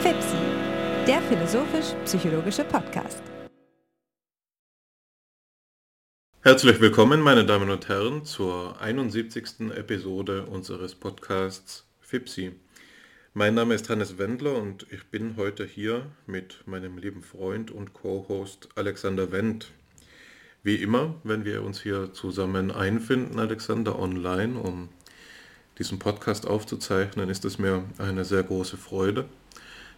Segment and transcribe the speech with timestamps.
[0.00, 0.36] FIPSI,
[1.06, 3.22] der philosophisch-psychologische Podcast.
[6.40, 9.70] Herzlich willkommen, meine Damen und Herren, zur 71.
[9.74, 12.52] Episode unseres Podcasts FIPSI.
[13.34, 17.92] Mein Name ist Hannes Wendler und ich bin heute hier mit meinem lieben Freund und
[17.92, 19.70] Co-Host Alexander Wendt.
[20.62, 24.88] Wie immer, wenn wir uns hier zusammen einfinden, Alexander, online, um
[25.78, 29.26] diesen Podcast aufzuzeichnen, ist es mir eine sehr große Freude.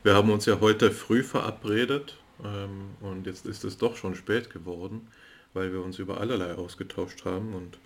[0.03, 4.51] Wir haben uns ja heute früh verabredet ähm, und jetzt ist es doch schon spät
[4.51, 5.09] geworden,
[5.55, 7.79] weil wir uns über allerlei ausgetauscht haben und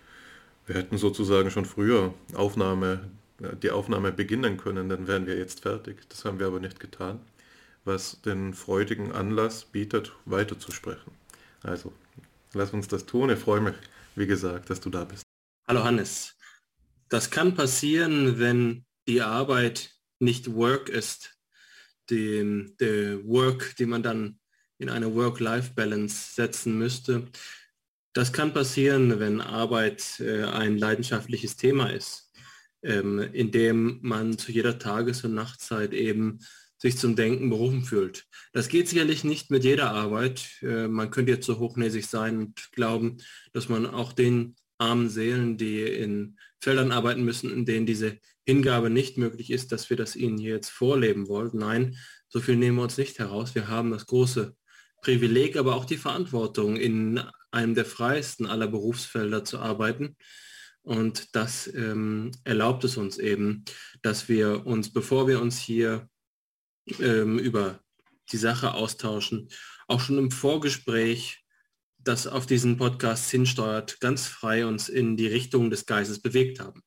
[0.67, 3.11] wir hätten sozusagen schon früher Aufnahme,
[3.63, 6.09] die Aufnahme beginnen können, dann wären wir jetzt fertig.
[6.09, 7.21] Das haben wir aber nicht getan,
[7.85, 11.13] was den freudigen Anlass bietet, weiterzusprechen.
[11.63, 11.93] Also,
[12.55, 13.31] lass uns das tun.
[13.31, 13.75] Ich freue mich,
[14.17, 15.23] wie gesagt, dass du da bist.
[15.69, 16.35] Hallo Hannes.
[17.15, 21.39] Das kann passieren, wenn die Arbeit nicht Work ist.
[22.11, 24.41] Die, der Work, die man dann
[24.79, 27.29] in eine Work-Life-Balance setzen müsste.
[28.15, 32.33] Das kann passieren, wenn Arbeit äh, ein leidenschaftliches Thema ist,
[32.83, 36.41] ähm, in dem man zu jeder Tages- und Nachtzeit eben
[36.79, 38.27] sich zum Denken berufen fühlt.
[38.53, 40.49] Das geht sicherlich nicht mit jeder Arbeit.
[40.63, 43.19] Äh, man könnte jetzt so hochnäsig sein und glauben,
[43.53, 48.91] dass man auch den armen Seelen, die in Feldern arbeiten müssen, in denen diese Hingabe
[48.91, 51.51] nicht möglich ist, dass wir das ihnen hier jetzt vorleben wollen.
[51.55, 51.97] Nein,
[52.29, 53.55] so viel nehmen wir uns nicht heraus.
[53.55, 54.57] Wir haben das große
[55.03, 60.17] Privileg, aber auch die Verantwortung, in einem der freiesten aller Berufsfelder zu arbeiten.
[60.83, 63.65] Und das ähm, erlaubt es uns eben,
[64.03, 66.09] dass wir uns, bevor wir uns hier
[66.99, 67.81] ähm, über
[68.33, 69.49] die Sache austauschen,
[69.87, 71.44] auch schon im Vorgespräch
[72.05, 76.83] das auf diesen Podcast hinsteuert, ganz frei uns in die Richtung des Geistes bewegt haben.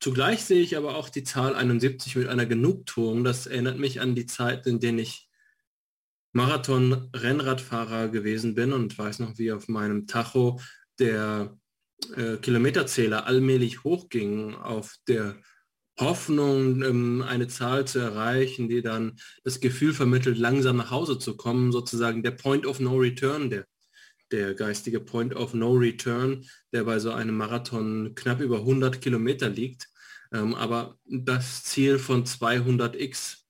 [0.00, 3.24] Zugleich sehe ich aber auch die Zahl 71 mit einer Genugtuung.
[3.24, 5.28] Das erinnert mich an die Zeit, in denen ich
[6.32, 10.60] Marathon-Rennradfahrer gewesen bin und weiß noch, wie auf meinem Tacho
[10.98, 11.56] der
[12.14, 15.36] äh, Kilometerzähler allmählich hochging auf der
[15.98, 21.38] Hoffnung, ähm, eine Zahl zu erreichen, die dann das Gefühl vermittelt, langsam nach Hause zu
[21.38, 23.64] kommen, sozusagen der Point of No Return, der
[24.32, 29.48] der geistige Point of No Return, der bei so einem Marathon knapp über 100 Kilometer
[29.48, 29.88] liegt.
[30.32, 33.46] Ähm, aber das Ziel von 200x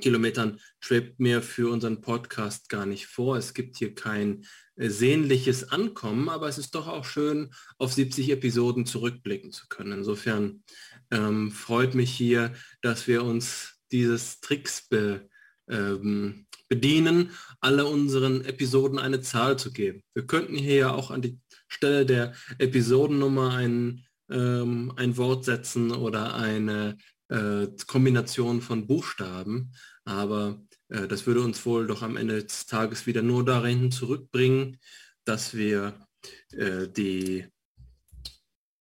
[0.00, 3.36] Kilometern schwebt mir für unseren Podcast gar nicht vor.
[3.36, 4.44] Es gibt hier kein
[4.76, 9.92] äh, sehnliches Ankommen, aber es ist doch auch schön, auf 70 Episoden zurückblicken zu können.
[9.92, 10.62] Insofern
[11.10, 15.28] ähm, freut mich hier, dass wir uns dieses Tricks be,
[15.68, 20.02] ähm, bedienen, alle unseren Episoden eine Zahl zu geben.
[20.14, 21.38] Wir könnten hier ja auch an die
[21.68, 26.96] Stelle der Episodennummer ein, ähm, ein Wort setzen oder eine
[27.28, 29.72] äh, Kombination von Buchstaben,
[30.04, 34.78] aber äh, das würde uns wohl doch am Ende des Tages wieder nur darin zurückbringen,
[35.24, 36.06] dass wir
[36.52, 37.46] äh, die,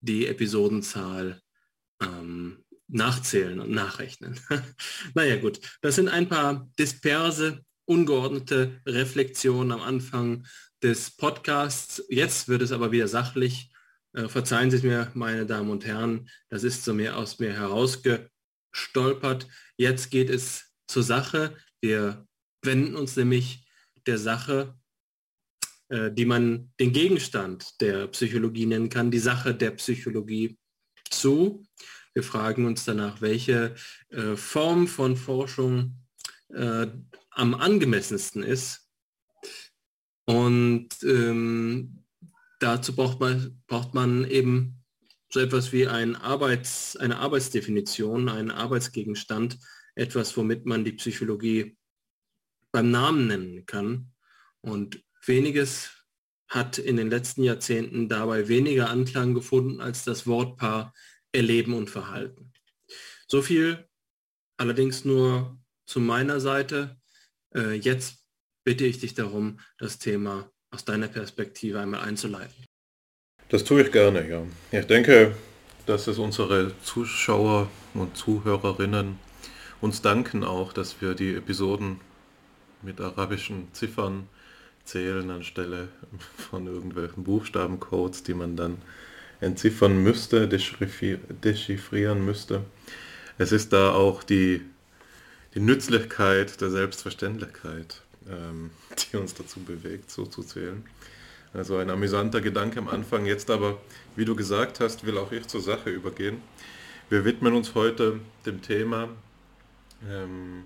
[0.01, 1.41] die Episodenzahl
[2.01, 4.39] ähm, nachzählen und nachrechnen.
[5.15, 10.45] naja gut, das sind ein paar disperse ungeordnete Reflexion am Anfang
[10.81, 12.03] des Podcasts.
[12.09, 13.71] Jetzt wird es aber wieder sachlich.
[14.13, 17.53] Äh, verzeihen Sie es mir, meine Damen und Herren, das ist so mir aus mir
[17.53, 19.47] herausgestolpert.
[19.77, 21.55] Jetzt geht es zur Sache.
[21.81, 22.27] Wir
[22.63, 23.67] wenden uns nämlich
[24.05, 24.75] der Sache,
[25.89, 30.57] äh, die man den Gegenstand der Psychologie nennen kann, die Sache der Psychologie
[31.09, 31.65] zu.
[32.13, 33.75] Wir fragen uns danach, welche
[34.09, 35.99] äh, Form von Forschung
[37.35, 38.89] am angemessensten ist.
[40.25, 42.03] Und ähm,
[42.59, 44.83] dazu braucht man, braucht man eben
[45.29, 49.59] so etwas wie ein Arbeits, eine Arbeitsdefinition, einen Arbeitsgegenstand,
[49.93, 51.77] etwas, womit man die Psychologie
[52.71, 54.11] beim Namen nennen kann.
[54.61, 55.91] Und weniges
[56.47, 60.93] hat in den letzten Jahrzehnten dabei weniger Anklang gefunden als das Wortpaar
[61.31, 62.53] Erleben und Verhalten.
[63.27, 63.87] So viel
[64.57, 66.99] allerdings nur zu meiner Seite.
[67.55, 68.17] Äh, jetzt
[68.65, 72.65] bitte ich dich darum, das Thema aus deiner Perspektive einmal einzuleiten.
[73.49, 74.43] Das tue ich gerne, ja.
[74.71, 75.35] Ich denke,
[75.85, 79.19] dass es unsere Zuschauer und Zuhörerinnen
[79.81, 82.01] uns danken auch, dass wir die Episoden
[82.81, 84.27] mit arabischen Ziffern
[84.83, 85.89] zählen anstelle
[86.49, 88.77] von irgendwelchen Buchstabencodes, die man dann
[89.41, 92.61] entziffern müsste, dechiffrieren müsste.
[93.37, 94.61] Es ist da auch die
[95.55, 98.71] die Nützlichkeit der Selbstverständlichkeit, ähm,
[99.11, 100.85] die uns dazu bewegt, so zu zählen.
[101.53, 103.25] Also ein amüsanter Gedanke am Anfang.
[103.25, 103.79] Jetzt aber,
[104.17, 106.41] wie du gesagt hast, will auch ich zur Sache übergehen.
[107.09, 109.07] Wir widmen uns heute dem Thema
[110.09, 110.63] ähm,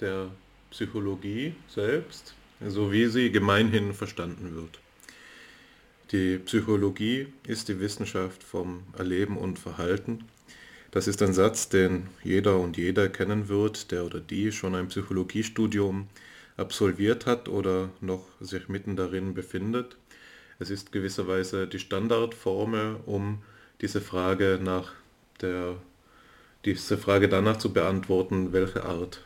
[0.00, 0.28] der
[0.70, 2.34] Psychologie selbst,
[2.64, 4.78] so wie sie gemeinhin verstanden wird.
[6.12, 10.24] Die Psychologie ist die Wissenschaft vom Erleben und Verhalten.
[10.90, 14.88] Das ist ein Satz, den jeder und jeder kennen wird, der oder die schon ein
[14.88, 16.08] Psychologiestudium
[16.56, 19.96] absolviert hat oder noch sich mitten darin befindet.
[20.58, 23.42] Es ist gewisserweise die Standardformel, um
[23.80, 24.92] diese Frage nach
[25.40, 25.76] der,
[26.64, 29.22] diese Frage danach zu beantworten, welche Art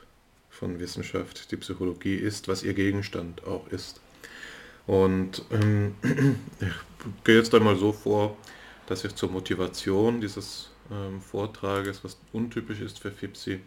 [0.51, 4.01] von Wissenschaft die Psychologie ist, was ihr Gegenstand auch ist.
[4.87, 5.95] Und ähm,
[6.61, 8.37] ich gehe jetzt einmal so vor,
[8.87, 13.61] dass ich zur Motivation dieses ähm, Vortrages, was untypisch ist für FIPSI,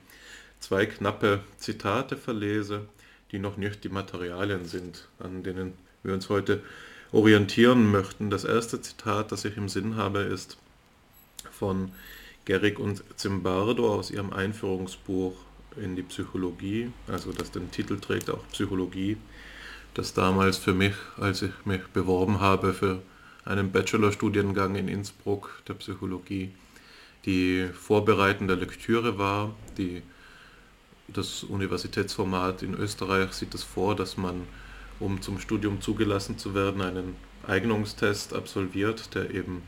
[0.60, 2.88] zwei knappe Zitate verlese,
[3.32, 5.74] die noch nicht die Materialien sind, an denen
[6.04, 6.64] wir uns heute
[7.12, 8.30] orientieren möchten.
[8.30, 10.58] Das erste Zitat, das ich im Sinn habe, ist
[11.52, 11.92] von
[12.46, 15.36] Gerrig und Zimbardo aus ihrem Einführungsbuch
[15.76, 19.18] in die Psychologie, also das den Titel trägt auch Psychologie,
[19.94, 23.02] das damals für mich, als ich mich beworben habe für
[23.46, 26.52] einen Bachelorstudiengang in Innsbruck der Psychologie,
[27.28, 29.54] die vorbereitende Lektüre war.
[29.78, 30.02] Die,
[31.10, 34.48] das Universitätsformat in Österreich sieht es vor, dass man,
[35.00, 37.16] um zum Studium zugelassen zu werden, einen
[37.46, 39.62] Eignungstest absolviert, der eben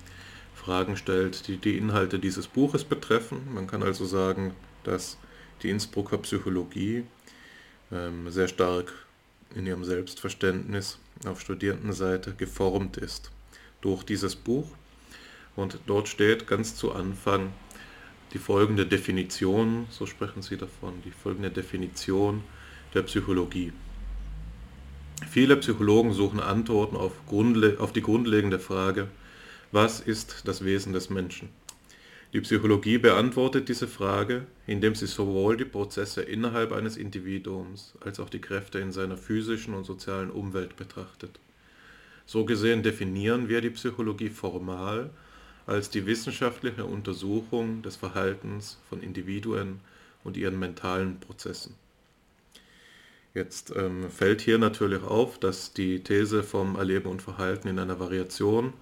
[0.55, 3.41] Fragen stellt, die die Inhalte dieses Buches betreffen.
[3.53, 4.53] Man kann also sagen,
[4.83, 5.17] dass
[5.61, 7.03] die Innsbrucker Psychologie
[7.91, 8.93] ähm, sehr stark
[9.53, 13.31] in ihrem Selbstverständnis auf Studierendenseite geformt ist
[13.81, 14.69] durch dieses Buch.
[15.55, 17.51] Und dort steht ganz zu Anfang
[18.33, 22.43] die folgende Definition, so sprechen sie davon, die folgende Definition
[22.93, 23.73] der Psychologie.
[25.29, 27.13] Viele Psychologen suchen Antworten auf,
[27.79, 29.07] auf die grundlegende Frage,
[29.71, 31.49] was ist das Wesen des Menschen?
[32.31, 38.29] Die Psychologie beantwortet diese Frage, indem sie sowohl die Prozesse innerhalb eines Individuums als auch
[38.29, 41.39] die Kräfte in seiner physischen und sozialen Umwelt betrachtet.
[42.27, 45.09] So gesehen definieren wir die Psychologie formal
[45.69, 49.81] als die wissenschaftliche Untersuchung des Verhaltens von Individuen
[50.23, 51.75] und ihren mentalen Prozessen.
[53.35, 57.99] Jetzt ähm, fällt hier natürlich auf, dass die These vom Erleben und Verhalten in einer
[57.99, 58.73] Variation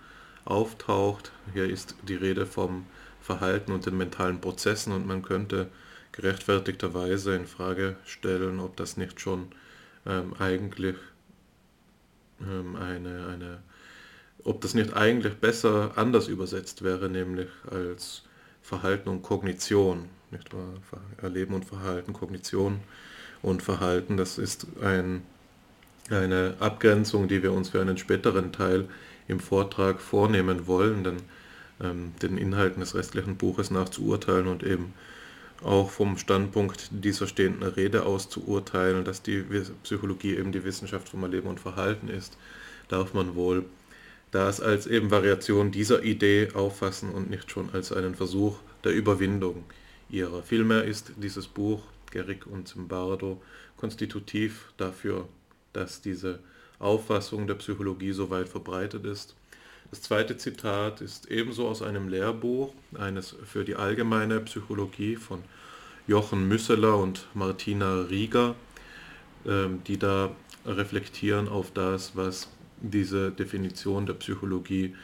[0.46, 1.34] auftaucht.
[1.54, 2.86] Hier ist die Rede vom
[3.22, 5.68] Verhalten und den mentalen Prozessen und man könnte
[6.14, 9.50] gerechtfertigterweise in Frage stellen, ob das nicht schon
[10.06, 10.96] ähm, eigentlich
[12.42, 13.60] ähm, eine, eine,
[14.48, 18.24] ob das nicht eigentlich besser anders übersetzt wäre, nämlich als
[18.62, 20.74] Verhalten und Kognition, nicht wahr?
[21.22, 22.80] Erleben und Verhalten, Kognition
[23.42, 25.24] und Verhalten, das ist ein,
[26.10, 28.88] eine Abgrenzung, die wir uns für einen späteren Teil
[29.28, 31.18] im Vortrag vornehmen wollen, denn
[31.82, 34.94] ähm, den Inhalten des restlichen Buches nach zu urteilen und eben
[35.62, 39.44] auch vom Standpunkt dieser stehenden Rede aus zu urteilen, dass die
[39.84, 42.38] Psychologie eben die Wissenschaft vom Erleben und Verhalten ist,
[42.88, 43.66] darf man wohl
[44.32, 49.64] das als eben Variation dieser Idee auffassen und nicht schon als einen Versuch der Überwindung
[50.10, 50.44] ihrer.
[50.44, 53.42] Vielmehr ist dieses Buch, Gerrig und Zimbardo,
[53.78, 55.28] konstitutiv dafür,
[55.74, 56.40] dass diese
[56.80, 59.36] Auffassung der Psychologie so weit verbreitet ist.
[59.90, 65.44] Das zweite Zitat ist ebenso aus einem Lehrbuch, eines für die allgemeine Psychologie von
[66.08, 68.56] Jochen Müsseler und Martina Rieger,
[69.46, 70.32] ähm, die da
[70.66, 72.50] reflektieren auf das, was
[72.82, 74.96] diese Definition der Psychologie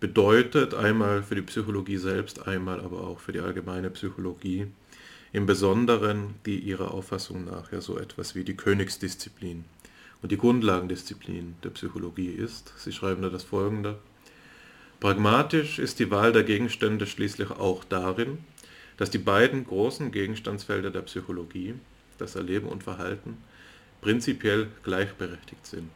[0.00, 4.66] bedeutet, einmal für die Psychologie selbst, einmal aber auch für die allgemeine Psychologie,
[5.32, 9.64] im Besonderen die ihrer Auffassung nach ja so etwas wie die Königsdisziplin
[10.20, 12.72] und die Grundlagendisziplin der Psychologie ist.
[12.76, 13.98] Sie schreiben da das folgende.
[15.00, 18.38] Pragmatisch ist die Wahl der Gegenstände schließlich auch darin,
[18.96, 21.74] dass die beiden großen Gegenstandsfelder der Psychologie,
[22.18, 23.38] das Erleben und Verhalten,
[24.00, 25.90] prinzipiell gleichberechtigt sind.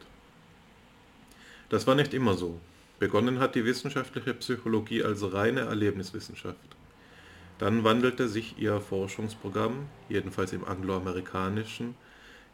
[1.69, 2.59] Das war nicht immer so.
[2.99, 6.57] Begonnen hat die wissenschaftliche Psychologie als reine Erlebniswissenschaft.
[7.59, 11.95] Dann wandelte sich ihr Forschungsprogramm, jedenfalls im angloamerikanischen,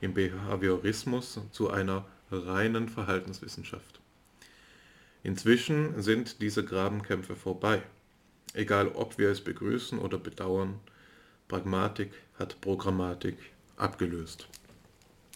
[0.02, 4.00] im Behaviorismus zu einer reinen Verhaltenswissenschaft.
[5.24, 7.82] Inzwischen sind diese Grabenkämpfe vorbei.
[8.54, 10.80] Egal ob wir es begrüßen oder bedauern,
[11.48, 13.38] Pragmatik hat Programmatik
[13.78, 14.48] abgelöst.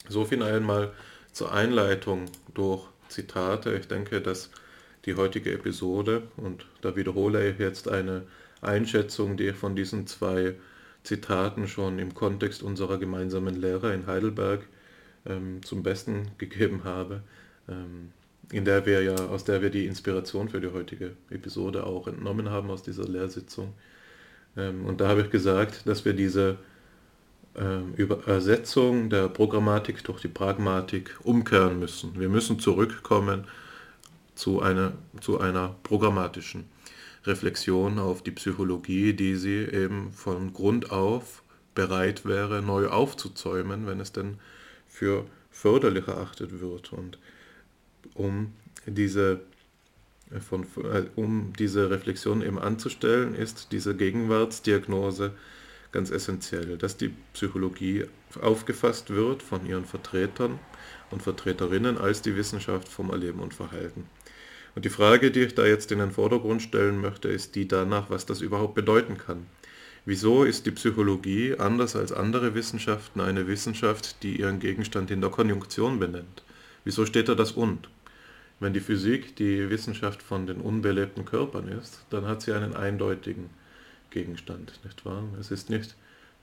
[0.10, 0.94] So viel einmal
[1.32, 3.76] zur Einleitung durch Zitate.
[3.76, 4.50] Ich denke, dass
[5.06, 8.24] die heutige Episode, und da wiederhole ich jetzt eine
[8.62, 10.56] Einschätzung, die ich von diesen zwei
[11.04, 14.68] Zitaten schon im Kontext unserer gemeinsamen Lehre in Heidelberg
[15.26, 17.22] ähm, zum Besten gegeben habe,
[17.70, 18.12] ähm,
[18.52, 22.50] in der wir ja, aus der wir die Inspiration für die heutige Episode auch entnommen
[22.50, 23.74] haben aus dieser Lehrsitzung.
[24.58, 26.58] Ähm, und da habe ich gesagt, dass wir diese
[27.96, 32.20] Übersetzung der Programmatik durch die Pragmatik umkehren müssen.
[32.20, 33.46] Wir müssen zurückkommen
[34.36, 36.66] zu einer, zu einer programmatischen
[37.26, 41.42] Reflexion auf die Psychologie, die sie eben von Grund auf
[41.74, 44.38] bereit wäre, neu aufzuzäumen, wenn es denn
[44.88, 46.94] für förderlich erachtet wird.
[46.94, 47.18] Und
[48.14, 48.54] um
[48.86, 49.42] diese,
[50.48, 55.34] von, äh, um diese Reflexion eben anzustellen, ist diese Gegenwartsdiagnose
[55.98, 58.06] ganz essentiell, dass die Psychologie
[58.40, 60.60] aufgefasst wird von ihren Vertretern
[61.10, 64.06] und Vertreterinnen als die Wissenschaft vom Erleben und Verhalten.
[64.76, 68.12] Und die Frage, die ich da jetzt in den Vordergrund stellen möchte, ist die danach,
[68.12, 69.48] was das überhaupt bedeuten kann.
[70.06, 75.32] Wieso ist die Psychologie anders als andere Wissenschaften eine Wissenschaft, die ihren Gegenstand in der
[75.32, 76.44] Konjunktion benennt?
[76.84, 77.90] Wieso steht da das und?
[78.60, 83.50] Wenn die Physik die Wissenschaft von den unbelebten Körpern ist, dann hat sie einen eindeutigen
[84.10, 85.24] Gegenstand, nicht wahr?
[85.40, 85.96] Es ist nicht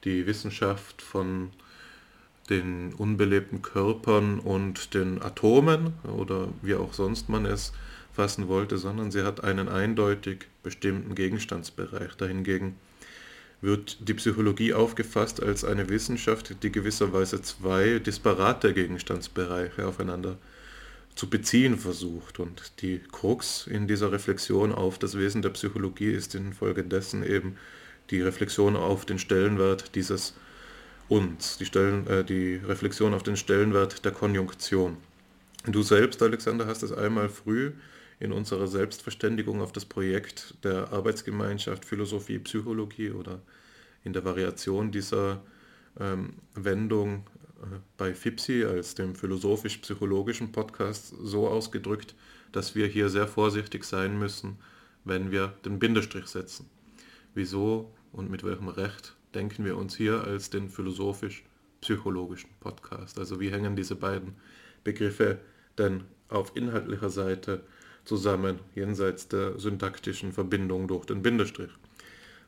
[0.04, 1.50] die Wissenschaft von
[2.50, 7.72] den unbelebten Körpern und den Atomen oder wie auch sonst man es
[8.12, 12.14] fassen wollte, sondern sie hat einen eindeutig bestimmten Gegenstandsbereich.
[12.16, 12.76] Dahingegen
[13.60, 20.36] wird die Psychologie aufgefasst als eine Wissenschaft, die gewisserweise zwei disparate Gegenstandsbereiche aufeinander
[21.14, 22.40] zu beziehen versucht.
[22.40, 27.56] Und die Krux in dieser Reflexion auf das Wesen der Psychologie ist infolgedessen eben
[28.10, 30.34] die Reflexion auf den Stellenwert dieses
[31.08, 34.96] Uns, die, Stellen, äh, die Reflexion auf den Stellenwert der Konjunktion.
[35.66, 37.72] Du selbst, Alexander, hast es einmal früh
[38.20, 43.40] in unserer Selbstverständigung auf das Projekt der Arbeitsgemeinschaft Philosophie, Psychologie oder
[44.02, 45.42] in der Variation dieser
[45.98, 47.26] ähm, Wendung
[47.96, 52.14] bei FIPSI als dem philosophisch-psychologischen Podcast so ausgedrückt,
[52.52, 54.58] dass wir hier sehr vorsichtig sein müssen,
[55.04, 56.68] wenn wir den Bindestrich setzen.
[57.34, 63.18] Wieso und mit welchem Recht denken wir uns hier als den philosophisch-psychologischen Podcast?
[63.18, 64.34] Also wie hängen diese beiden
[64.84, 65.38] Begriffe
[65.78, 67.62] denn auf inhaltlicher Seite
[68.04, 71.70] zusammen, jenseits der syntaktischen Verbindung durch den Bindestrich.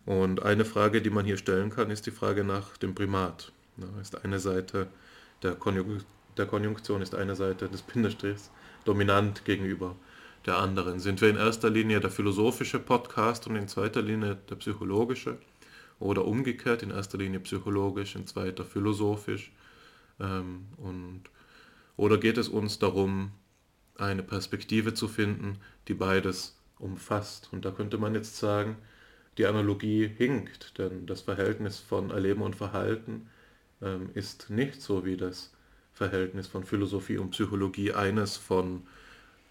[0.05, 3.53] Und eine Frage, die man hier stellen kann, ist die Frage nach dem Primat.
[3.77, 4.87] Ja, ist eine Seite
[5.43, 6.05] der, Konjunk
[6.37, 8.51] der Konjunktion, ist eine Seite des Bindestrichs
[8.85, 9.97] dominant gegenüber
[10.47, 11.01] der anderen.
[11.01, 15.39] Sind wir in erster Linie der philosophische Podcast und in zweiter Linie der psychologische?
[15.99, 19.53] Oder umgekehrt, in erster Linie psychologisch, in zweiter philosophisch?
[20.21, 21.23] Ähm, und,
[21.97, 23.33] oder geht es uns darum,
[23.99, 27.49] eine Perspektive zu finden, die beides umfasst.
[27.53, 28.77] Und da könnte man jetzt sagen,
[29.39, 33.29] die Analogie hinkt, denn das Verhältnis von Erleben und Verhalten
[33.83, 35.51] ähm, ist nicht so wie das
[35.95, 38.83] Verhältnis von Philosophie und Psychologie eines von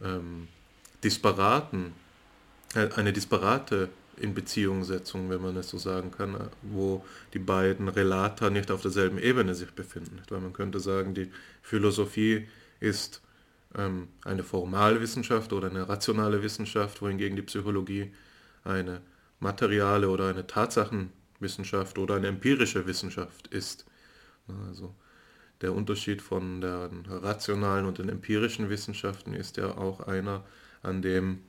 [0.01, 0.47] ähm,
[1.03, 1.93] disparaten,
[2.75, 7.03] äh, eine disparate Inbeziehungssetzung, wenn man es so sagen kann, wo
[7.33, 10.21] die beiden Relata nicht auf derselben Ebene sich befinden.
[10.29, 12.47] Weil man könnte sagen, die Philosophie
[12.79, 13.21] ist
[13.77, 18.11] ähm, eine Formalwissenschaft oder eine rationale Wissenschaft, wohingegen die Psychologie
[18.63, 19.01] eine
[19.39, 23.85] materiale oder eine Tatsachenwissenschaft oder eine empirische Wissenschaft ist.
[24.67, 24.93] Also
[25.61, 30.43] der Unterschied von den rationalen und den empirischen Wissenschaften ist ja auch einer,
[30.83, 31.39] an dem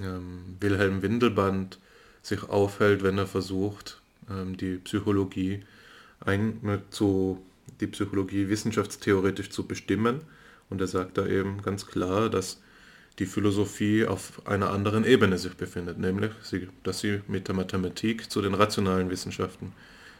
[0.00, 1.78] ähm, Wilhelm Windelband
[2.22, 5.62] sich aufhält, wenn er versucht, ähm, die Psychologie
[6.20, 7.44] ein, zu,
[7.80, 10.20] die Psychologie wissenschaftstheoretisch zu bestimmen.
[10.68, 12.60] Und er sagt da eben ganz klar, dass
[13.18, 16.30] die Philosophie auf einer anderen Ebene sich befindet, nämlich,
[16.82, 19.72] dass sie mit der Mathematik zu den rationalen Wissenschaften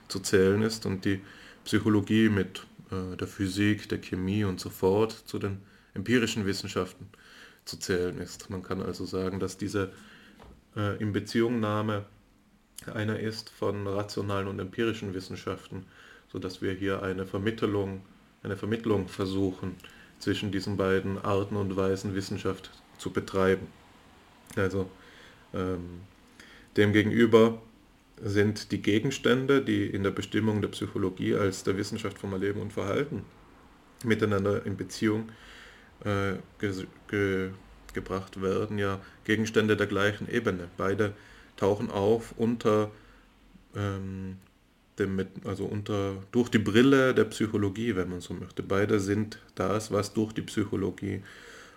[0.09, 1.21] zu zählen ist und die
[1.65, 5.59] Psychologie mit äh, der Physik, der Chemie und so fort zu den
[5.95, 7.07] empirischen Wissenschaften
[7.65, 8.51] zu zählen ist.
[8.51, 9.93] Man kann also sagen, dass diese
[10.77, 12.05] äh, Inbeziehungnahme
[12.93, 15.85] einer ist von rationalen und empirischen Wissenschaften,
[16.33, 18.03] sodass wir hier eine Vermittlung,
[18.43, 19.77] eine Vermittlung versuchen
[20.19, 23.67] zwischen diesen beiden Arten und Weisen Wissenschaft zu betreiben.
[24.57, 24.91] Also
[25.55, 26.01] ähm,
[26.77, 27.61] demgegenüber
[28.23, 32.73] sind die Gegenstände, die in der Bestimmung der Psychologie als der Wissenschaft vom Erleben und
[32.73, 33.25] Verhalten
[34.05, 35.31] miteinander in Beziehung
[36.05, 37.51] äh, ge ge
[37.93, 40.69] gebracht werden, ja Gegenstände der gleichen Ebene.
[40.77, 41.13] Beide
[41.57, 42.91] tauchen auf unter
[43.75, 44.37] ähm,
[44.99, 48.63] dem, also unter, durch die Brille der Psychologie, wenn man so möchte.
[48.63, 51.23] Beide sind das, was durch die Psychologie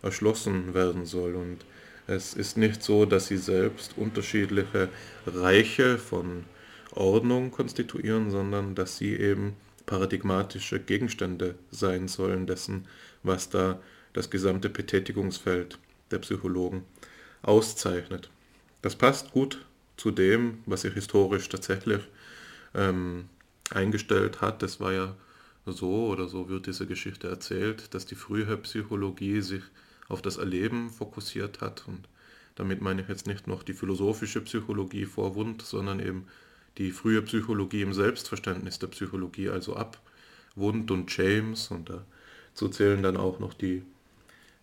[0.02, 1.36] erschlossen werden soll.
[1.36, 1.60] Und
[2.08, 4.90] es ist nicht so, dass sie selbst unterschiedliche
[5.26, 6.46] Reiche von
[6.92, 9.56] Ordnung konstituieren, sondern dass sie eben
[9.86, 12.88] paradigmatische Gegenstände sein sollen dessen,
[13.24, 13.80] was da
[14.14, 15.80] das gesamte Betätigungsfeld
[16.12, 16.84] der Psychologen
[17.42, 18.30] auszeichnet.
[18.82, 19.66] Das passt gut
[19.98, 22.02] zu dem, was sich historisch tatsächlich
[22.76, 23.30] ähm,
[23.72, 24.62] eingestellt hat.
[24.62, 25.16] Das war ja
[25.66, 29.64] so oder so wird diese Geschichte erzählt, dass die frühe Psychologie sich
[30.10, 31.88] auf das Erleben fokussiert hat.
[31.88, 32.08] Und
[32.56, 36.28] damit meine ich jetzt nicht noch die philosophische Psychologie vor Wund, sondern eben
[36.78, 40.00] die frühe Psychologie im Selbstverständnis der Psychologie, also ab
[40.56, 41.70] Wund und James.
[41.72, 43.84] Und dazu zählen dann auch noch die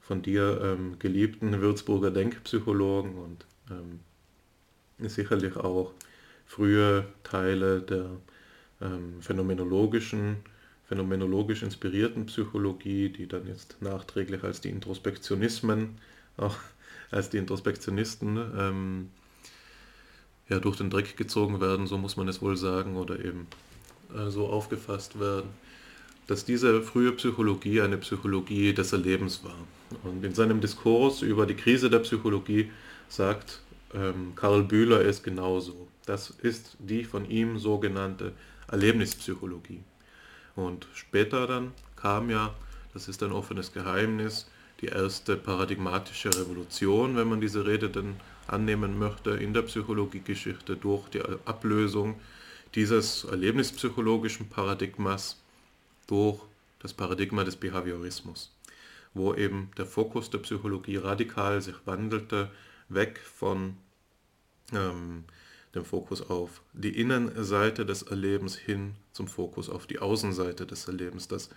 [0.00, 4.00] von dir ähm, geliebten Würzburger Denkpsychologen und ähm,
[4.99, 5.92] sicherlich auch
[6.47, 8.11] frühe Teile der
[8.80, 10.38] ähm, phänomenologischen,
[10.90, 15.90] phänomenologisch inspirierten Psychologie, die dann jetzt nachträglich als die Introspektionismen,
[16.37, 16.56] auch
[17.12, 19.11] als die Introspektionisten ähm,
[20.49, 23.47] ja, durch den Dreck gezogen werden, so muss man es wohl sagen, oder eben
[24.12, 25.50] äh, so aufgefasst werden,
[26.26, 29.59] dass diese frühe Psychologie eine Psychologie des Erlebens war.
[30.02, 32.68] Und in seinem Diskurs über die Krise der Psychologie
[33.09, 33.61] sagt
[33.94, 35.87] ähm, Karl Bühler es genauso.
[36.04, 38.32] Das ist die von ihm sogenannte
[38.66, 39.85] Erlebnispsychologie.
[40.57, 42.54] Und später dann kam ja,
[42.92, 44.49] das ist ein offenes Geheimnis,
[44.80, 48.16] die erste paradigmatische Revolution, wenn man diese Rede denn
[48.47, 52.21] annehmen möchte, in der Psychologiegeschichte durch die Ablösung
[52.75, 55.40] dieses erlebnispsychologischen Paradigmas
[56.07, 56.40] durch
[56.78, 58.52] das Paradigma des Behaviorismus,
[59.12, 62.50] wo eben der Fokus der Psychologie radikal sich wandelte,
[62.88, 63.76] weg von
[64.73, 65.25] ähm,
[65.75, 71.29] dem Fokus auf die Innenseite des Erlebens hin zum Fokus auf die Außenseite des Erlebens.
[71.29, 71.50] Das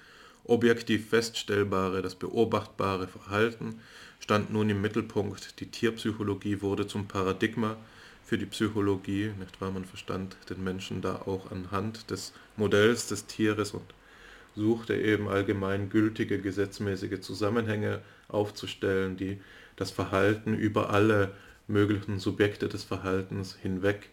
[0.46, 3.80] objektiv feststellbare, das beobachtbare Verhalten
[4.20, 5.60] stand nun im Mittelpunkt.
[5.60, 7.78] Die Tierpsychologie wurde zum Paradigma
[8.24, 9.72] für die Psychologie, nicht wahr?
[9.72, 13.94] Man verstand den Menschen da auch anhand des Modells des Tieres und
[14.56, 19.42] suchte eben allgemein gültige gesetzmäßige Zusammenhänge aufzustellen, die
[19.76, 21.32] das Verhalten über alle
[21.68, 24.10] möglichen Subjekte des Verhaltens hinweg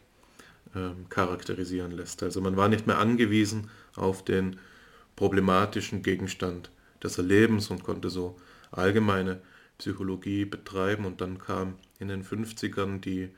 [0.74, 2.22] ähm, charakterisieren lässt.
[2.22, 4.58] Also man war nicht mehr angewiesen auf den
[5.16, 6.70] problematischen Gegenstand
[7.02, 8.36] des Erlebens und konnte so
[8.70, 9.40] allgemeine
[9.78, 11.04] Psychologie betreiben.
[11.04, 13.30] Und dann kam in den 50ern die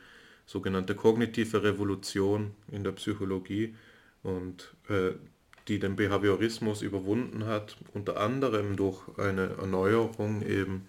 [0.47, 3.75] sogenannte kognitive Revolution in der Psychologie
[4.23, 5.13] und äh,
[5.69, 10.87] die den Behaviorismus überwunden hat, unter anderem durch eine Erneuerung eben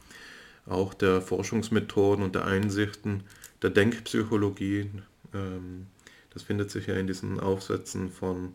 [0.65, 3.23] auch der Forschungsmethoden und der Einsichten
[3.61, 4.89] der Denkpsychologie.
[5.33, 5.87] Ähm,
[6.33, 8.53] das findet sich ja in diesen Aufsätzen von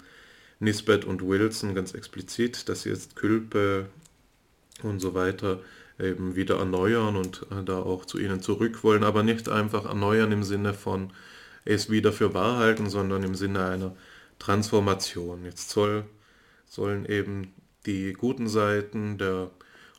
[0.60, 3.86] Nisbet und Wilson ganz explizit, dass sie jetzt Külpe
[4.82, 5.60] und so weiter
[5.98, 10.32] eben wieder erneuern und äh, da auch zu ihnen zurück wollen, aber nicht einfach erneuern
[10.32, 11.12] im Sinne von
[11.64, 13.96] es wieder für wahr halten, sondern im Sinne einer
[14.38, 15.44] Transformation.
[15.44, 16.04] Jetzt soll,
[16.66, 17.52] sollen eben
[17.84, 19.50] die guten Seiten der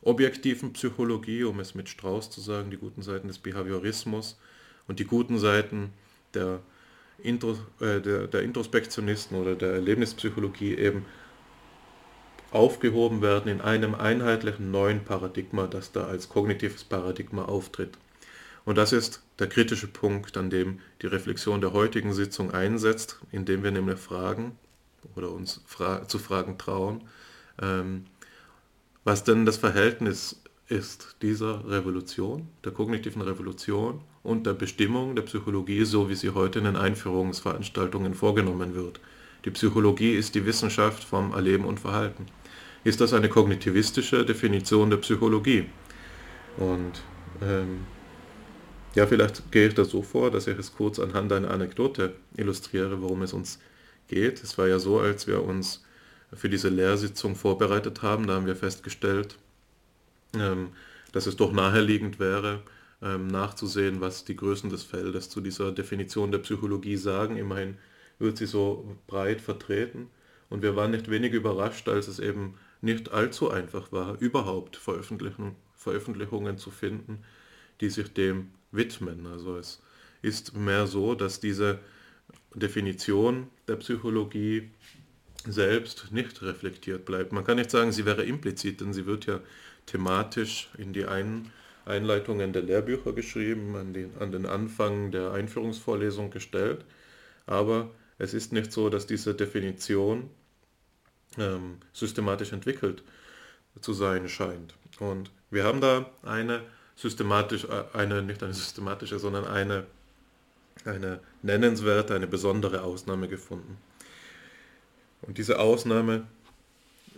[0.02, 4.38] objektiven Psychologie, um es mit Strauß zu sagen, die guten Seiten des Behaviorismus
[4.88, 5.92] und die guten Seiten
[6.34, 6.60] der,
[7.22, 11.04] Intro, äh, der, der Introspektionisten oder der Erlebnispsychologie eben
[12.50, 17.96] aufgehoben werden in einem einheitlichen neuen Paradigma, das da als kognitives Paradigma auftritt.
[18.64, 23.62] Und das ist der kritische Punkt, an dem die Reflexion der heutigen Sitzung einsetzt, indem
[23.62, 24.58] wir nämlich fragen
[25.14, 27.02] oder uns fra zu fragen trauen,
[27.60, 28.04] ähm,
[29.04, 35.84] was denn das Verhältnis ist dieser Revolution, der kognitiven Revolution und der Bestimmung der Psychologie,
[35.84, 39.00] so wie sie heute in den Einführungsveranstaltungen vorgenommen wird.
[39.44, 42.26] Die Psychologie ist die Wissenschaft vom Erleben und Verhalten.
[42.84, 45.66] Ist das eine kognitivistische Definition der Psychologie?
[46.56, 47.02] Und
[47.42, 47.80] ähm,
[48.94, 53.02] ja, vielleicht gehe ich da so vor, dass ich es kurz anhand einer Anekdote illustriere,
[53.02, 53.58] worum es uns
[54.08, 54.42] geht.
[54.42, 55.84] Es war ja so, als wir uns
[56.32, 58.26] für diese Lehrsitzung vorbereitet haben.
[58.26, 59.36] Da haben wir festgestellt,
[60.34, 60.70] ähm,
[61.12, 62.62] dass es doch naheliegend wäre,
[63.02, 67.36] ähm, nachzusehen, was die Größen des Feldes zu dieser Definition der Psychologie sagen.
[67.36, 67.76] Immerhin
[68.18, 70.08] wird sie so breit vertreten.
[70.48, 75.54] Und wir waren nicht wenig überrascht, als es eben nicht allzu einfach war, überhaupt Veröffentlichungen,
[75.76, 77.22] Veröffentlichungen zu finden,
[77.80, 79.26] die sich dem widmen.
[79.26, 79.80] Also es
[80.22, 81.78] ist mehr so, dass diese
[82.54, 84.70] Definition der Psychologie
[85.46, 87.32] selbst nicht reflektiert bleibt.
[87.32, 89.40] Man kann nicht sagen, sie wäre implizit, denn sie wird ja
[89.90, 91.50] thematisch in die Ein
[91.84, 96.84] Einleitungen der Lehrbücher geschrieben, an den, an den Anfang der Einführungsvorlesung gestellt.
[97.46, 100.30] Aber es ist nicht so, dass diese Definition
[101.38, 103.02] ähm, systematisch entwickelt
[103.80, 104.74] zu sein scheint.
[104.98, 106.62] Und wir haben da eine
[106.96, 109.86] systematisch, äh, eine, nicht eine systematische, sondern eine,
[110.84, 113.78] eine nennenswerte, eine besondere Ausnahme gefunden.
[115.22, 116.26] Und diese Ausnahme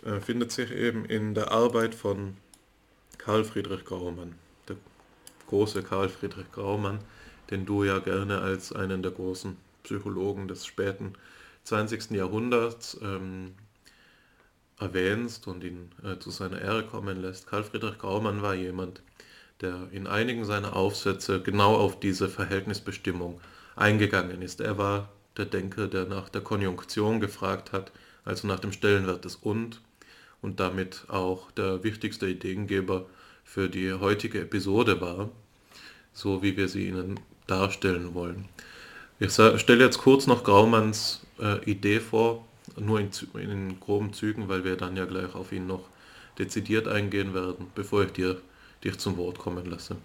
[0.05, 2.37] äh, findet sich eben in der Arbeit von
[3.23, 4.35] Karl Friedrich Graumann.
[4.67, 4.75] Der
[5.47, 6.99] große Karl Friedrich Graumann
[7.53, 11.13] den du ja gerne als einen der großen Psychologen des späten
[11.63, 12.11] 20.
[12.11, 13.53] Jahrhunderts ähm,
[14.79, 17.47] erwähnst und ihn äh, zu seiner Ehre kommen lässt.
[17.47, 19.01] Karl Friedrich Graumann war jemand,
[19.61, 23.39] der in einigen seiner Aufsätze genau auf diese Verhältnisbestimmung
[23.75, 24.59] eingegangen ist.
[24.59, 27.91] Er war der Denker, der nach der Konjunktion gefragt hat,
[28.25, 29.81] also nach dem Stellenwert des Und
[30.43, 33.05] und damit auch der wichtigste Ideengeber
[33.43, 35.29] für die heutige Episode war,
[36.13, 38.45] so wie wir sie Ihnen darstellen wollen.
[39.19, 42.45] Ich stelle jetzt kurz noch Graumanns äh, Idee vor,
[42.77, 45.87] nur in, in, groben Zügen, weil wir dann ja gleich auf ihn noch
[46.39, 48.41] dezidiert eingehen werden, bevor ich dir,
[48.83, 49.95] dich zum Wort kommen lasse.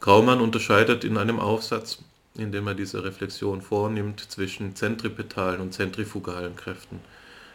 [0.00, 1.98] Graumann unterscheidet in einem Aufsatz,
[2.36, 7.00] in dem er diese Reflexion vornimmt, zwischen zentripetalen und zentrifugalen Kräften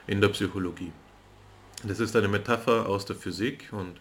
[0.06, 0.92] in der Psychologie.
[1.84, 4.00] Das ist eine Metapher aus der Physik und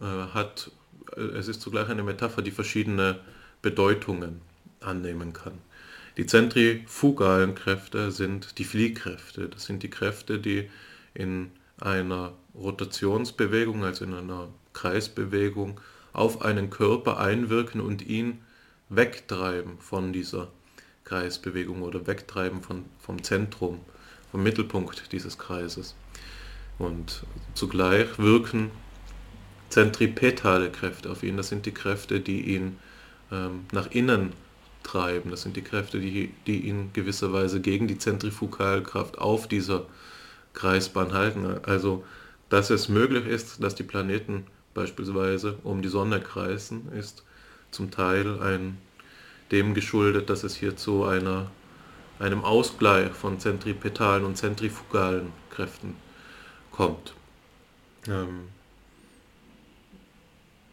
[0.00, 0.70] äh, hat,
[1.16, 3.20] äh, es ist zugleich eine Metapher, die verschiedene
[3.62, 4.42] Bedeutungen
[4.80, 5.58] annehmen kann.
[6.18, 9.48] Die zentrifugalen Kräfte sind die Fliehkräfte.
[9.48, 10.68] Das sind die Kräfte, die
[11.14, 11.50] in
[11.80, 15.80] einer Rotationsbewegung, also in einer Kreisbewegung,
[16.12, 18.42] auf einen Körper einwirken und ihn
[18.90, 20.48] wegtreiben von dieser
[21.04, 23.80] Kreisbewegung oder wegtreiben von, vom Zentrum,
[24.30, 25.94] vom Mittelpunkt dieses Kreises.
[26.78, 28.70] Und zugleich wirken
[29.68, 31.36] zentripetale Kräfte auf ihn.
[31.36, 32.78] Das sind die Kräfte, die ihn
[33.30, 34.32] ähm, nach innen
[34.82, 35.30] treiben.
[35.30, 39.86] Das sind die Kräfte, die, die ihn gewisserweise gegen die Zentrifugalkraft auf dieser
[40.52, 41.46] Kreisbahn halten.
[41.62, 42.04] Also,
[42.48, 47.24] dass es möglich ist, dass die Planeten beispielsweise um die Sonne kreisen, ist
[47.70, 48.78] zum Teil ein,
[49.50, 51.50] dem geschuldet, dass es hier zu einer,
[52.18, 55.96] einem Ausgleich von zentripetalen und zentrifugalen Kräften
[56.72, 57.14] kommt.
[58.08, 58.48] Ähm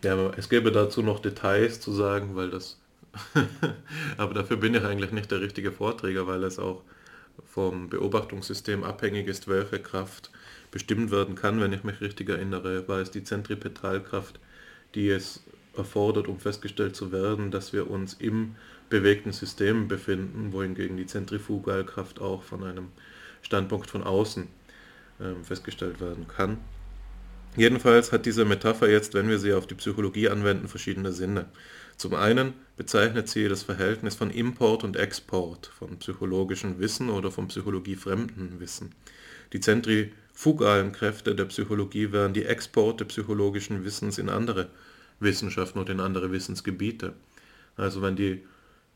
[0.04, 2.78] ja, es gäbe dazu noch Details zu sagen, weil das
[4.18, 6.82] Aber dafür bin ich eigentlich nicht der richtige Vorträger, weil es auch
[7.46, 10.30] vom Beobachtungssystem abhängig ist, welche Kraft
[10.72, 11.60] bestimmt werden kann.
[11.60, 14.40] Wenn ich mich richtig erinnere, war es die Zentripetalkraft,
[14.96, 15.44] die es
[15.76, 18.56] erfordert, um festgestellt zu werden, dass wir uns im
[18.90, 22.88] bewegten System befinden, wohingegen die Zentrifugalkraft auch von einem
[23.42, 24.48] Standpunkt von außen
[25.20, 26.58] äh, festgestellt werden kann.
[27.56, 31.46] Jedenfalls hat diese Metapher jetzt, wenn wir sie auf die Psychologie anwenden, verschiedene Sinne.
[31.98, 37.48] Zum einen bezeichnet sie das Verhältnis von Import und Export, von psychologischem Wissen oder von
[37.48, 38.94] psychologiefremden Wissen.
[39.52, 44.70] Die zentrifugalen Kräfte der Psychologie wären die Exporte psychologischen Wissens in andere
[45.20, 47.14] Wissenschaften und in andere Wissensgebiete.
[47.76, 48.46] Also wenn die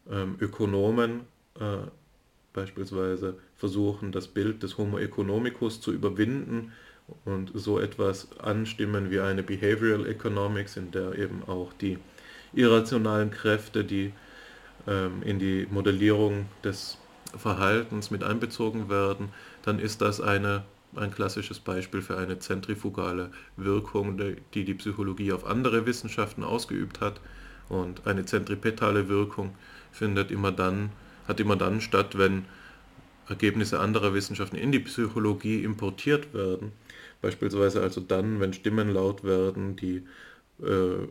[0.09, 1.21] ähm, Ökonomen
[1.59, 1.87] äh,
[2.53, 6.73] beispielsweise versuchen, das Bild des Homo economicus zu überwinden
[7.23, 11.97] und so etwas anstimmen wie eine Behavioral Economics, in der eben auch die
[12.51, 14.11] irrationalen Kräfte, die
[14.85, 16.97] ähm, in die Modellierung des
[17.37, 19.29] Verhaltens mit einbezogen werden,
[19.61, 20.65] dann ist das eine,
[20.97, 24.19] ein klassisches Beispiel für eine zentrifugale Wirkung,
[24.53, 27.21] die die Psychologie auf andere Wissenschaften ausgeübt hat.
[27.69, 29.55] Und eine zentripetale Wirkung
[29.93, 30.89] findet immer dann,
[31.29, 32.43] hat immer dann statt, wenn
[33.29, 36.71] Ergebnisse anderer Wissenschaften in die Psychologie importiert werden.
[37.21, 40.03] Beispielsweise also dann, wenn Stimmen laut werden, die
[40.61, 41.07] äh,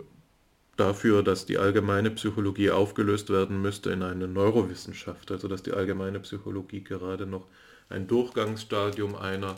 [0.76, 6.20] dafür, dass die allgemeine Psychologie aufgelöst werden müsste in eine Neurowissenschaft, also dass die allgemeine
[6.20, 7.46] Psychologie gerade noch
[7.88, 9.56] ein Durchgangsstadium einer,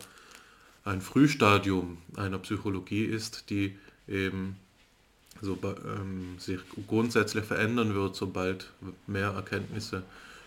[0.85, 3.77] ein Frühstadium einer Psychologie ist, die
[4.09, 4.57] eben
[5.41, 8.71] so, ähm, sich grundsätzlich verändern wird, sobald
[9.07, 10.03] mehr Erkenntnisse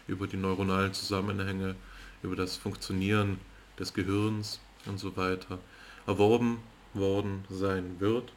[0.08, 1.76] über die neuronalen Zusammenhänge,
[2.24, 3.40] über das Funktionieren
[3.80, 5.60] des Gehirns und so weiter
[6.06, 6.60] erworben
[6.94, 8.32] worden sein wird.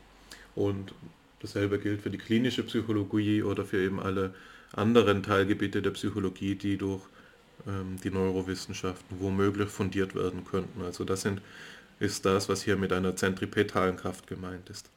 [0.54, 0.92] Und
[1.40, 4.34] Dasselbe gilt für die klinische Psychologie oder für eben alle
[4.72, 7.02] anderen Teilgebiete der Psychologie, die durch
[7.66, 10.82] ähm, die Neurowissenschaften womöglich fundiert werden könnten.
[10.82, 11.40] Also das sind,
[11.98, 14.90] ist das, was hier mit einer zentripetalen Kraft gemeint ist.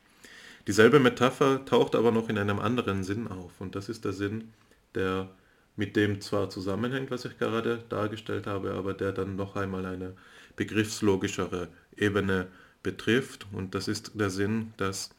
[0.67, 4.51] Dieselbe Metapher taucht aber noch in einem anderen Sinn auf und das ist der Sinn,
[4.95, 5.29] der
[5.75, 10.13] mit dem zwar zusammenhängt, was ich gerade dargestellt habe, aber der dann noch einmal eine
[10.55, 12.47] begriffslogischere Ebene
[12.83, 15.09] betrifft und das ist der Sinn, dass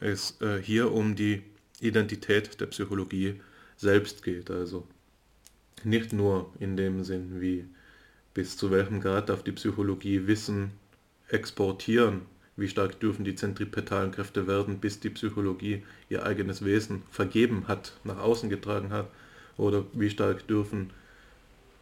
[0.00, 1.42] es äh, hier um die
[1.80, 3.40] Identität der Psychologie
[3.76, 4.50] selbst geht.
[4.50, 4.86] Also
[5.84, 7.66] nicht nur in dem Sinn, wie
[8.34, 10.72] bis zu welchem Grad darf die Psychologie Wissen
[11.28, 12.22] exportieren,
[12.56, 17.94] wie stark dürfen die zentripetalen Kräfte werden, bis die Psychologie ihr eigenes Wesen vergeben hat,
[18.04, 19.10] nach außen getragen hat,
[19.62, 20.90] oder wie stark dürfen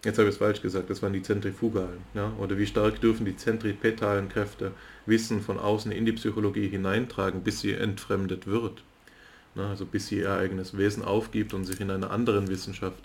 [0.05, 1.99] Jetzt habe ich es falsch gesagt, das waren die Zentrifugalen.
[2.15, 2.33] Ja?
[2.39, 4.73] Oder wie stark dürfen die zentripetalen Kräfte
[5.05, 8.83] Wissen von außen in die Psychologie hineintragen, bis sie entfremdet wird.
[9.55, 13.03] ne, also bis sie ihr eigenes Wesen aufgibt und sich in einer anderen Wissenschaft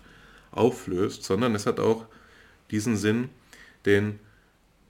[0.51, 2.05] auflöst, sondern es hat auch
[2.71, 3.29] diesen Sinn,
[3.85, 4.19] den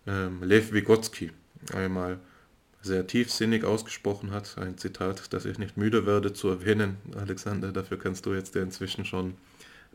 [0.06, 1.32] ähm, Lev Vygotsky
[1.74, 2.20] einmal
[2.84, 4.60] sehr tiefsinnig ausgesprochen hat.
[4.60, 8.62] Ein Zitat, das ich nicht müde werde zu erwähnen, Alexander, dafür kannst du jetzt ja
[8.62, 9.34] inzwischen schon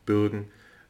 [0.06, 0.46] bürgen,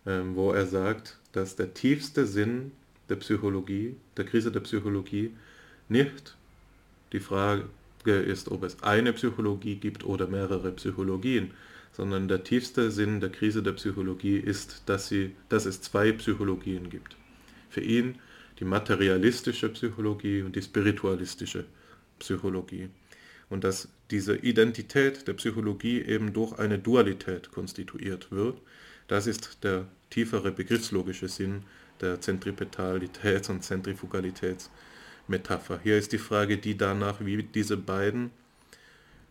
[0.06, 2.72] ähm, wo er sagt, dass der tiefste Sinn
[3.08, 5.32] der Psychologie, der Krise der Psychologie,
[5.88, 6.36] nicht
[7.12, 7.64] die Frage
[8.04, 11.50] ist, ob es eine Psychologie gibt oder mehrere Psychologien,
[11.92, 16.88] sondern der tiefste Sinn der Krise der Psychologie ist, dass, sie, dass es zwei Psychologien
[16.88, 17.16] gibt.
[17.68, 18.18] Für ihn
[18.58, 21.64] die materialistische Psychologie und die spiritualistische
[22.18, 22.88] Psychologie.
[23.48, 28.58] Und dass diese Identität der Psychologie eben durch eine Dualität konstituiert wird.
[29.10, 31.64] Das ist der tiefere begriffslogische Sinn
[32.00, 35.80] der Zentripetalitäts- und Zentrifugalitätsmetapher.
[35.82, 38.30] Hier ist die Frage, die danach, wie diese beiden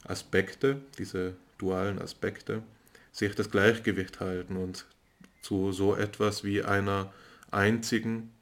[0.03, 2.61] Aspekte, diese dualen Aspekte,
[3.13, 4.85] sich das Gleichgewicht halten und
[5.41, 7.13] zu so etwas wie einer
[7.49, 8.33] einzigen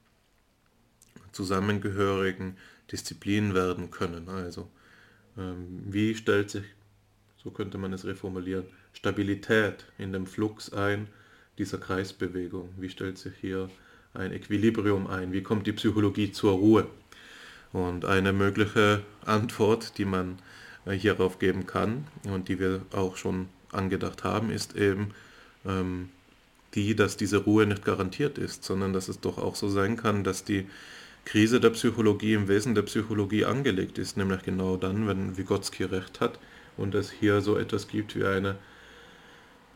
[1.34, 2.58] zusammengehörigen
[2.92, 4.28] Disziplin werden können.
[4.28, 4.72] Also
[5.38, 6.66] ähm, wie stellt sich,
[7.44, 11.08] so könnte man es reformulieren, Stabilität in dem Flux ein
[11.58, 12.70] dieser Kreisbewegung?
[12.78, 13.70] Wie stellt sich hier
[14.14, 15.34] ein Equilibrium ein?
[15.34, 16.88] Wie kommt die Psychologie zur Ruhe?
[17.74, 20.40] Und eine mögliche Antwort, die man
[20.86, 25.14] äh, hierauf geben kann und die wir auch schon angedacht haben, ist eben
[25.66, 26.10] ähm,
[26.74, 30.24] die, dass diese Ruhe nicht garantiert ist, sondern dass es doch auch so sein kann,
[30.24, 30.68] dass die
[31.26, 36.22] Krise der Psychologie im Wesen der Psychologie angelegt ist, nämlich genau dann, wenn Vygotsky recht
[36.22, 36.40] hat
[36.78, 38.56] und es hier so etwas gibt wie eine,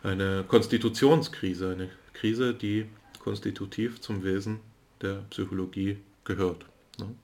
[0.03, 2.85] eine Konstitutionskrise, eine Krise, die
[3.19, 4.59] konstitutiv zum Wesen
[5.01, 6.65] der Psychologie gehört.
[6.99, 7.15] Ne?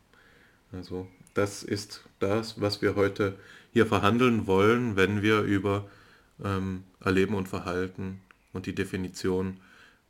[0.72, 3.38] Also das ist das, was wir heute
[3.74, 5.88] hier verhandeln wollen, wenn wir über
[6.44, 8.22] ähm, Erleben und Verhalten
[8.54, 9.60] und die Definition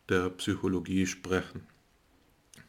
[0.10, 1.68] der Psychologie sprechen.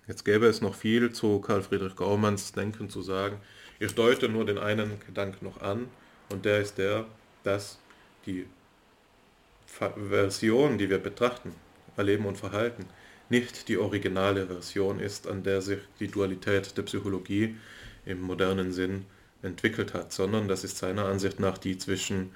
[0.06, 3.40] Jetzt gäbe es noch viel zu Karl Friedrich Gaumanns Denken zu sagen.
[3.78, 5.88] Ich deute nur den einen Gedanken noch an
[6.30, 7.06] und der ist der,
[7.44, 7.78] dass
[8.26, 8.46] die
[9.68, 11.52] Version, die wir betrachten,
[11.96, 12.86] Erleben und Verhalten,
[13.28, 17.56] nicht die originale Version ist, an der sich die Dualität der Psychologie
[18.06, 19.04] im modernen Sinn
[19.42, 22.30] entwickelt hat, sondern das ist seiner Ansicht nach die zwischen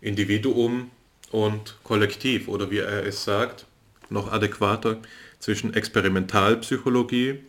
[0.00, 0.90] Individuum
[1.30, 3.66] und Kollektiv oder wie er es sagt,
[4.10, 5.00] noch adäquater,
[5.38, 7.40] zwischen Experimentalpsychologie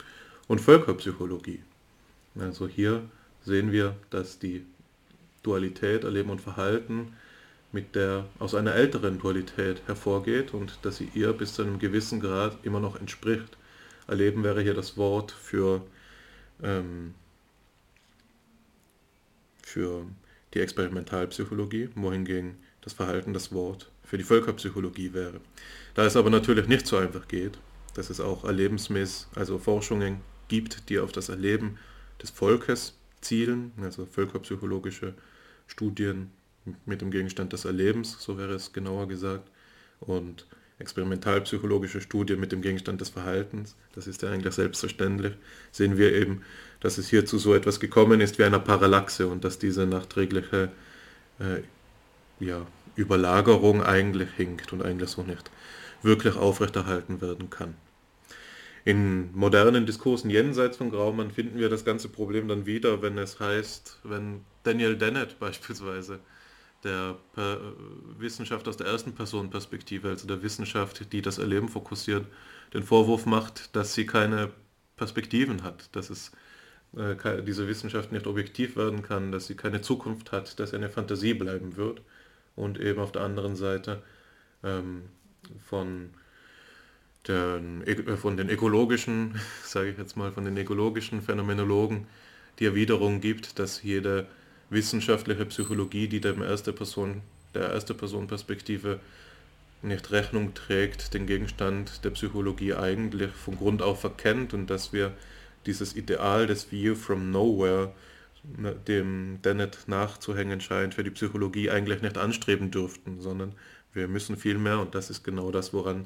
[0.47, 1.61] und Völkerpsychologie.
[2.39, 3.03] Also hier
[3.43, 4.65] sehen wir, dass die
[5.43, 7.13] Dualität Erleben und Verhalten
[7.75, 12.21] mit der aus einer älteren Dualität hervorgeht und dass sie ihr bis zu einem gewissen
[12.21, 13.57] Grad immer noch entspricht.
[14.07, 15.85] Erleben wäre hier das Wort für,
[16.63, 17.13] ähm,
[19.61, 20.05] für
[20.53, 25.41] die Experimentalpsychologie, wohingegen das Verhalten das Wort für die Völkerpsychologie wäre.
[25.95, 27.57] Da es aber natürlich nicht so einfach geht,
[27.93, 31.77] dass es auch erlebensmäßig, also Forschungen gibt, die auf das Erleben
[32.21, 35.13] des Volkes zielen, also völkerpsychologische
[35.67, 36.31] Studien
[36.85, 39.49] mit dem Gegenstand des Erlebens, so wäre es genauer gesagt,
[39.99, 40.45] und
[40.77, 45.33] experimentalpsychologische Studien mit dem Gegenstand des Verhaltens, das ist ja eigentlich selbstverständlich,
[45.71, 46.41] sehen wir eben,
[46.81, 50.71] dass es hier zu so etwas gekommen ist wie einer Parallaxe und dass diese nachträgliche
[51.39, 51.61] äh,
[52.43, 55.49] ja, Überlagerung eigentlich hinkt und eigentlich so nicht
[56.01, 57.75] wirklich aufrechterhalten werden kann.
[58.83, 63.39] In modernen Diskursen jenseits von Graumann finden wir das ganze Problem dann wieder, wenn es
[63.39, 66.19] heißt, wenn Daniel Dennett beispielsweise,
[66.85, 67.17] der
[68.17, 72.25] Wissenschaft aus der ersten Person Perspektive, also der Wissenschaft, die das Erleben fokussiert,
[72.73, 74.51] den Vorwurf macht, dass sie keine
[74.95, 76.31] Perspektiven hat, dass es
[76.95, 80.89] äh, diese Wissenschaft nicht objektiv werden kann, dass sie keine Zukunft hat, dass sie eine
[80.89, 82.01] Fantasie bleiben wird.
[82.55, 84.01] Und eben auf der anderen Seite
[84.63, 85.03] ähm,
[85.67, 86.11] von
[87.27, 92.07] den, äh, von den ökologischen, sage ich jetzt mal, von den ökologischen Phänomenologen
[92.59, 94.27] die Erwiderung gibt, dass jede
[94.69, 97.21] wissenschaftliche Psychologie, die dem erste Person,
[97.53, 98.99] der erste Person Perspektive
[99.81, 105.13] nicht Rechnung trägt, den Gegenstand der Psychologie eigentlich von Grund auf verkennt und dass wir
[105.65, 107.93] dieses Ideal des View from Nowhere,
[108.57, 113.53] ne, dem Dennett nachzuhängen scheint, für die Psychologie eigentlich nicht anstreben dürften, sondern
[113.93, 116.05] wir müssen vielmehr, und das ist genau das, woran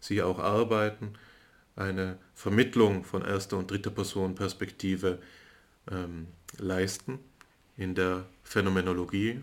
[0.00, 1.14] Sie auch arbeiten,
[1.76, 5.18] eine Vermittlung von erster und dritter Person Perspektive
[5.90, 6.26] ähm,
[6.58, 7.18] leisten
[7.78, 9.40] in der Phänomenologie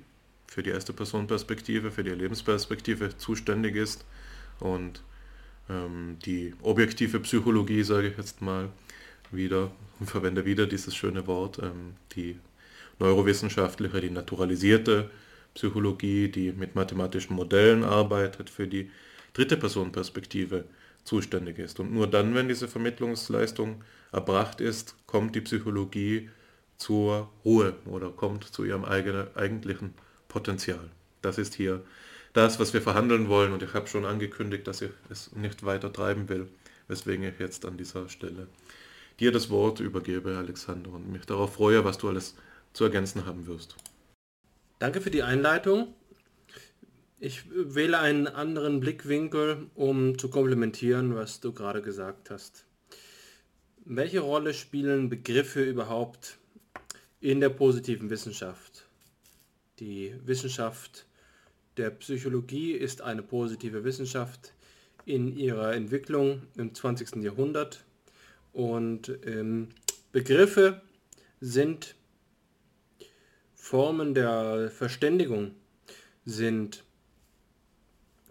[0.48, 4.06] für die erste Person Perspektive, für die Erlebensperspektive zuständig ist
[4.60, 5.02] und
[5.70, 8.70] ähm, die objektive Psychologie, sage ich jetzt mal,
[9.32, 9.72] wieder,
[10.04, 12.38] verwende wieder dieses schöne Wort, ähm, die
[13.00, 15.10] neurowissenschaftliche, die naturalisierte
[15.54, 18.92] Psychologie, die mit mathematischen Modellen arbeitet, für die
[19.34, 20.66] dritte Personenperspektive
[21.04, 21.80] zuständig ist.
[21.80, 26.30] Und nur dann, wenn diese Vermittlungsleistung erbracht ist, kommt die Psychologie
[26.78, 29.94] zur Ruhe oder kommt zu ihrem eigenen, eigentlichen
[30.28, 30.90] Potenzial.
[31.22, 31.84] Das ist hier
[32.34, 35.92] das, was wir verhandeln wollen und ich habe schon angekündigt, dass ich es nicht weiter
[35.92, 36.48] treiben will,
[36.88, 38.48] weswegen ich jetzt an dieser Stelle
[39.20, 42.36] dir das Wort übergebe, Alexander, und mich darauf freue, was du alles
[42.74, 43.76] zu ergänzen haben wirst.
[44.80, 45.94] Danke für die Einleitung.
[47.18, 52.66] Ich wähle einen anderen Blickwinkel, um zu komplementieren, was du gerade gesagt hast.
[53.86, 56.38] Welche Rolle spielen Begriffe überhaupt
[57.20, 58.88] in der positiven Wissenschaft?
[59.80, 61.06] Die Wissenschaft
[61.78, 64.54] der Psychologie ist eine positive Wissenschaft
[65.06, 67.18] in ihrer Entwicklung im 20.
[67.24, 67.84] Jahrhundert
[68.54, 69.70] und ähm,
[70.12, 70.82] Begriffe
[71.42, 71.96] sind
[73.54, 75.52] Formen der Verständigung,
[76.26, 76.84] sind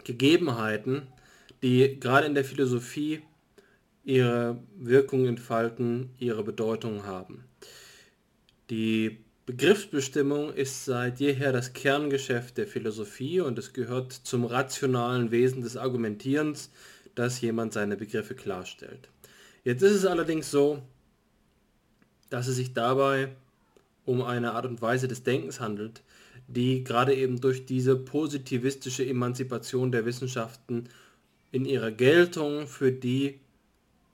[0.05, 1.09] Gegebenheiten,
[1.63, 3.23] die gerade in der Philosophie
[4.05, 7.45] ihre Wirkung entfalten, ihre Bedeutung haben.
[8.71, 15.61] Die Begriffsbestimmung ist seit jeher das Kerngeschäft der Philosophie und es gehört zum rationalen Wesen
[15.61, 16.71] des Argumentierens,
[17.15, 19.11] dass jemand seine Begriffe klarstellt.
[19.65, 20.83] Jetzt ist es allerdings so,
[22.31, 23.37] dass es sich dabei
[24.07, 26.03] um eine Art und Weise des Denkens handelt,
[26.49, 30.89] die gerade eben durch diese positivistische Emanzipation der Wissenschaften
[31.53, 33.41] in ihrer Geltung für die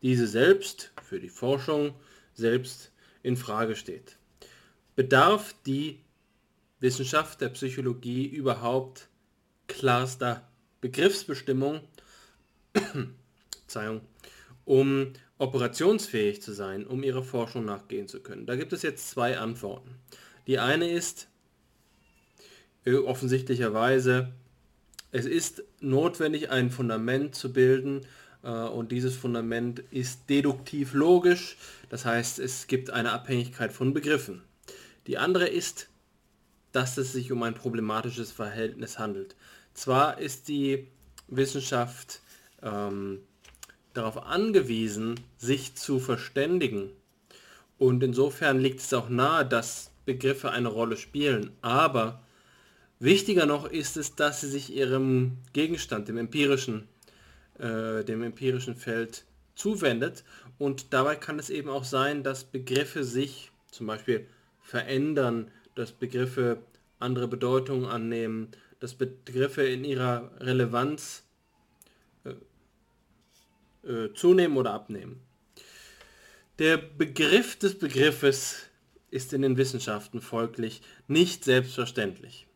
[0.03, 1.95] diese selbst, für die Forschung
[2.35, 2.91] selbst
[3.23, 4.17] in Frage steht.
[5.01, 5.99] Bedarf die
[6.81, 9.09] Wissenschaft der Psychologie überhaupt
[9.67, 10.47] klarster
[10.83, 11.81] Begriffsbestimmung,
[14.67, 18.45] um operationsfähig zu sein, um ihrer Forschung nachgehen zu können?
[18.45, 19.95] Da gibt es jetzt zwei Antworten.
[20.47, 21.29] Die eine ist,
[22.85, 24.35] äh, offensichtlicherweise,
[25.13, 28.03] es ist notwendig, ein Fundament zu bilden
[28.43, 31.57] äh, und dieses Fundament ist deduktiv logisch,
[31.89, 34.43] das heißt, es gibt eine Abhängigkeit von Begriffen.
[35.11, 35.89] Die andere ist,
[36.71, 39.35] dass es sich um ein problematisches Verhältnis handelt.
[39.75, 40.87] Zwar ist die
[41.27, 42.21] Wissenschaft
[42.63, 43.19] ähm,
[43.93, 46.91] darauf angewiesen, sich zu verständigen
[47.77, 52.23] und insofern liegt es auch nahe, dass Begriffe eine Rolle spielen, aber
[53.01, 56.87] Wichtiger noch ist es, dass sie sich ihrem Gegenstand, dem empirischen,
[57.59, 59.25] äh, dem empirischen Feld
[59.57, 60.23] zuwendet.
[60.57, 64.29] Und dabei kann es eben auch sein, dass Begriffe sich zum Beispiel
[64.71, 66.59] verändern, dass Begriffe
[67.01, 71.25] andere Bedeutungen annehmen, dass Begriffe in ihrer Relevanz
[72.25, 75.21] äh, äh, zunehmen oder abnehmen.
[76.61, 78.59] Der Begriff des Begriffes
[79.11, 82.47] ist in den Wissenschaften folglich nicht selbstverständlich.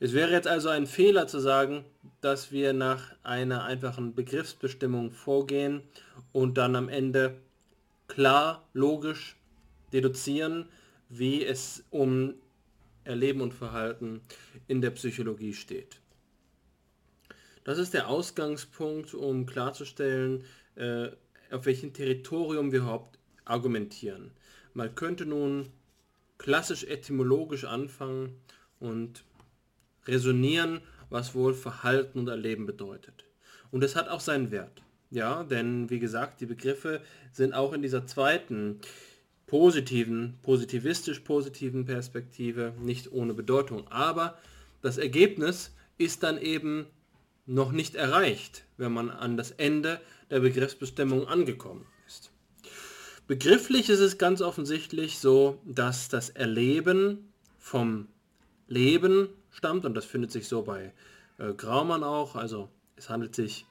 [0.00, 1.84] Es wäre jetzt also ein Fehler zu sagen,
[2.20, 5.82] dass wir nach einer einfachen Begriffsbestimmung vorgehen
[6.32, 7.36] und dann am Ende
[8.08, 9.36] klar, logisch
[9.92, 10.68] deduzieren,
[11.12, 12.34] wie es um
[13.04, 14.22] Erleben und Verhalten
[14.66, 16.00] in der Psychologie steht.
[17.64, 20.44] Das ist der Ausgangspunkt, um klarzustellen,
[20.74, 21.08] äh,
[21.50, 24.30] auf welchem Territorium wir überhaupt argumentieren.
[24.72, 25.68] Man könnte nun
[26.38, 28.40] klassisch etymologisch anfangen
[28.80, 29.24] und
[30.06, 33.26] resonieren, was wohl Verhalten und Erleben bedeutet.
[33.70, 34.82] Und es hat auch seinen Wert.
[35.10, 38.80] Ja, denn wie gesagt, die Begriffe sind auch in dieser zweiten
[39.52, 43.86] positiven, positivistisch positiven Perspektive nicht ohne Bedeutung.
[43.88, 44.38] Aber
[44.80, 46.86] das Ergebnis ist dann eben
[47.44, 52.30] noch nicht erreicht, wenn man an das Ende der Begriffsbestimmung angekommen ist.
[53.26, 58.08] Begrifflich ist es ganz offensichtlich so, dass das Erleben vom
[58.68, 60.94] Leben stammt und das findet sich so bei
[61.36, 62.36] äh, Graumann auch.
[62.36, 63.66] Also es handelt sich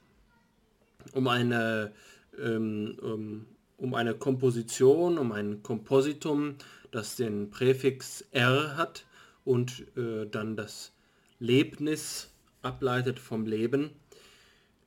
[1.13, 1.91] um eine,
[2.37, 3.47] ähm, um,
[3.81, 6.55] um eine Komposition, um ein Kompositum,
[6.91, 9.05] das den Präfix R hat
[9.43, 10.93] und äh, dann das
[11.39, 12.29] Lebnis
[12.61, 13.89] ableitet vom Leben.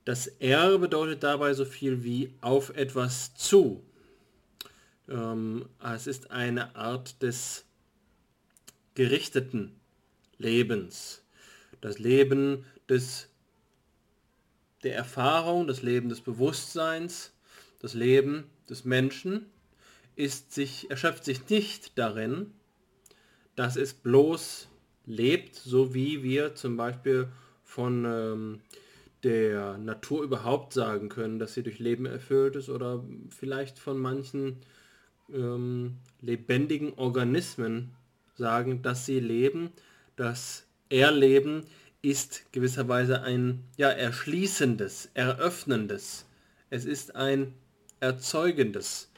[0.04, 3.82] Das R bedeutet dabei so viel wie auf etwas zu.
[5.08, 7.64] Ähm, es ist eine Art des
[8.94, 9.74] gerichteten
[10.38, 11.24] Lebens.
[11.80, 13.28] Das Leben des,
[14.84, 17.33] der Erfahrung, das Leben des Bewusstseins,
[17.80, 19.46] das Leben des Menschen
[20.16, 22.52] ist sich, erschöpft sich nicht darin,
[23.56, 24.68] dass es bloß
[25.06, 27.28] lebt, so wie wir zum Beispiel
[27.62, 28.60] von ähm,
[29.22, 34.58] der Natur überhaupt sagen können, dass sie durch Leben erfüllt ist oder vielleicht von manchen
[35.32, 37.92] ähm, lebendigen Organismen
[38.36, 39.70] sagen, dass sie leben,
[40.16, 41.64] das Erleben
[42.02, 46.26] ist gewisserweise ein ja, erschließendes, eröffnendes.
[46.68, 47.54] Es ist ein
[48.04, 49.10] erzeugendes,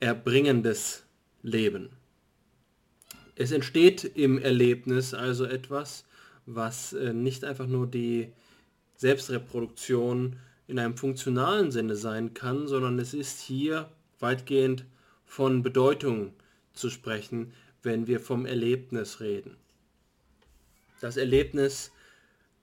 [0.00, 1.04] erbringendes
[1.42, 1.90] Leben.
[3.36, 6.04] Es entsteht im Erlebnis also etwas,
[6.46, 8.32] was äh, nicht einfach nur die
[8.96, 10.36] Selbstreproduktion
[10.66, 13.90] in einem funktionalen Sinne sein kann, sondern es ist hier
[14.20, 14.86] weitgehend
[15.26, 16.32] von Bedeutung
[16.72, 17.52] zu sprechen,
[17.82, 19.56] wenn wir vom Erlebnis reden.
[21.02, 21.92] Das Erlebnis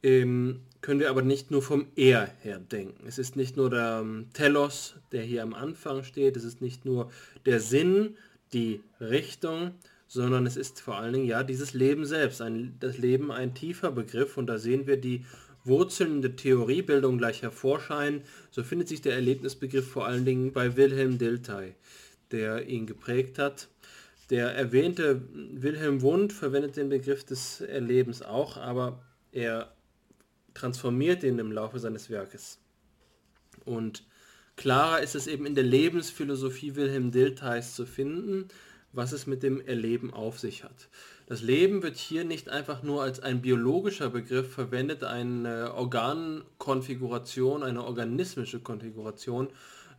[0.02, 3.08] ähm, können wir aber nicht nur vom Er her denken.
[3.08, 6.86] Es ist nicht nur der ähm, Telos, der hier am Anfang steht, es ist nicht
[6.86, 7.12] nur
[7.48, 8.18] der Sinn,
[8.54, 9.72] die Richtung,
[10.08, 12.40] sondern es ist vor allen Dingen ja dieses Leben selbst.
[12.40, 15.26] Ein, das Leben ein tiefer Begriff und da sehen wir die
[15.64, 18.22] Wurzeln der Theoriebildung gleich hervorscheinen.
[18.52, 21.74] So findet sich der Erlebnisbegriff vor allen Dingen bei Wilhelm Dilthey,
[22.30, 23.70] der ihn geprägt hat.
[24.30, 29.75] Der erwähnte Wilhelm Wundt verwendet den Begriff des Erlebens auch, aber er
[30.56, 32.58] transformiert ihn im Laufe seines Werkes.
[33.64, 34.04] Und
[34.56, 38.48] klarer ist es eben in der Lebensphilosophie Wilhelm Diltheys zu finden,
[38.92, 40.88] was es mit dem Erleben auf sich hat.
[41.28, 47.84] Das Leben wird hier nicht einfach nur als ein biologischer Begriff verwendet, eine Organkonfiguration, eine
[47.84, 49.50] organismische Konfiguration,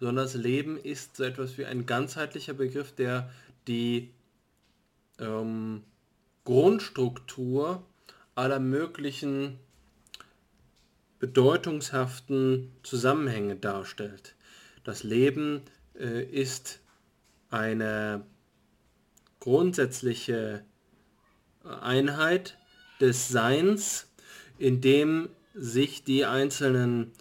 [0.00, 3.30] sondern das Leben ist so etwas wie ein ganzheitlicher Begriff, der
[3.66, 4.10] die
[5.18, 5.82] ähm,
[6.44, 7.82] Grundstruktur
[8.34, 9.58] aller möglichen
[11.18, 14.34] bedeutungshaften Zusammenhänge darstellt.
[14.84, 15.62] Das Leben
[15.98, 16.80] äh, ist
[17.50, 18.24] eine
[19.40, 20.64] grundsätzliche
[21.64, 22.58] Einheit
[23.00, 24.08] des Seins,
[24.58, 27.12] in dem sich die einzelnen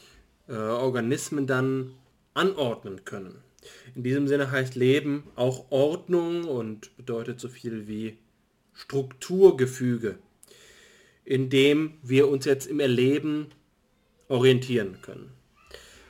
[0.48, 1.93] äh, Organismen dann
[2.34, 3.41] anordnen können.
[3.96, 8.18] In diesem Sinne heißt Leben auch Ordnung und bedeutet so viel wie
[8.74, 10.20] Strukturgefüge,
[11.24, 13.48] in dem wir uns jetzt im Erleben
[14.28, 15.32] orientieren können.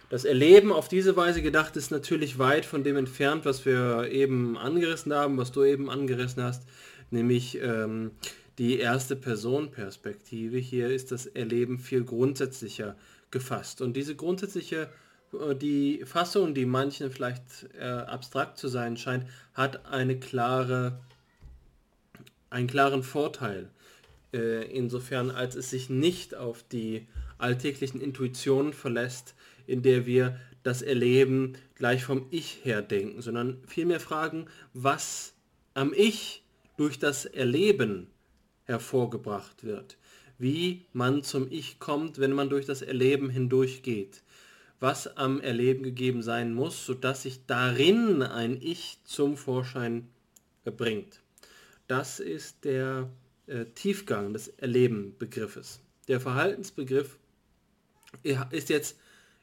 [0.09, 4.57] Das Erleben auf diese Weise gedacht ist natürlich weit von dem entfernt, was wir eben
[4.57, 6.63] angerissen haben, was du eben angerissen hast,
[7.09, 8.11] nämlich ähm,
[8.57, 10.57] die erste Person-Perspektive.
[10.57, 12.95] Hier ist das Erleben viel grundsätzlicher
[13.31, 13.81] gefasst.
[13.81, 14.89] Und diese grundsätzliche
[15.33, 20.99] äh, die Fassung, die manchen vielleicht äh, abstrakt zu sein scheint, hat eine klare,
[22.49, 23.69] einen klaren Vorteil.
[24.33, 27.07] Äh, insofern, als es sich nicht auf die
[27.37, 29.35] alltäglichen Intuitionen verlässt,
[29.67, 35.33] in der wir das Erleben gleich vom Ich her denken, sondern vielmehr fragen, was
[35.73, 36.43] am Ich
[36.77, 38.07] durch das Erleben
[38.63, 39.97] hervorgebracht wird,
[40.37, 44.23] wie man zum Ich kommt, wenn man durch das Erleben hindurchgeht,
[44.79, 50.07] was am Erleben gegeben sein muss, sodass sich darin ein Ich zum Vorschein
[50.63, 51.21] bringt.
[51.87, 53.09] Das ist der
[53.47, 55.79] äh, Tiefgang des Erleben-Begriffes.
[56.07, 57.19] Der Verhaltensbegriff
[58.23, 58.97] ist jetzt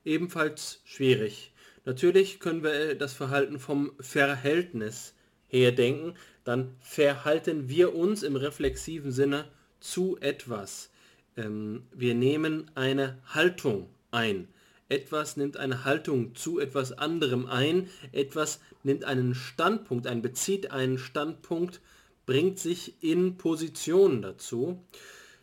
[0.04, 1.52] ebenfalls schwierig.
[1.84, 5.14] Natürlich können wir äh, das Verhalten vom Verhältnis
[5.48, 6.14] her denken,
[6.44, 9.44] dann verhalten wir uns im reflexiven Sinne
[9.80, 10.90] zu etwas.
[11.36, 14.48] Ähm, wir nehmen eine Haltung ein.
[14.88, 20.98] Etwas nimmt eine Haltung zu etwas anderem ein, etwas nimmt einen Standpunkt ein, bezieht einen
[20.98, 21.80] Standpunkt,
[22.26, 24.84] bringt sich in Position dazu.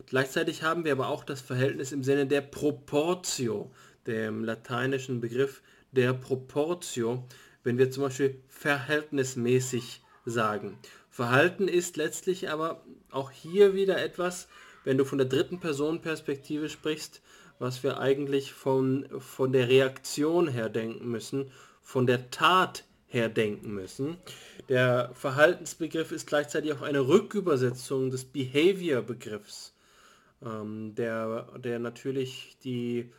[0.06, 3.70] Gleichzeitig haben wir aber auch das Verhältnis im Sinne der Proportio,
[4.06, 7.24] dem lateinischen Begriff der Proportio,
[7.62, 10.78] wenn wir zum Beispiel verhältnismäßig sagen.
[11.10, 14.48] Verhalten ist letztlich aber auch hier wieder etwas,
[14.84, 17.20] wenn du von der dritten Person Perspektive sprichst,
[17.58, 21.50] was wir eigentlich von, von der Reaktion her denken müssen,
[21.82, 24.16] von der Tat her denken müssen.
[24.68, 29.74] Der Verhaltensbegriff ist gleichzeitig auch eine Rückübersetzung des Behavior-Begriffs,
[30.44, 33.12] ähm, der, der natürlich die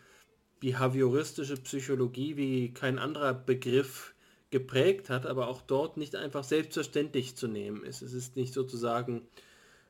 [0.60, 4.14] behavioristische Psychologie wie kein anderer Begriff
[4.52, 8.02] geprägt hat, aber auch dort nicht einfach selbstverständlich zu nehmen ist.
[8.02, 9.24] Es ist nicht sozusagen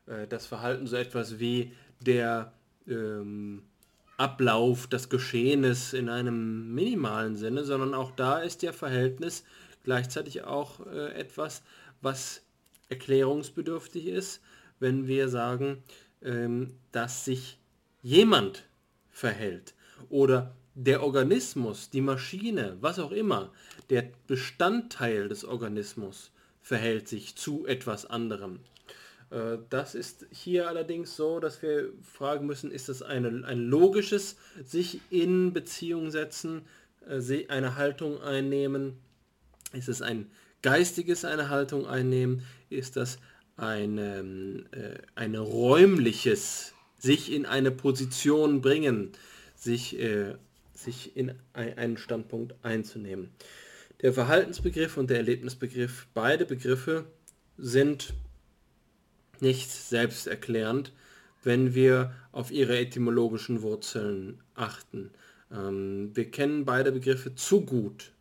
[0.06, 2.54] äh, das Verhalten so etwas wie der
[2.88, 3.64] ähm,
[4.18, 9.44] Ablauf des Geschehenes in einem minimalen Sinne, sondern auch da ist der Verhältnis
[9.84, 11.64] gleichzeitig auch äh, etwas,
[12.02, 12.44] was
[12.90, 14.42] erklärungsbedürftig ist,
[14.80, 15.84] wenn wir sagen,
[16.24, 17.60] ähm, dass sich
[18.02, 18.68] jemand
[19.10, 19.74] verhält
[20.10, 23.52] oder der Organismus, die Maschine, was auch immer,
[23.90, 28.60] der Bestandteil des Organismus verhält sich zu etwas anderem.
[29.32, 34.38] Äh, das ist hier allerdings so, dass wir fragen müssen, ist das eine, ein logisches
[34.64, 36.64] sich in Beziehung setzen,
[37.08, 38.98] äh, eine Haltung einnehmen?
[39.74, 40.30] Ist es ein
[40.62, 42.44] geistiges eine Haltung einnehmen?
[42.70, 43.18] Ist das
[43.62, 49.12] ein, äh, ein räumliches sich in eine Position bringen,
[49.56, 50.36] sich, äh,
[50.74, 53.30] sich in einen Standpunkt einzunehmen.
[54.02, 57.06] Der Verhaltensbegriff und der Erlebnisbegriff, beide Begriffe
[57.58, 58.14] sind
[59.40, 60.92] nicht selbsterklärend,
[61.44, 65.12] wenn wir auf ihre etymologischen Wurzeln achten.
[65.52, 68.12] Ähm, wir kennen beide Begriffe zu gut.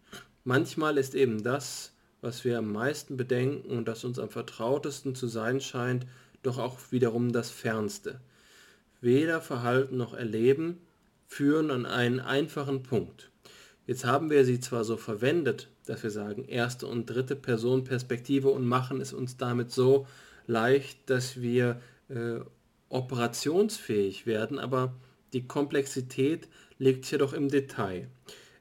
[0.45, 5.27] Manchmal ist eben das, was wir am meisten bedenken und das uns am vertrautesten zu
[5.27, 6.07] sein scheint,
[6.43, 8.21] doch auch wiederum das Fernste.
[9.01, 10.79] Weder Verhalten noch Erleben
[11.27, 13.31] führen an einen einfachen Punkt.
[13.87, 18.51] Jetzt haben wir sie zwar so verwendet, dass wir sagen erste und dritte Person Perspektive
[18.51, 20.07] und machen es uns damit so
[20.47, 22.41] leicht, dass wir äh,
[22.89, 24.95] operationsfähig werden, aber
[25.33, 26.49] die Komplexität
[26.79, 28.09] liegt hier doch im Detail.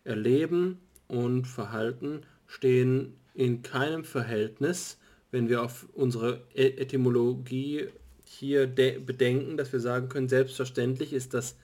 [0.03, 4.97] Erleben und Verhalten stehen in keinem Verhältnis,
[5.31, 7.87] wenn wir auf unsere e- Etymologie
[8.25, 11.55] hier bedenken, dass wir sagen können, selbstverständlich ist das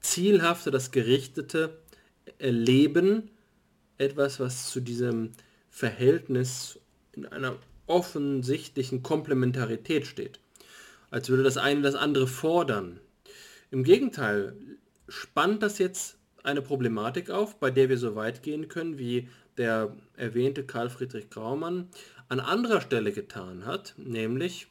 [0.00, 1.78] zielhafte, das gerichtete
[2.40, 3.30] Leben
[3.96, 5.30] etwas, was zu diesem
[5.68, 6.80] Verhältnis
[7.12, 7.56] in einer
[7.86, 10.40] offensichtlichen Komplementarität steht.
[11.10, 12.98] Als würde das eine das andere fordern.
[13.70, 14.56] Im Gegenteil,
[15.06, 19.28] spannt das jetzt eine Problematik auf, bei der wir so weit gehen können, wie
[19.60, 21.88] der erwähnte Karl Friedrich Graumann
[22.30, 24.68] an anderer Stelle getan hat, nämlich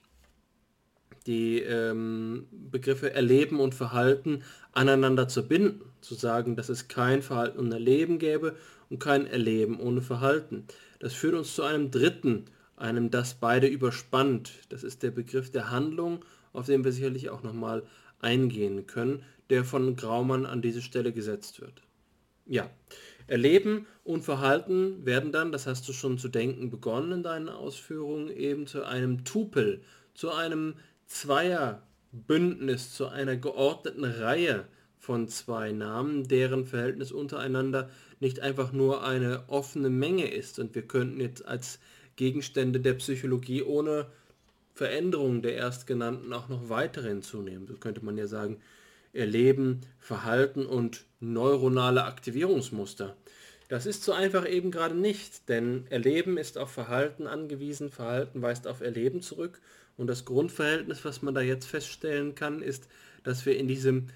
[1.27, 4.41] die ähm, Begriffe Erleben und Verhalten
[4.73, 8.55] aneinander zu binden, zu sagen, dass es kein Verhalten ohne Erleben gäbe
[8.89, 10.65] und kein Erleben ohne Verhalten.
[10.97, 14.53] Das führt uns zu einem dritten, einem das beide überspannt.
[14.69, 17.83] Das ist der Begriff der Handlung, auf den wir sicherlich auch nochmal
[18.21, 19.21] eingehen können,
[19.51, 21.83] der von Graumann an diese Stelle gesetzt wird.
[22.47, 22.67] Ja,
[23.29, 28.29] Erleben und Verhalten werden dann, das hast du schon zu denken begonnen in deinen Ausführungen,
[28.29, 29.81] eben zu einem Tupel,
[30.13, 30.75] zu einem
[31.05, 34.65] Zweierbündnis, zu einer geordneten Reihe
[34.97, 40.59] von zwei Namen, deren Verhältnis untereinander nicht einfach nur eine offene Menge ist.
[40.59, 41.79] Und wir könnten jetzt als
[42.15, 44.07] Gegenstände der Psychologie ohne
[44.73, 47.67] Veränderungen der erstgenannten auch noch weitere hinzunehmen.
[47.67, 48.61] So könnte man ja sagen,
[49.13, 53.15] Erleben, Verhalten und neuronale Aktivierungsmuster.
[53.67, 58.67] Das ist so einfach eben gerade nicht, denn Erleben ist auf Verhalten angewiesen, Verhalten weist
[58.67, 59.61] auf Erleben zurück
[59.95, 62.87] und das Grundverhältnis, was man da jetzt feststellen kann, ist,
[63.23, 64.07] dass wir in diesem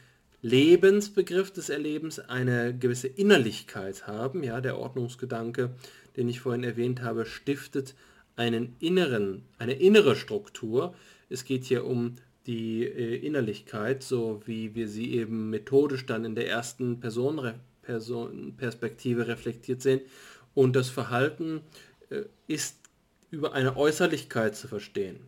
[0.41, 4.43] Lebensbegriff des Erlebens eine gewisse Innerlichkeit haben.
[4.43, 5.71] Ja, der Ordnungsgedanke,
[6.17, 7.95] den ich vorhin erwähnt habe, stiftet
[8.35, 10.95] einen inneren, eine innere Struktur.
[11.29, 12.15] Es geht hier um
[12.47, 18.55] die äh, Innerlichkeit, so wie wir sie eben methodisch dann in der ersten Person, Person
[18.57, 20.01] Perspektive reflektiert sehen.
[20.53, 21.61] Und das Verhalten
[22.09, 22.77] äh, ist
[23.31, 25.19] über eine Äußerlichkeit zu verstehen.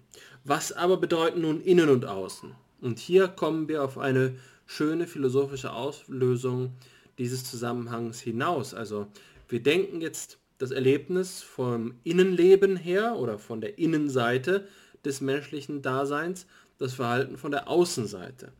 [0.44, 2.52] Was aber bedeuten nun Innen und Außen?
[2.82, 4.36] Und hier kommen wir auf eine
[4.68, 6.74] schöne philosophische Auslösung
[7.18, 8.74] dieses Zusammenhangs hinaus.
[8.74, 9.08] Also
[9.48, 14.68] wir denken jetzt das Erlebnis vom Innenleben her oder von der Innenseite
[15.04, 16.46] des menschlichen Daseins,
[16.78, 18.52] das Verhalten von der Außenseite.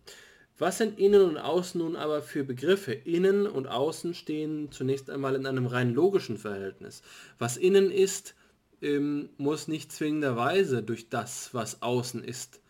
[0.58, 2.94] Was sind Innen und Außen nun aber für Begriffe?
[2.94, 7.02] Innen und Außen stehen zunächst einmal in einem rein logischen Verhältnis.
[7.40, 8.36] Was innen ist,
[8.82, 12.62] ähm, muss nicht zwingenderweise durch das, was außen ist,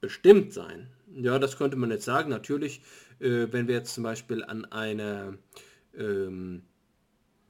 [0.00, 0.88] bestimmt sein.
[1.14, 2.30] Ja, das könnte man jetzt sagen.
[2.30, 2.80] Natürlich,
[3.20, 5.38] äh, wenn wir jetzt zum Beispiel an eine
[5.96, 6.62] ähm,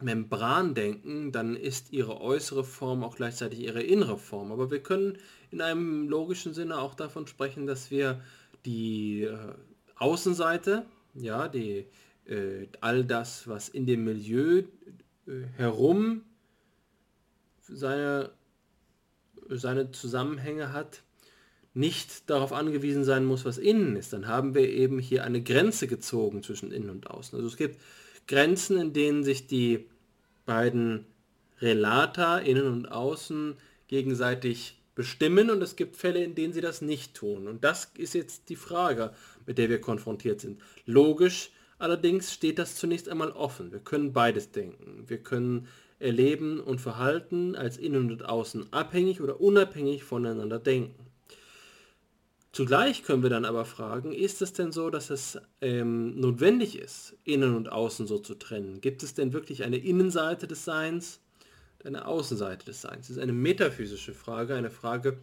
[0.02, 4.52] Membran denken, dann ist ihre äußere Form auch gleichzeitig ihre innere Form.
[4.52, 5.18] Aber wir können
[5.50, 8.20] in einem logischen Sinne auch davon sprechen, dass wir
[8.64, 9.36] die äh,
[9.96, 11.86] Außenseite, ja, die,
[12.26, 14.62] äh, all das, was in dem Milieu
[15.26, 16.22] äh, herum
[17.60, 18.30] seine,
[19.48, 21.02] seine Zusammenhänge hat,
[21.74, 24.12] nicht darauf angewiesen sein muss, was innen ist.
[24.12, 27.36] Dann haben wir eben hier eine Grenze gezogen zwischen innen und außen.
[27.36, 27.80] Also es gibt
[28.26, 29.88] Grenzen, in denen sich die
[30.44, 31.06] beiden
[31.60, 33.56] Relata, innen und außen,
[33.88, 37.48] gegenseitig bestimmen und es gibt Fälle, in denen sie das nicht tun.
[37.48, 39.12] Und das ist jetzt die Frage,
[39.46, 40.60] mit der wir konfrontiert sind.
[40.86, 43.72] Logisch allerdings steht das zunächst einmal offen.
[43.72, 45.04] Wir können beides denken.
[45.06, 45.68] Wir können
[45.98, 51.11] Erleben und Verhalten als Innen und Außen abhängig oder unabhängig voneinander denken.
[52.52, 57.16] Zugleich können wir dann aber fragen, ist es denn so, dass es ähm, notwendig ist,
[57.24, 58.82] Innen und Außen so zu trennen?
[58.82, 61.20] Gibt es denn wirklich eine Innenseite des Seins,
[61.82, 63.08] eine Außenseite des Seins?
[63.08, 65.16] Das ist eine metaphysische Frage, eine Frage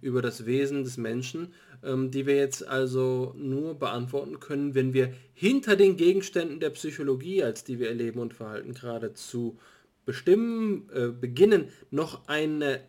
[0.00, 1.52] über das Wesen des Menschen,
[1.82, 7.42] ähm, die wir jetzt also nur beantworten können, wenn wir hinter den Gegenständen der Psychologie,
[7.42, 9.58] als die wir erleben und verhalten, gerade zu
[10.06, 12.80] bestimmen, äh, beginnen, noch eine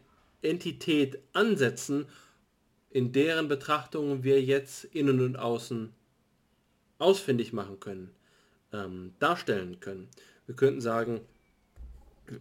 [0.41, 2.05] Entität ansetzen,
[2.91, 5.93] in deren Betrachtungen wir jetzt innen und außen
[6.99, 8.11] ausfindig machen können,
[8.73, 10.09] ähm, darstellen können.
[10.45, 11.21] Wir könnten sagen,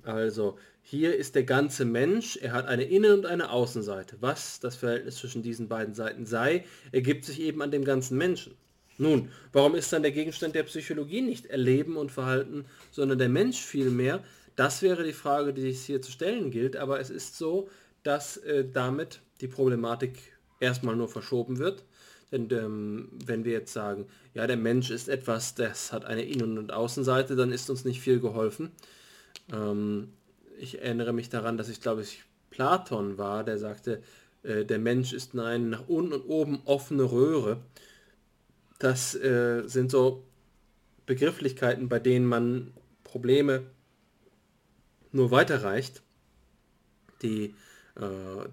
[0.02, 4.16] also hier ist der ganze Mensch, er hat eine Innen- und eine Außenseite.
[4.20, 8.54] Was das Verhältnis zwischen diesen beiden Seiten sei, ergibt sich eben an dem ganzen Menschen.
[8.98, 13.58] Nun, warum ist dann der Gegenstand der Psychologie nicht Erleben und Verhalten, sondern der Mensch
[13.58, 14.22] vielmehr?
[14.56, 17.70] Das wäre die Frage, die es hier zu stellen gilt, aber es ist so,
[18.02, 20.18] dass äh, damit die Problematik
[20.60, 21.84] erstmal nur verschoben wird.
[22.30, 26.58] Denn ähm, wenn wir jetzt sagen, ja, der Mensch ist etwas, das hat eine Innen-
[26.58, 28.70] und Außenseite, dann ist uns nicht viel geholfen.
[29.52, 30.12] Ähm,
[30.58, 34.02] ich erinnere mich daran, dass ich glaube ich Platon war, der sagte,
[34.42, 37.58] äh, der Mensch ist eine nach unten und oben offene Röhre.
[38.78, 40.24] Das äh, sind so
[41.06, 43.62] Begrifflichkeiten, bei denen man Probleme
[45.12, 46.02] nur weiterreicht.
[47.22, 47.54] Die,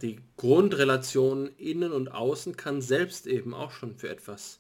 [0.02, 4.60] die Grundrelation innen und außen kann selbst eben auch schon für etwas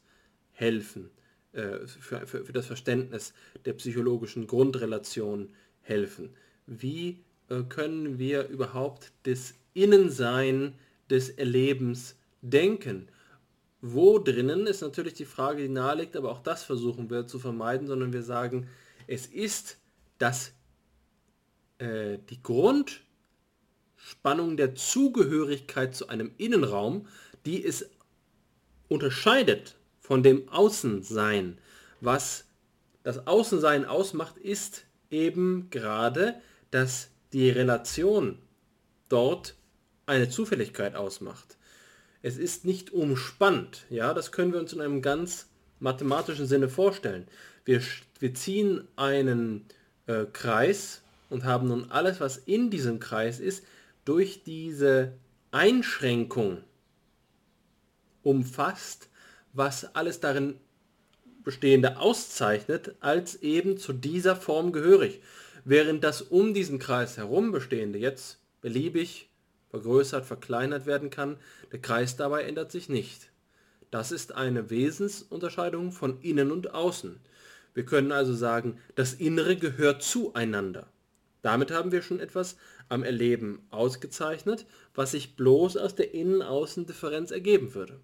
[0.58, 1.10] helfen,
[1.54, 3.34] äh, für, für, für, das Verständnis
[3.66, 5.50] der psychologischen Grundrelation
[5.82, 6.36] helfen.
[6.66, 10.74] Wie äh, können wir überhaupt das Innensein
[11.10, 13.08] des Erlebens denken?
[13.82, 17.88] Wo drinnen ist natürlich die Frage, die naheliegt, aber auch das versuchen wir zu vermeiden,
[17.88, 18.68] sondern wir sagen,
[19.06, 19.78] es ist
[20.18, 20.54] das,
[21.78, 22.42] äh, die
[24.08, 27.08] Grundspannung der Zugehörigkeit zu einem Innenraum,
[27.45, 27.89] die es
[28.88, 31.58] unterscheidet von dem Außensein.
[31.99, 32.45] Was
[33.03, 36.36] das Außensein ausmacht, ist eben gerade,
[36.72, 38.39] dass die Relation
[39.10, 39.55] dort
[40.05, 41.58] eine Zufälligkeit ausmacht
[42.22, 43.86] es ist nicht umspannt.
[43.89, 45.47] Ja, das können wir uns in einem ganz
[45.80, 47.28] mathematischen Sinne vorstellen.
[47.64, 47.82] Wir,
[48.20, 49.66] wir ziehen einen
[50.08, 53.64] äh, Kreis und haben nun alles, was in diesem Kreis ist,
[54.08, 55.18] durch diese
[55.51, 56.64] Einschränkung
[58.24, 59.10] umfasst,
[59.51, 60.55] was alles darin
[61.43, 65.22] Bestehende auszeichnet, als eben zu dieser Form gehörig.
[65.66, 69.30] Während das um diesen Kreis herum Bestehende jetzt beliebig
[69.70, 71.38] vergrößert, verkleinert werden kann.
[71.72, 73.30] Der Kreis dabei ändert sich nicht.
[73.91, 77.20] Das ist eine Wesensunterscheidung von innen und außen.
[77.74, 80.88] Wir können also sagen, das Innere gehört zueinander.
[81.41, 82.58] Damit haben wir schon etwas
[82.90, 84.66] am Erleben ausgezeichnet,
[84.96, 88.00] was sich bloß aus der Innen-Außen-Differenz ergeben würde.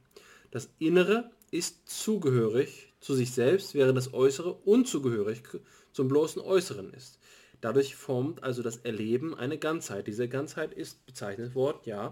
[0.51, 5.43] Das Innere ist zugehörig zu sich selbst, während das Äußere unzugehörig
[5.91, 7.19] zum bloßen Äußeren ist.
[7.61, 10.07] Dadurch formt also das Erleben eine Ganzheit.
[10.07, 12.11] Diese Ganzheit ist bezeichnet worden, ja,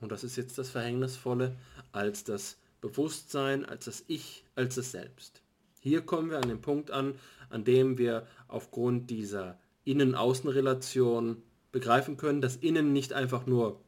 [0.00, 1.56] und das ist jetzt das Verhängnisvolle,
[1.92, 5.42] als das Bewusstsein, als das Ich, als das Selbst.
[5.80, 7.14] Hier kommen wir an den Punkt an,
[7.48, 11.42] an dem wir aufgrund dieser Innen-Außen-Relation
[11.74, 13.80] begreifen können, dass Innen nicht einfach nur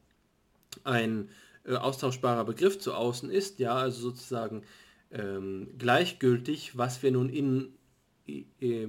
[0.83, 1.29] ein
[1.65, 4.63] äh, austauschbarer Begriff zu außen ist, ja, also sozusagen
[5.09, 7.73] ähm, gleichgültig, was wir nun innen
[8.27, 8.87] äh,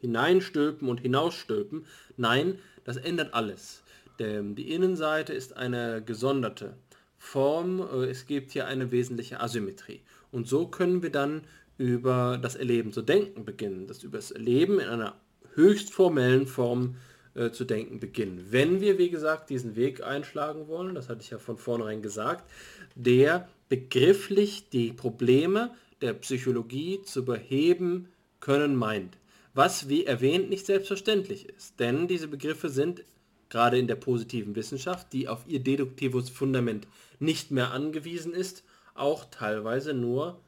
[0.00, 1.86] hineinstülpen und hinausstülpen.
[2.16, 3.84] Nein, das ändert alles.
[4.18, 6.74] Denn die Innenseite ist eine gesonderte
[7.16, 7.80] Form.
[7.80, 10.02] Äh, es gibt hier eine wesentliche Asymmetrie.
[10.32, 11.42] Und so können wir dann
[11.78, 13.86] über das Erleben zu denken beginnen.
[13.86, 15.14] Das über das Erleben in einer
[15.54, 16.96] höchst formellen Form
[17.34, 18.46] äh, zu denken beginnen.
[18.50, 22.50] Wenn wir, wie gesagt, diesen Weg einschlagen wollen, das hatte ich ja von vornherein gesagt,
[22.94, 28.08] der begrifflich die Probleme der Psychologie zu beheben
[28.40, 29.16] können meint
[29.54, 31.78] was wie erwähnt nicht selbstverständlich ist.
[31.80, 33.04] Denn diese Begriffe sind
[33.48, 36.88] gerade in der positiven Wissenschaft, die auf ihr deduktives Fundament
[37.20, 38.64] nicht mehr angewiesen ist,
[38.94, 40.40] auch teilweise nur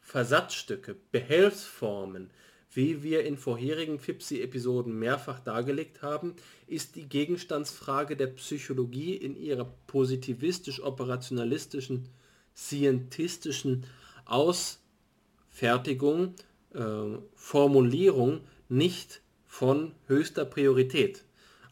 [0.00, 2.30] Versatzstücke, Behelfsformen.
[2.74, 9.66] Wie wir in vorherigen FIPSI-Episoden mehrfach dargelegt haben, ist die Gegenstandsfrage der Psychologie in ihrer
[9.88, 12.08] positivistisch-operationalistischen,
[12.56, 13.84] scientistischen
[14.24, 16.34] Ausfertigung
[16.72, 21.24] äh, Formulierung nicht von höchster Priorität.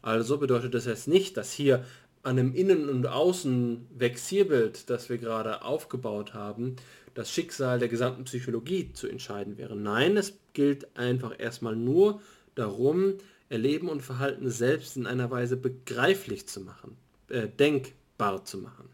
[0.03, 1.83] Also bedeutet das jetzt nicht, dass hier
[2.21, 6.75] an einem Innen- und Außen-Vexierbild, das wir gerade aufgebaut haben,
[7.13, 9.75] das Schicksal der gesamten Psychologie zu entscheiden wäre.
[9.75, 12.21] Nein, es gilt einfach erstmal nur
[12.55, 13.15] darum,
[13.49, 16.95] Erleben und Verhalten selbst in einer Weise begreiflich zu machen,
[17.29, 18.89] äh, denkbar zu machen.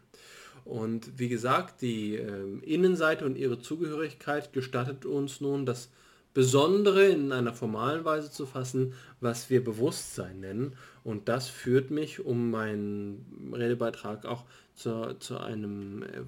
[0.64, 5.90] Und wie gesagt, die äh, Innenseite und ihre Zugehörigkeit gestattet uns nun das
[6.34, 10.74] Besondere in einer formalen Weise zu fassen, was wir Bewusstsein nennen.
[11.04, 14.44] Und das führt mich, um meinen Redebeitrag auch
[14.74, 16.22] zu, zu einem äh,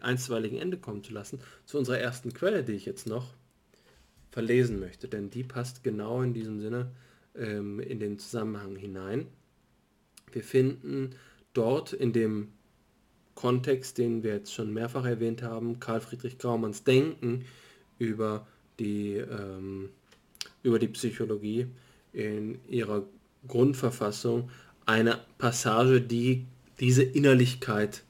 [0.00, 3.34] einstweiligen Ende kommen zu lassen, zu unserer ersten Quelle, die ich jetzt noch
[4.30, 5.08] verlesen möchte.
[5.08, 6.90] Denn die passt genau in diesem Sinne
[7.34, 9.26] ähm, in den Zusammenhang hinein.
[10.32, 11.10] Wir finden
[11.52, 12.48] dort in dem
[13.34, 17.44] Kontext, den wir jetzt schon mehrfach erwähnt haben, Karl Friedrich Graumanns Denken
[17.98, 18.46] über
[18.78, 19.90] die, ähm,
[20.62, 21.66] über die Psychologie
[22.12, 23.06] in ihrer
[23.46, 24.50] Grundverfassung
[24.86, 26.46] eine Passage, die
[26.80, 28.02] diese Innerlichkeit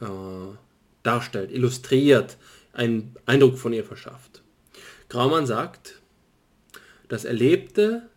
[0.00, 0.06] äh,
[1.06, 2.36] darstellt, illustriert,
[2.72, 4.42] einen Eindruck von ihr verschafft.
[5.08, 6.00] Graumann sagt,
[7.08, 8.08] das Erlebte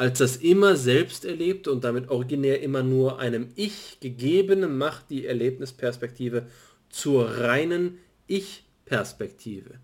[0.00, 5.26] als das immer selbst erlebt und damit originär immer nur einem Ich gegebene macht die
[5.26, 6.46] Erlebnisperspektive
[6.88, 9.74] zur reinen Ich-Perspektive.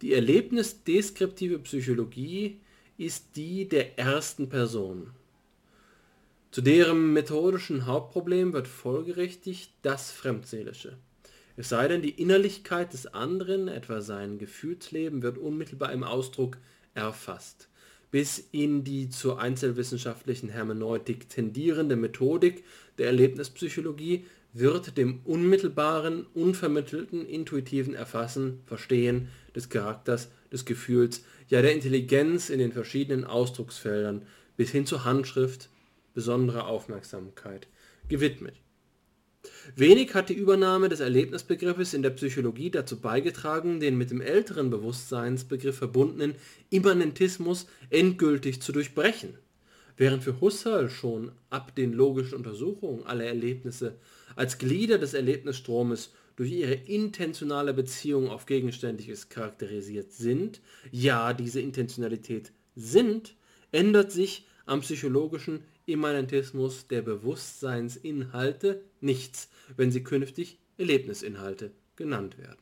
[0.00, 2.60] Die erlebnisdeskriptive Psychologie
[2.96, 5.10] ist die der ersten Person.
[6.50, 10.96] Zu deren methodischen Hauptproblem wird folgerichtig das Fremdseelische.
[11.58, 16.56] Es sei denn, die Innerlichkeit des anderen, etwa sein Gefühlsleben, wird unmittelbar im Ausdruck
[16.94, 17.68] erfasst.
[18.12, 22.62] Bis in die zur einzelwissenschaftlichen Hermeneutik tendierende Methodik
[22.98, 31.72] der Erlebnispsychologie wird dem unmittelbaren, unvermittelten, intuitiven Erfassen, Verstehen des Charakters, des Gefühls, ja der
[31.74, 34.22] Intelligenz in den verschiedenen Ausdrucksfeldern
[34.56, 35.70] bis hin zur Handschrift
[36.14, 37.66] besondere Aufmerksamkeit
[38.08, 38.54] gewidmet
[39.76, 44.70] Wenig hat die Übernahme des Erlebnisbegriffes in der Psychologie dazu beigetragen, den mit dem älteren
[44.70, 46.34] Bewusstseinsbegriff verbundenen
[46.70, 49.34] Immanentismus endgültig zu durchbrechen.
[49.96, 53.96] Während für Husserl schon ab den logischen Untersuchungen alle Erlebnisse
[54.36, 60.60] als Glieder des Erlebnisstromes durch ihre intentionale Beziehung auf Gegenständliches charakterisiert sind,
[60.92, 63.34] ja diese Intentionalität sind,
[63.72, 72.58] ändert sich am psychologischen Immanentismus der Bewusstseinsinhalte nichts, wenn sie künftig Erlebnisinhalte genannt werden.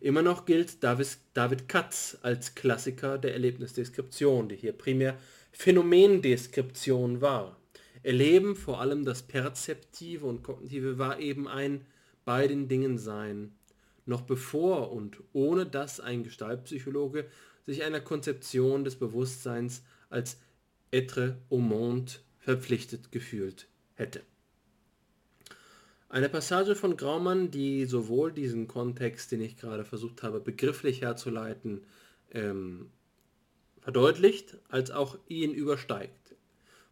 [0.00, 5.16] Immer noch gilt David Katz als Klassiker der Erlebnisdeskription, die hier primär
[5.52, 7.56] Phänomendeskription war.
[8.02, 11.86] Erleben, vor allem das Perzeptive und Kognitive, war eben ein
[12.26, 13.54] bei den Dingen sein,
[14.04, 17.26] noch bevor und ohne dass ein Gestaltpsychologe
[17.64, 20.38] sich einer Konzeption des Bewusstseins als
[20.92, 22.12] être au monde
[22.44, 24.20] verpflichtet gefühlt hätte.
[26.10, 31.80] Eine Passage von Graumann, die sowohl diesen Kontext, den ich gerade versucht habe, begrifflich herzuleiten,
[32.30, 32.90] ähm,
[33.80, 36.36] verdeutlicht, als auch ihn übersteigt.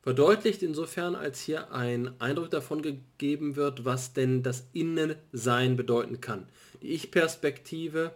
[0.01, 6.49] Verdeutlicht insofern, als hier ein Eindruck davon gegeben wird, was denn das Innensein bedeuten kann.
[6.81, 8.13] Die Ich-Perspektive,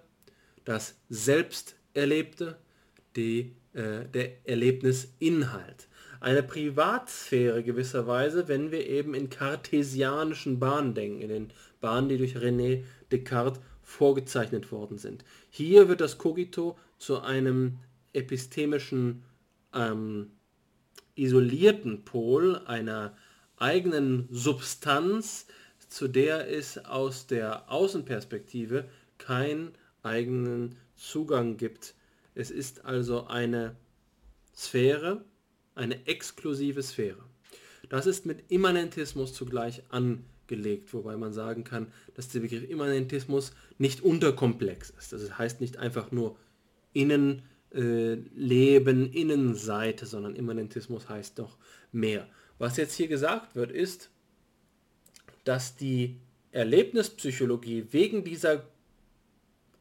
[0.64, 2.56] das Selbsterlebte,
[3.14, 5.86] die, äh, der Erlebnisinhalt
[6.26, 12.36] eine Privatsphäre gewisserweise, wenn wir eben in kartesianischen Bahnen denken, in den Bahnen, die durch
[12.36, 15.24] René Descartes vorgezeichnet worden sind.
[15.50, 17.78] Hier wird das Cogito zu einem
[18.12, 19.22] epistemischen
[19.72, 20.32] ähm,
[21.14, 23.16] isolierten Pol, einer
[23.56, 25.46] eigenen Substanz,
[25.88, 31.94] zu der es aus der Außenperspektive keinen eigenen Zugang gibt.
[32.34, 33.76] Es ist also eine
[34.56, 35.24] Sphäre,
[35.76, 37.22] eine exklusive Sphäre.
[37.88, 44.00] Das ist mit Immanentismus zugleich angelegt, wobei man sagen kann, dass der Begriff Immanentismus nicht
[44.00, 45.12] unterkomplex ist.
[45.12, 46.36] Das heißt nicht einfach nur
[46.92, 51.56] Innenleben, äh, Innenseite, sondern Immanentismus heißt doch
[51.92, 52.26] mehr.
[52.58, 54.10] Was jetzt hier gesagt wird, ist,
[55.44, 56.16] dass die
[56.52, 58.64] Erlebnispsychologie wegen dieser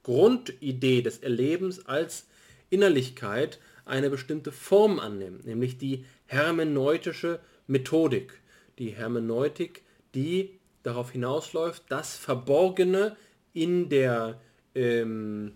[0.03, 2.27] Grundidee des Erlebens als
[2.69, 8.41] Innerlichkeit eine bestimmte Form annimmt, nämlich die hermeneutische Methodik.
[8.77, 9.83] Die Hermeneutik,
[10.13, 13.15] die darauf hinausläuft, das Verborgene
[13.53, 14.39] in der,
[14.73, 15.53] ähm,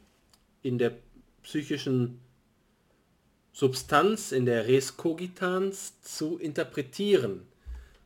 [0.62, 0.94] in der
[1.44, 2.20] psychischen
[3.52, 7.42] Substanz, in der Res cogitans zu interpretieren.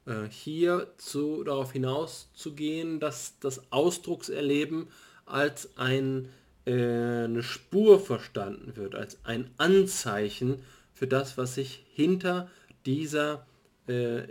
[0.06, 4.88] Äh, hier zu, darauf hinauszugehen, dass das Ausdruckserleben
[5.26, 6.30] als ein
[6.66, 10.60] eine Spur verstanden wird, als ein Anzeichen
[10.94, 12.50] für das, was sich hinter
[12.86, 13.46] dieser,
[13.88, 14.24] äh,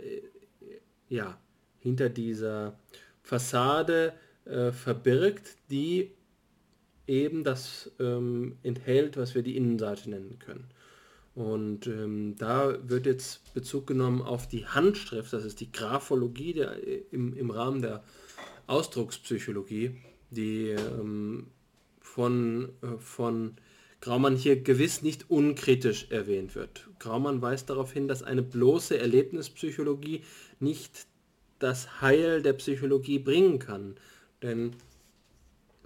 [1.09, 1.37] ja,
[1.79, 2.79] hinter dieser
[3.21, 4.13] Fassade
[4.45, 6.11] äh, verbirgt, die
[7.07, 10.69] eben das ähm, enthält, was wir die Innenseite nennen können.
[11.35, 16.75] Und ähm, da wird jetzt Bezug genommen auf die Handschrift, das ist die Graphologie der,
[17.11, 18.03] im, im Rahmen der
[18.67, 19.97] Ausdruckspsychologie,
[20.29, 21.47] die ähm,
[22.13, 23.55] von, äh, von
[23.99, 26.87] Graumann hier gewiss nicht unkritisch erwähnt wird.
[26.99, 30.23] Graumann weist darauf hin, dass eine bloße Erlebnispsychologie
[30.59, 31.07] nicht
[31.57, 33.95] das Heil der Psychologie bringen kann.
[34.43, 34.75] Denn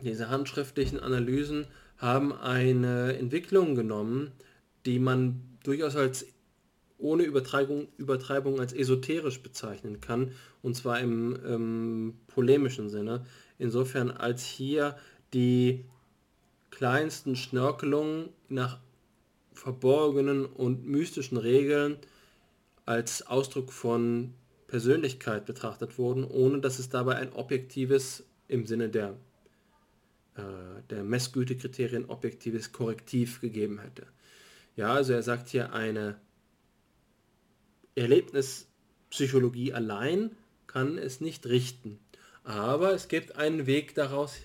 [0.01, 1.67] diese handschriftlichen Analysen
[1.97, 4.31] haben eine Entwicklung genommen,
[4.85, 6.25] die man durchaus als
[6.97, 13.23] ohne Übertreibung, Übertreibung als esoterisch bezeichnen kann, und zwar im ähm, polemischen Sinne.
[13.59, 14.97] Insofern als hier
[15.33, 15.85] die
[16.77, 18.77] kleinsten Schnörkelungen nach
[19.51, 21.97] verborgenen und mystischen Regeln
[22.85, 24.35] als Ausdruck von
[24.67, 29.17] Persönlichkeit betrachtet wurden, ohne dass es dabei ein objektives, im Sinne der,
[30.35, 30.41] äh,
[30.91, 34.05] der Messgütekriterien, objektives Korrektiv gegeben hätte.
[34.75, 36.21] Ja, also er sagt hier, eine
[37.95, 40.29] Erlebnispsychologie allein
[40.67, 41.97] kann es nicht richten.
[42.43, 44.35] Aber es gibt einen Weg daraus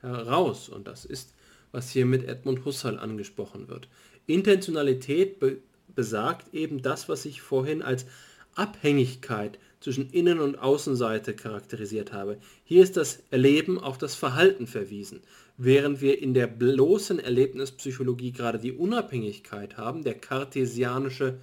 [0.00, 1.31] heraus und das ist,
[1.72, 3.88] was hier mit Edmund Husserl angesprochen wird.
[4.26, 5.58] Intentionalität be
[5.94, 8.06] besagt eben das, was ich vorhin als
[8.54, 12.38] Abhängigkeit zwischen Innen- und Außenseite charakterisiert habe.
[12.64, 15.20] Hier ist das Erleben auf das Verhalten verwiesen.
[15.58, 21.38] Während wir in der bloßen Erlebnispsychologie gerade die Unabhängigkeit haben, der kartesianische,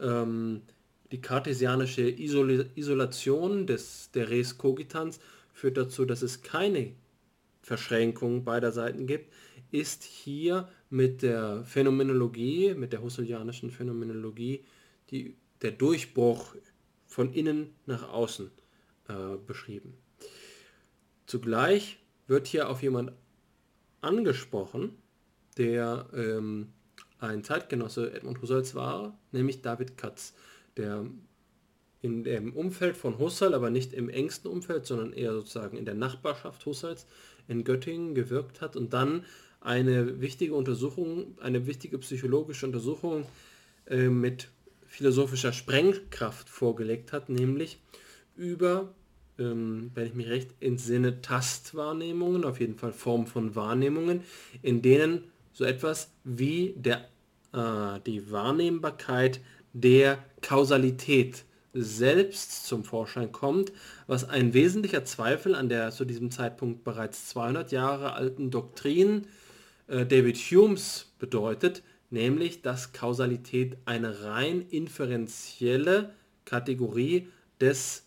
[0.00, 0.62] ähm,
[1.12, 5.20] die kartesianische Isol Isolation des, der Res Cogitans
[5.52, 6.92] führt dazu, dass es keine
[7.62, 9.32] Verschränkung beider Seiten gibt,
[9.80, 14.64] ist hier mit der Phänomenologie, mit der husserlianischen Phänomenologie,
[15.10, 16.54] die, der Durchbruch
[17.06, 18.50] von innen nach außen
[19.08, 19.94] äh, beschrieben.
[21.26, 23.12] Zugleich wird hier auf jemand
[24.00, 24.96] angesprochen,
[25.58, 26.72] der ähm,
[27.18, 30.34] ein Zeitgenosse Edmund Husserls war, nämlich David Katz,
[30.76, 31.06] der
[32.02, 35.94] in dem Umfeld von Husserl, aber nicht im engsten Umfeld, sondern eher sozusagen in der
[35.94, 37.06] Nachbarschaft Husserls
[37.48, 39.24] in Göttingen gewirkt hat und dann
[39.60, 43.26] eine wichtige Untersuchung, eine wichtige psychologische Untersuchung
[43.86, 44.48] äh, mit
[44.86, 47.78] philosophischer Sprengkraft vorgelegt hat, nämlich
[48.36, 48.94] über,
[49.38, 54.22] ähm, wenn ich mich recht entsinne, Tastwahrnehmungen, auf jeden Fall Form von Wahrnehmungen,
[54.62, 57.08] in denen so etwas wie der,
[57.52, 59.40] äh, die Wahrnehmbarkeit
[59.72, 61.44] der Kausalität
[61.74, 63.72] selbst zum Vorschein kommt,
[64.06, 69.45] was ein wesentlicher Zweifel an der zu diesem Zeitpunkt bereits 200 Jahre alten Doktrin äh,
[69.88, 76.12] David Humes bedeutet, nämlich dass Kausalität eine rein inferenzielle
[76.44, 77.28] Kategorie
[77.60, 78.04] des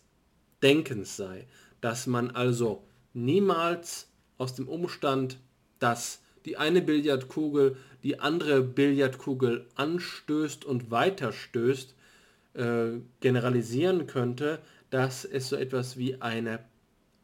[0.62, 1.46] Denkens sei.
[1.80, 5.38] Dass man also niemals aus dem Umstand,
[5.78, 11.94] dass die eine Billardkugel die andere Billardkugel anstößt und weiterstößt,
[12.54, 14.58] äh, generalisieren könnte,
[14.90, 16.60] dass es so etwas wie eine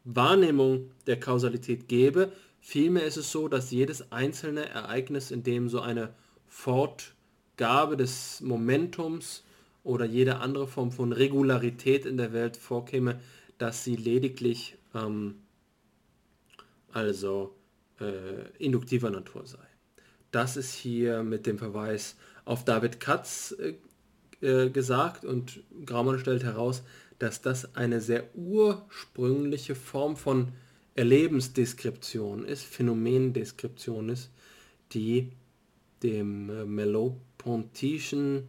[0.05, 2.31] Wahrnehmung der Kausalität gäbe.
[2.69, 6.13] Vielmehr ist es so, dass jedes einzelne Ereignis, in dem so eine
[6.47, 9.45] Fortgabe des Momentums
[9.85, 13.21] oder jede andere Form von Regularität in der Welt vorkäme,
[13.57, 15.35] dass sie lediglich ähm,
[16.91, 17.55] also
[18.01, 19.65] äh, induktiver Natur sei.
[20.31, 23.75] Das ist hier mit dem Verweis auf David Katz äh,
[24.45, 26.83] äh gesagt und Graumann stellt heraus,
[27.17, 30.51] dass das eine sehr ursprüngliche Form von
[30.97, 34.29] Erlebensdeskription ist, Phänomendeskription ist,
[34.91, 35.31] die
[36.03, 38.47] dem äh, Melopontischen,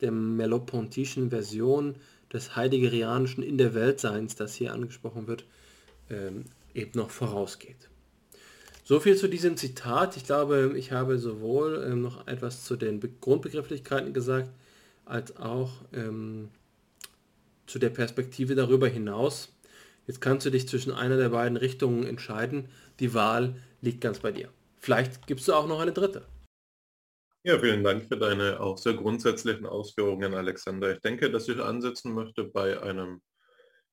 [0.00, 1.96] der Melopontischen Version
[2.32, 5.44] des Heideggerianischen in der Weltseins, das hier angesprochen wird,
[6.10, 7.90] ähm, eben noch vorausgeht.
[8.84, 10.16] So viel zu diesem Zitat.
[10.16, 14.50] Ich glaube, ich habe sowohl ähm, noch etwas zu den Be Grundbegrifflichkeiten gesagt,
[15.04, 16.48] als auch ähm,
[17.66, 19.48] zu der Perspektive darüber hinaus.
[20.06, 22.68] Jetzt kannst du dich zwischen einer der beiden Richtungen entscheiden.
[22.98, 24.48] Die Wahl liegt ganz bei dir.
[24.78, 26.26] Vielleicht gibst du auch noch eine dritte.
[27.44, 30.92] Ja, vielen Dank für deine auch sehr grundsätzlichen Ausführungen, Alexander.
[30.92, 33.20] Ich denke, dass ich ansetzen möchte bei einem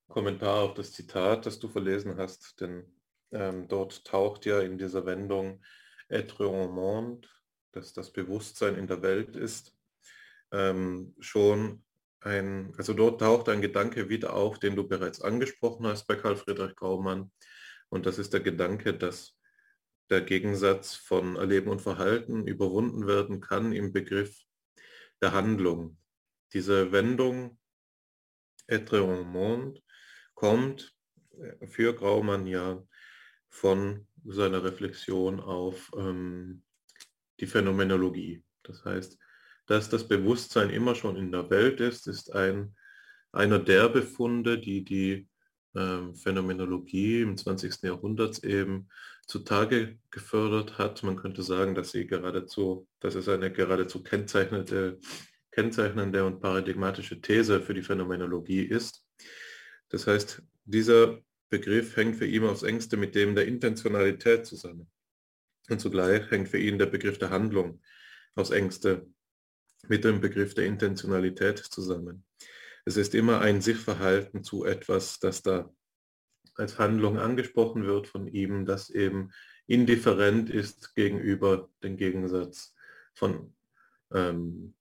[0.08, 2.84] Kommentar auf das Zitat, das du verlesen hast, denn
[3.32, 5.62] ähm, dort taucht ja in dieser Wendung
[6.08, 7.28] être au monde,
[7.72, 9.76] dass das Bewusstsein in der Welt ist,
[10.52, 11.84] ähm, schon
[12.20, 16.36] ein, also dort taucht ein Gedanke wieder auf, den du bereits angesprochen hast bei Karl
[16.36, 17.32] Friedrich Gaumann.
[17.88, 19.36] Und das ist der Gedanke, dass
[20.10, 24.36] der Gegensatz von Erleben und Verhalten überwunden werden kann im Begriff
[25.20, 25.98] der Handlung.
[26.52, 27.58] Diese Wendung
[28.66, 29.80] être au monde
[30.34, 30.94] kommt
[31.68, 32.82] für Graumann ja
[33.48, 36.62] von seiner Reflexion auf ähm,
[37.40, 38.44] die Phänomenologie.
[38.62, 39.18] Das heißt,
[39.70, 42.74] dass das Bewusstsein immer schon in der Welt ist, ist ein,
[43.30, 45.28] einer der Befunde, die die
[45.76, 47.80] ähm, Phänomenologie im 20.
[47.82, 48.88] Jahrhundert eben
[49.28, 51.04] zutage gefördert hat.
[51.04, 54.98] Man könnte sagen, dass sie geradezu, dass es eine geradezu kennzeichnende,
[55.52, 59.06] kennzeichnende und paradigmatische These für die Phänomenologie ist.
[59.88, 64.90] Das heißt, dieser Begriff hängt für ihn aufs engste mit dem der Intentionalität zusammen.
[65.68, 67.80] Und zugleich hängt für ihn der Begriff der Handlung
[68.34, 69.06] aufs engste
[69.88, 72.24] mit dem Begriff der Intentionalität zusammen.
[72.84, 75.72] Es ist immer ein Sichverhalten zu etwas, das da
[76.54, 79.32] als Handlung angesprochen wird von ihm, das eben
[79.66, 82.74] indifferent ist gegenüber dem Gegensatz
[83.14, 83.54] von
[84.12, 84.74] ähm,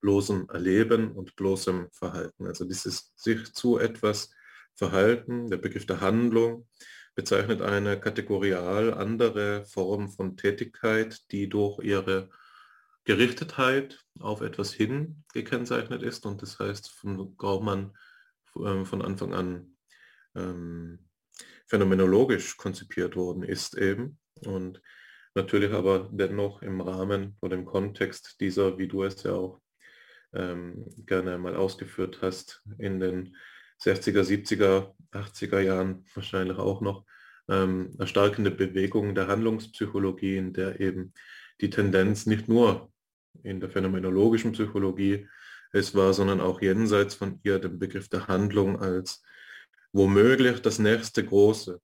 [0.00, 2.46] bloßem Erleben und bloßem Verhalten.
[2.46, 4.30] Also dieses sich zu etwas
[4.74, 6.66] verhalten, der Begriff der Handlung,
[7.14, 12.30] bezeichnet eine kategorial andere Form von Tätigkeit, die durch ihre
[13.04, 17.96] Gerichtetheit auf etwas hin gekennzeichnet ist und das heißt von Graumann
[18.56, 19.76] ähm, von Anfang an
[20.34, 20.98] ähm,
[21.66, 24.18] phänomenologisch konzipiert worden ist eben.
[24.44, 24.80] Und
[25.34, 29.60] natürlich aber dennoch im Rahmen oder im Kontext dieser, wie du es ja auch
[30.34, 33.36] ähm, gerne mal ausgeführt hast, in den
[33.80, 37.04] 60er, 70er, 80er Jahren wahrscheinlich auch noch
[37.48, 41.12] ähm, erstarkende Bewegung der Handlungspsychologie, in der eben
[41.60, 42.91] die Tendenz nicht nur
[43.42, 45.28] in der phänomenologischen Psychologie.
[45.72, 49.22] Es war, sondern auch jenseits von ihr den Begriff der Handlung als
[49.92, 51.80] womöglich das nächste Große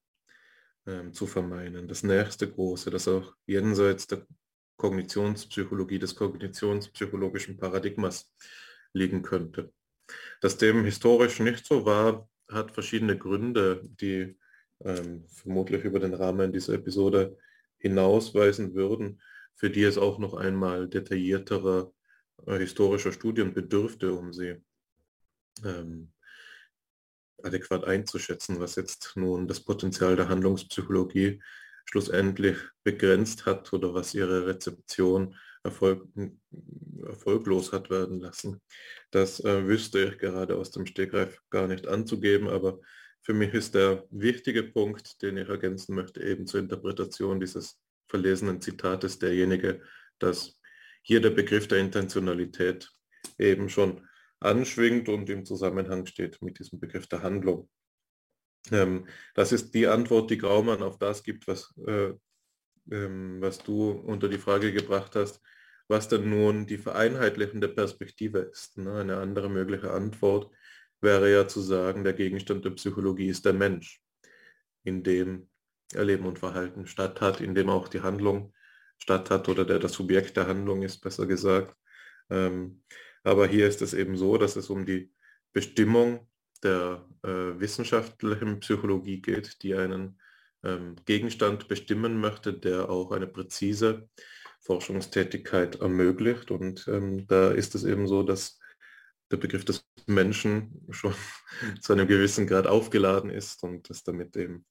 [0.87, 4.27] ähm, zu vermeinen, das nächste Große, das auch jenseits der
[4.77, 8.33] Kognitionspsychologie, des kognitionspsychologischen Paradigmas
[8.93, 9.73] liegen könnte.
[10.41, 14.39] Dass dem historisch nicht so war, hat verschiedene Gründe, die
[14.81, 17.37] ähm, vermutlich über den Rahmen dieser Episode
[17.79, 19.21] hinausweisen würden,
[19.59, 21.93] für die es auch noch einmal detaillierterer
[22.47, 24.63] äh, historischer Studien bedürfte, um sie
[25.65, 26.13] ähm,
[27.43, 31.43] adäquat einzuschätzen, was jetzt nun das Potenzial der Handlungspsychologie
[31.87, 36.07] schlussendlich begrenzt hat oder was ihre Rezeption erfolg,
[37.05, 38.61] erfolglos hat werden lassen.
[39.11, 42.81] Das äh, wüsste ich gerade aus dem Stegreif gar nicht anzugeben, aber
[43.23, 47.77] für mich ist der wichtige Punkt, den ich ergänzen möchte, eben zur Interpretation dieses
[48.09, 49.83] verlesenen Zitates derjenige,
[50.19, 50.61] dass
[51.03, 52.91] hier der Begriff der Intentionalität
[53.39, 54.07] eben schon
[54.41, 57.69] anschwingt und im Zusammenhang steht mit diesem Begriff der Handlung.
[58.71, 62.13] Ähm, das ist die Antwort, die Graumann auf das gibt, was, äh,
[62.91, 65.41] ähm, was du unter die Frage gebracht hast,
[65.89, 68.77] was denn nun die vereinheitlichende Perspektive ist.
[68.79, 69.01] Ne?
[69.01, 70.53] Eine andere mögliche Antwort
[71.01, 74.03] wäre ja zu sagen, der Gegenstand der Psychologie ist der Mensch,
[74.85, 75.49] in dem
[75.95, 78.53] Erleben und Verhalten statt hat, in dem auch die Handlung
[78.99, 81.75] statt hat oder der das Subjekt der Handlung ist, besser gesagt.
[82.31, 82.83] Ähm,
[83.25, 85.13] aber hier ist es eben so, dass es um die
[85.53, 86.29] Bestimmung
[86.63, 90.21] der äh, wissenschaftlichen Psychologie geht, die einen
[90.65, 94.09] ähm, Gegenstand bestimmen möchte, der auch eine präzise
[94.61, 96.51] Forschungstätigkeit ermöglicht.
[96.51, 98.59] Und ähm, da ist es eben so, dass
[99.31, 101.15] der Begriff des Menschen schon
[101.81, 104.67] zu einem gewissen Grad aufgeladen ist und dass damit eben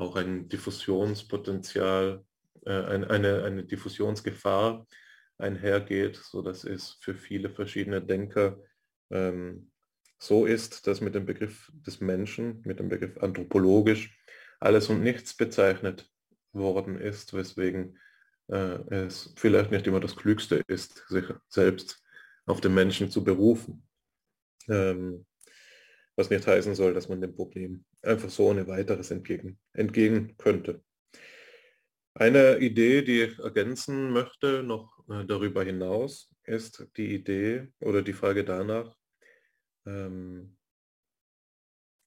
[0.00, 2.24] auch ein Diffusionspotenzial,
[2.64, 4.86] äh, eine, eine, eine Diffusionsgefahr
[5.38, 8.58] einhergeht, sodass es für viele verschiedene Denker
[9.10, 9.70] ähm,
[10.18, 14.18] so ist, dass mit dem Begriff des Menschen, mit dem Begriff anthropologisch,
[14.58, 16.10] alles und nichts bezeichnet
[16.52, 17.98] worden ist, weswegen
[18.48, 22.02] äh, es vielleicht nicht immer das Klügste ist, sich selbst
[22.46, 23.86] auf den Menschen zu berufen.
[24.68, 25.24] Ähm,
[26.16, 30.82] was nicht heißen soll, dass man dem Problem einfach so ohne weiteres entgegen, entgegen könnte.
[32.14, 38.12] Eine Idee, die ich ergänzen möchte, noch äh, darüber hinaus, ist die Idee oder die
[38.12, 38.96] Frage danach,
[39.86, 40.56] ähm,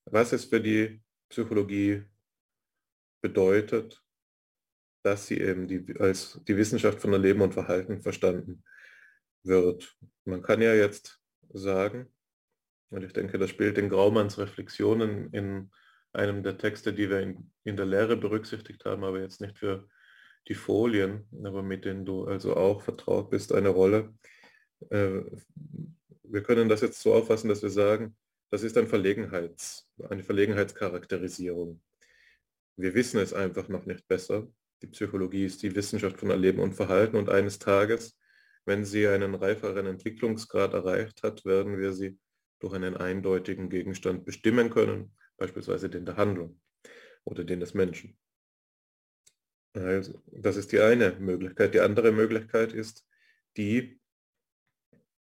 [0.05, 2.03] was es für die Psychologie
[3.21, 4.03] bedeutet,
[5.03, 8.63] dass sie eben die, als die Wissenschaft von Erleben und Verhalten verstanden
[9.43, 9.97] wird.
[10.25, 12.13] Man kann ja jetzt sagen,
[12.89, 15.71] und ich denke, das spielt in Graumanns Reflexionen in
[16.13, 19.87] einem der Texte, die wir in, in der Lehre berücksichtigt haben, aber jetzt nicht für
[20.47, 24.13] die Folien, aber mit denen du also auch vertraut bist, eine Rolle.
[24.89, 25.21] Äh,
[26.23, 28.15] wir können das jetzt so auffassen, dass wir sagen,
[28.49, 31.81] das ist ein Verlegenheits, eine Verlegenheitscharakterisierung.
[32.75, 34.47] Wir wissen es einfach noch nicht besser.
[34.81, 38.17] Die Psychologie ist die Wissenschaft von Erleben und Verhalten und eines Tages,
[38.65, 42.17] wenn sie einen reiferen Entwicklungsgrad erreicht hat, werden wir sie
[42.59, 46.59] durch einen eindeutigen Gegenstand bestimmen können, beispielsweise den der Handlung
[47.23, 48.17] oder den des Menschen.
[49.73, 51.73] Also, das ist die eine Möglichkeit.
[51.73, 53.07] Die andere Möglichkeit ist
[53.57, 53.99] die,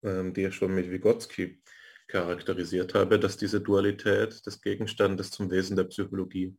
[0.02, 1.62] ähm, die ich schon mit Vygotsky
[2.08, 6.54] charakterisiert habe, dass diese Dualität des Gegenstandes zum Wesen der Psychologie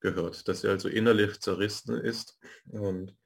[0.00, 2.38] gehört, dass sie also innerlich zerrissen ist.
[2.68, 3.16] Und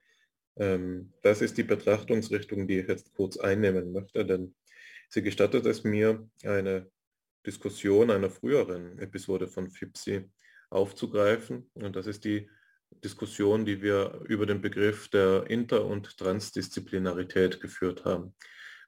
[0.56, 4.54] ähm, das ist die Betrachtungsrichtung, die ich jetzt kurz einnehmen möchte, denn
[5.08, 6.88] sie gestattet es mir, eine
[7.48, 10.30] Diskussion einer früheren Episode von FIPSI
[10.68, 11.70] aufzugreifen.
[11.72, 12.50] Und das ist die
[13.02, 18.34] Diskussion, die wir über den Begriff der Inter- und Transdisziplinarität geführt haben.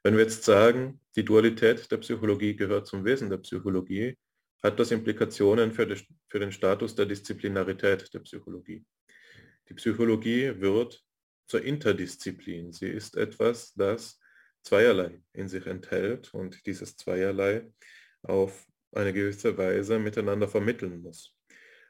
[0.03, 4.19] Wenn wir jetzt sagen, die Dualität der Psychologie gehört zum Wesen der Psychologie,
[4.63, 8.85] hat das Implikationen für, die, für den Status der Disziplinarität der Psychologie.
[9.71, 11.03] Die Psychologie wird
[11.47, 12.73] zur Interdisziplin.
[12.73, 14.21] Sie ist etwas, das
[14.63, 17.73] zweierlei in sich enthält und dieses zweierlei
[18.23, 21.37] auf eine gewisse Weise miteinander vermitteln muss.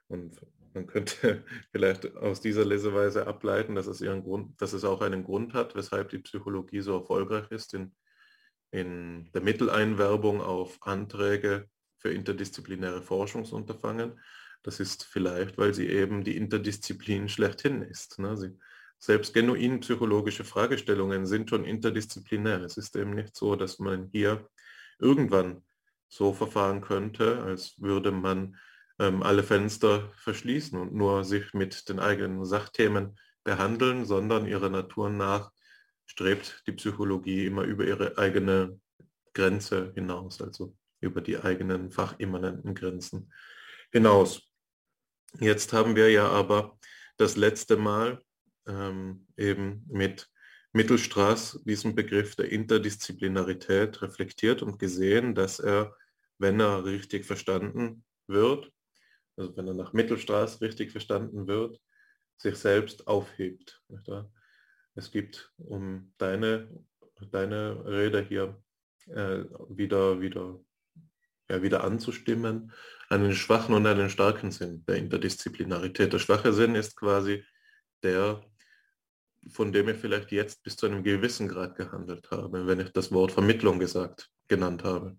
[0.08, 0.40] Und
[0.74, 5.24] man könnte vielleicht aus dieser Leseweise ableiten, dass es, ihren Grund, dass es auch einen
[5.24, 7.92] Grund hat, weshalb die Psychologie so erfolgreich ist in,
[8.70, 11.68] in der Mitteleinwerbung auf Anträge
[11.98, 14.20] für interdisziplinäre Forschungsunterfangen.
[14.62, 18.18] Das ist vielleicht, weil sie eben die Interdisziplin schlechthin ist.
[18.18, 18.36] Ne?
[18.36, 18.58] Sie,
[18.98, 22.60] selbst genuin psychologische Fragestellungen sind schon interdisziplinär.
[22.62, 24.46] Es ist eben nicht so, dass man hier
[24.98, 25.62] irgendwann
[26.10, 28.56] so verfahren könnte, als würde man
[28.98, 35.08] ähm, alle Fenster verschließen und nur sich mit den eigenen Sachthemen behandeln, sondern ihrer Natur
[35.08, 35.50] nach
[36.04, 38.78] strebt die Psychologie immer über ihre eigene
[39.32, 43.32] Grenze hinaus, also über die eigenen fachimmanenten Grenzen
[43.92, 44.42] hinaus.
[45.38, 46.76] Jetzt haben wir ja aber
[47.16, 48.20] das letzte Mal
[48.66, 50.28] ähm, eben mit
[50.72, 55.96] Mittelstraß diesen Begriff der Interdisziplinarität reflektiert und gesehen, dass er,
[56.40, 58.72] wenn er richtig verstanden wird,
[59.36, 61.80] also wenn er nach Mittelstraß richtig verstanden wird,
[62.38, 63.82] sich selbst aufhebt.
[64.94, 66.68] Es gibt, um deine,
[67.30, 68.60] deine Rede hier
[69.08, 70.58] äh, wieder, wieder,
[71.50, 72.72] ja, wieder anzustimmen,
[73.10, 76.12] einen schwachen und einen starken Sinn der Interdisziplinarität.
[76.12, 77.44] Der schwache Sinn ist quasi
[78.02, 78.42] der,
[79.50, 83.12] von dem ich vielleicht jetzt bis zu einem gewissen Grad gehandelt habe, wenn ich das
[83.12, 85.16] Wort Vermittlung gesagt, genannt habe.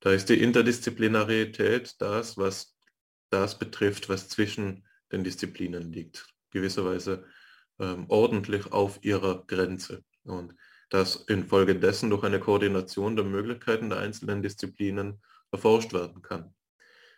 [0.00, 2.74] Da ist die Interdisziplinarität das, was
[3.30, 7.26] das betrifft, was zwischen den Disziplinen liegt, gewisserweise
[7.78, 10.02] ähm, ordentlich auf ihrer Grenze.
[10.24, 10.54] Und
[10.88, 15.22] das infolgedessen durch eine Koordination der Möglichkeiten der einzelnen Disziplinen
[15.52, 16.54] erforscht werden kann.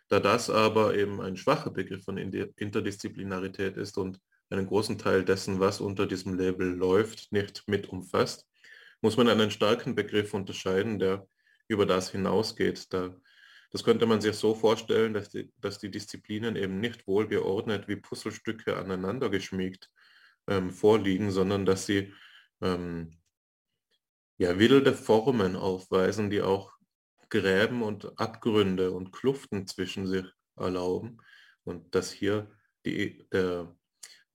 [0.09, 4.21] Da das aber eben ein schwacher Begriff von Interdisziplinarität ist und
[4.51, 8.47] einen großen Teil dessen, was unter diesem Label läuft, nicht mit umfasst,
[9.01, 11.27] muss man einen starken Begriff unterscheiden, der
[11.73, 12.93] über das hinausgeht.
[12.93, 13.15] Da,
[13.71, 17.97] das könnte man sich so vorstellen, dass die, dass die Disziplinen eben nicht wohlgeordnet wie
[17.97, 19.91] Puzzlestücke aneinander geschmiegt
[20.47, 22.13] ähm, vorliegen, sondern dass sie
[22.61, 23.19] ähm,
[24.39, 26.73] ja, wilde Formen aufweisen, die auch
[27.29, 31.19] Gräben und Abgründe und Kluften zwischen sich erlauben
[31.65, 32.51] und dass hier
[32.85, 33.75] die, der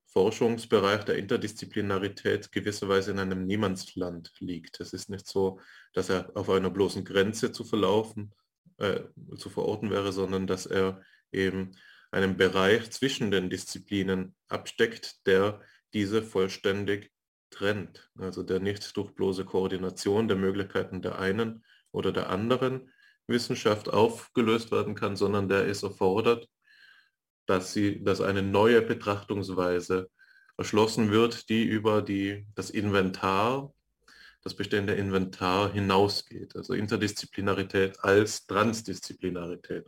[0.08, 4.80] Forschungsbereich der Interdisziplinarität gewisserweise in einem Niemandsland liegt.
[4.80, 5.60] Es ist nicht so,
[5.94, 8.34] dass er auf einer bloßen Grenze zu verlaufen,
[8.78, 9.02] äh,
[9.36, 11.02] zu verorten wäre, sondern dass er
[11.32, 11.72] eben
[12.12, 15.62] einen Bereich zwischen den Disziplinen absteckt, der
[15.94, 17.12] diese vollständig
[17.50, 18.10] trennt.
[18.18, 22.92] Also der nicht durch bloße Koordination der Möglichkeiten der einen oder der anderen
[23.28, 26.48] Wissenschaft aufgelöst werden kann, sondern der ist erfordert,
[27.48, 30.10] dass, sie, dass eine neue Betrachtungsweise
[30.58, 33.74] erschlossen wird, die über die, das Inventar,
[34.44, 36.56] das bestehende Inventar hinausgeht.
[36.56, 39.86] Also Interdisziplinarität als Transdisziplinarität.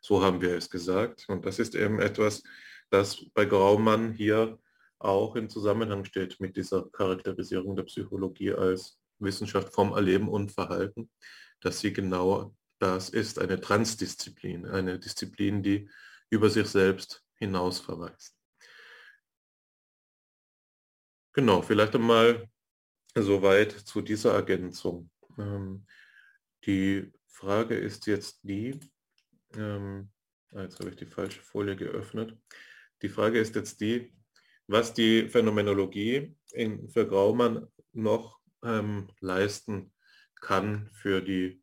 [0.00, 1.24] So haben wir es gesagt.
[1.28, 2.42] Und das ist eben etwas,
[2.90, 4.58] das bei Graumann hier
[4.98, 11.10] auch im Zusammenhang steht mit dieser Charakterisierung der Psychologie als Wissenschaft vom Erleben und Verhalten,
[11.60, 15.88] dass sie genau das ist, eine Transdisziplin, eine Disziplin, die
[16.30, 18.36] über sich selbst hinaus verweist.
[21.32, 22.48] Genau, vielleicht einmal
[23.14, 25.10] soweit zu dieser Ergänzung.
[25.36, 25.86] Ähm,
[26.64, 28.78] die Frage ist jetzt die,
[29.56, 30.10] ähm,
[30.52, 32.36] ah, jetzt habe ich die falsche Folie geöffnet.
[33.02, 34.14] Die Frage ist jetzt die,
[34.66, 39.92] was die Phänomenologie in, für Graumann noch ähm, leisten
[40.40, 41.62] kann für die,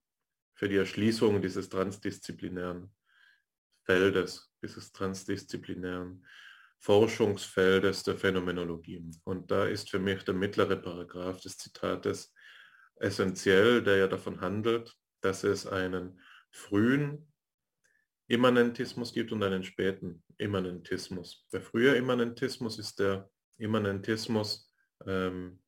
[0.54, 2.94] für die Erschließung dieses transdisziplinären
[3.86, 6.26] Feldes dieses transdisziplinären
[6.80, 9.12] Forschungsfeldes der Phänomenologie.
[9.24, 12.34] Und da ist für mich der mittlere Paragraph des Zitates
[12.96, 16.20] essentiell, der ja davon handelt, dass es einen
[16.50, 17.32] frühen
[18.28, 21.46] Immanentismus gibt und einen späten Immanentismus.
[21.52, 24.74] Der frühe Immanentismus ist der Immanentismus
[25.06, 25.62] ähm,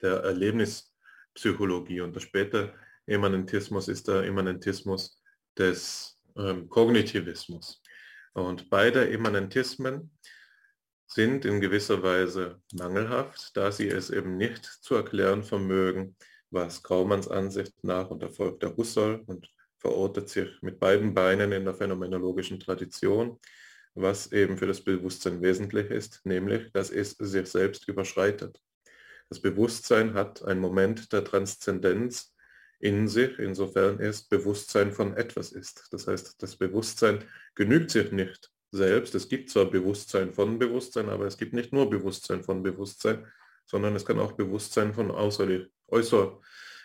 [0.00, 2.74] der Erlebnispsychologie und der späte
[3.06, 5.22] Immanentismus ist der Immanentismus
[5.58, 7.82] des ähm, Kognitivismus.
[8.34, 10.10] Und beide Immanentismen
[11.06, 16.16] sind in gewisser Weise mangelhaft, da sie es eben nicht zu erklären vermögen,
[16.50, 19.48] was Graumanns Ansicht nach und Erfolg der Husserl und
[19.78, 23.38] verortet sich mit beiden Beinen in der phänomenologischen Tradition,
[23.94, 28.58] was eben für das Bewusstsein wesentlich ist, nämlich, dass es sich selbst überschreitet.
[29.28, 32.34] Das Bewusstsein hat einen Moment der Transzendenz
[32.82, 35.86] in sich, insofern es Bewusstsein von etwas ist.
[35.92, 39.14] Das heißt, das Bewusstsein genügt sich nicht selbst.
[39.14, 43.24] Es gibt zwar Bewusstsein von Bewusstsein, aber es gibt nicht nur Bewusstsein von Bewusstsein,
[43.66, 46.40] sondern es kann auch Bewusstsein von äußerlich, äußer,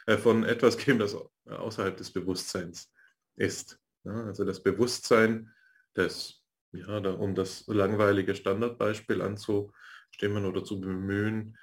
[0.06, 2.94] äh, von etwas geben, das außerhalb des Bewusstseins
[3.36, 3.80] ist.
[4.04, 5.52] Ja, also das Bewusstsein
[5.96, 6.44] des,
[6.74, 11.58] ja, da, um das langweilige Standardbeispiel anzustimmen oder zu bemühen,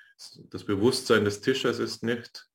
[0.51, 2.49] das Bewusstsein des Tischers ist nicht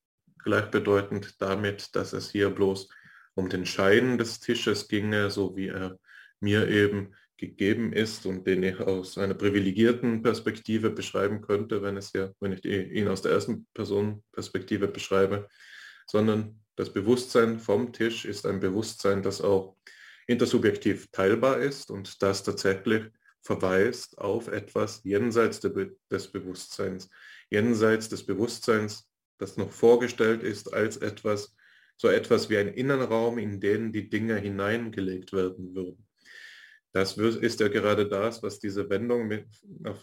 [0.44, 2.90] gleichbedeutend damit, dass es hier bloß
[3.36, 5.98] um den Schein des Tisches ginge, so wie er
[6.40, 12.11] mir eben gegeben ist und den ich aus einer privilegierten Perspektive beschreiben könnte, wenn, es
[12.14, 15.48] ja, wenn ich ihn aus der ersten Person Perspektive beschreibe,
[16.06, 19.76] sondern das Bewusstsein vom Tisch ist ein Bewusstsein, das auch
[20.28, 23.06] intersubjektiv teilbar ist und das tatsächlich
[23.41, 27.10] verweist auf etwas jenseits des Bewusstseins,
[27.49, 29.09] jenseits des Bewusstseins,
[29.40, 31.56] das noch vorgestellt ist als etwas,
[31.98, 36.06] so etwas wie ein Innenraum, in den die Dinge hineingelegt werden würden.
[36.91, 39.48] Das ist ja gerade das, was diese Wendung mit,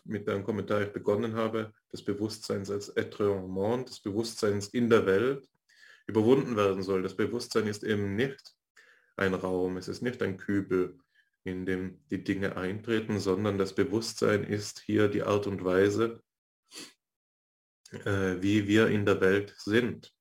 [0.05, 5.49] mit dem Kommentar ich begonnen habe, des Bewusstseins als Etrement, des Bewusstseins in der Welt,
[6.07, 7.03] überwunden werden soll.
[7.03, 8.55] Das Bewusstsein ist eben nicht
[9.17, 10.99] ein Raum, es ist nicht ein Kübel,
[11.43, 16.23] in dem die Dinge eintreten, sondern das Bewusstsein ist hier die Art und Weise,
[17.93, 20.13] äh, wie wir in der Welt sind.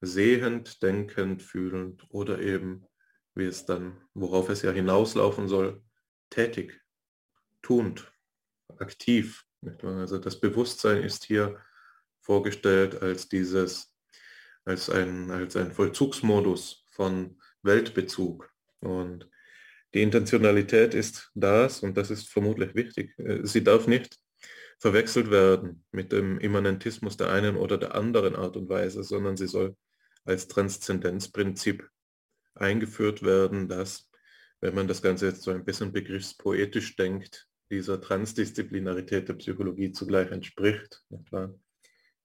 [0.00, 2.86] Sehend, denkend, fühlend oder eben,
[3.34, 5.82] wie es dann, worauf es ja hinauslaufen soll,
[6.30, 6.80] tätig,
[7.62, 8.12] tuend,
[8.78, 9.44] aktiv.
[9.82, 11.60] Also das Bewusstsein ist hier
[12.20, 13.92] vorgestellt als dieses,
[14.64, 18.52] als ein, als ein Vollzugsmodus von Weltbezug.
[18.80, 19.28] Und
[19.94, 24.18] die Intentionalität ist das, und das ist vermutlich wichtig, äh, sie darf nicht
[24.78, 29.48] verwechselt werden mit dem Immanentismus der einen oder der anderen Art und Weise, sondern sie
[29.48, 29.76] soll
[30.24, 31.88] als Transzendenzprinzip
[32.54, 34.08] eingeführt werden, das
[34.60, 40.30] wenn man das Ganze jetzt so ein bisschen begriffspoetisch denkt, dieser Transdisziplinarität der Psychologie zugleich
[40.30, 41.02] entspricht.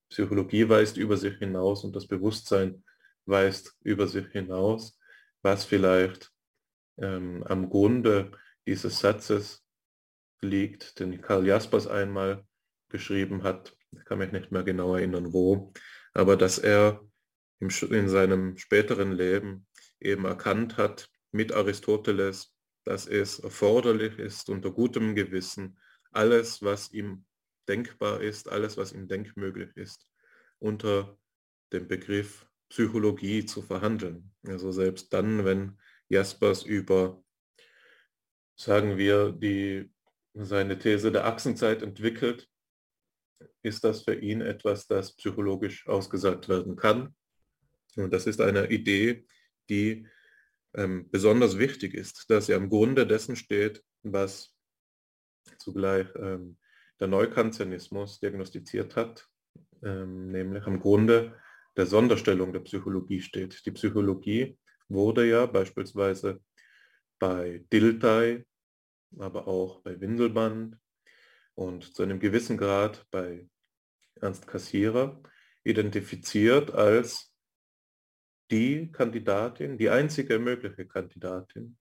[0.09, 2.83] Psychologie weist über sich hinaus und das Bewusstsein
[3.25, 4.99] weist über sich hinaus,
[5.41, 6.31] was vielleicht
[6.97, 8.31] ähm, am Grunde
[8.65, 9.62] dieses Satzes
[10.43, 12.45] liegt, den Karl Jaspers einmal
[12.89, 13.75] geschrieben hat.
[13.91, 15.73] Ich kann mich nicht mehr genau erinnern, wo,
[16.13, 17.01] aber dass er
[17.59, 19.65] im, in seinem späteren Leben
[19.99, 22.53] eben erkannt hat, mit Aristoteles,
[22.85, 25.79] dass es erforderlich ist, unter gutem Gewissen
[26.11, 27.25] alles, was ihm
[27.67, 30.07] denkbar ist, alles, was ihm denkmöglich ist,
[30.59, 31.17] unter
[31.71, 34.31] dem Begriff Psychologie zu verhandeln.
[34.45, 35.79] Also selbst dann, wenn
[36.09, 37.23] Jaspers über,
[38.55, 39.92] sagen wir, die,
[40.33, 42.49] seine These der Achsenzeit entwickelt,
[43.61, 47.15] ist das für ihn etwas, das psychologisch ausgesagt werden kann.
[47.95, 49.25] Und das ist eine Idee,
[49.69, 50.07] die
[50.75, 54.55] ähm, besonders wichtig ist, dass sie am Grunde dessen steht, was
[55.57, 56.57] zugleich ähm,
[56.99, 59.27] der Neukantianismus diagnostiziert hat,
[59.83, 61.39] ähm, nämlich am Grunde
[61.77, 63.65] der Sonderstellung der Psychologie steht.
[63.65, 64.57] Die Psychologie
[64.89, 66.41] wurde ja beispielsweise
[67.19, 68.45] bei Dilthey,
[69.19, 70.77] aber auch bei Windelband
[71.55, 73.47] und zu einem gewissen Grad bei
[74.15, 75.21] Ernst Kassierer
[75.63, 77.33] identifiziert als
[78.51, 81.77] die Kandidatin, die einzige mögliche Kandidatin,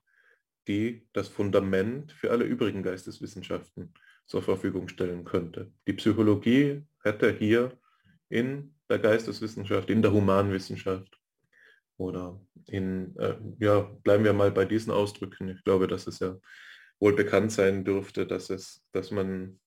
[0.69, 3.93] die das Fundament für alle übrigen Geisteswissenschaften
[4.27, 5.73] zur Verfügung stellen könnte.
[5.87, 7.79] Die Psychologie hätte hier
[8.29, 11.19] in der Geisteswissenschaft, in der Humanwissenschaft
[11.97, 15.49] oder in, äh, ja, bleiben wir mal bei diesen Ausdrücken.
[15.49, 16.37] Ich glaube, dass es ja
[17.03, 19.59] wohl bekannt sein dürfte, dass es, dass man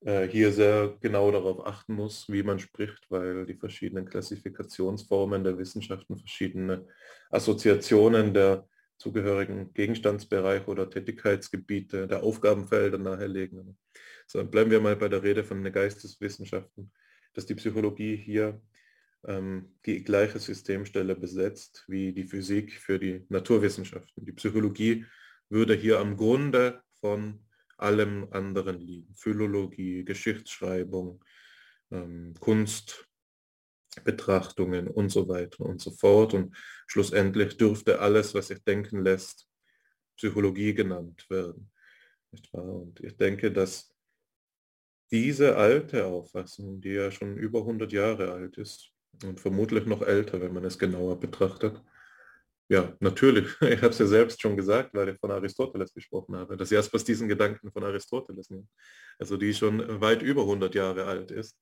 [0.00, 5.58] äh, hier sehr genau darauf achten muss, wie man spricht, weil die verschiedenen Klassifikationsformen der
[5.58, 6.86] Wissenschaften verschiedene
[7.30, 8.66] Assoziationen der
[8.96, 13.76] zugehörigen Gegenstandsbereiche oder Tätigkeitsgebiete, der Aufgabenfelder nahelegen.
[14.26, 16.90] So, bleiben wir mal bei der Rede von den Geisteswissenschaften,
[17.34, 18.62] dass die Psychologie hier
[19.26, 24.24] ähm, die gleiche Systemstelle besetzt wie die Physik für die Naturwissenschaften.
[24.24, 25.04] Die Psychologie
[25.54, 27.40] würde hier am Grunde von
[27.78, 29.14] allem anderen liegen.
[29.14, 31.24] Philologie, Geschichtsschreibung,
[31.90, 36.34] ähm, Kunstbetrachtungen und so weiter und so fort.
[36.34, 36.54] Und
[36.86, 39.48] schlussendlich dürfte alles, was sich denken lässt,
[40.16, 41.70] Psychologie genannt werden.
[42.50, 43.94] Und ich denke, dass
[45.10, 48.90] diese alte Auffassung, die ja schon über 100 Jahre alt ist
[49.22, 51.80] und vermutlich noch älter, wenn man es genauer betrachtet,
[52.68, 53.48] ja, natürlich.
[53.60, 57.04] Ich habe es ja selbst schon gesagt, weil ich von Aristoteles gesprochen habe, dass Jaspers
[57.04, 58.68] diesen Gedanken von Aristoteles nimmt.
[59.18, 61.56] Also die schon weit über 100 Jahre alt ist.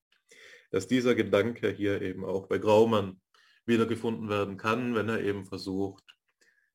[0.70, 3.20] dass dieser Gedanke hier eben auch bei Graumann
[3.66, 6.04] wiedergefunden werden kann, wenn er eben versucht,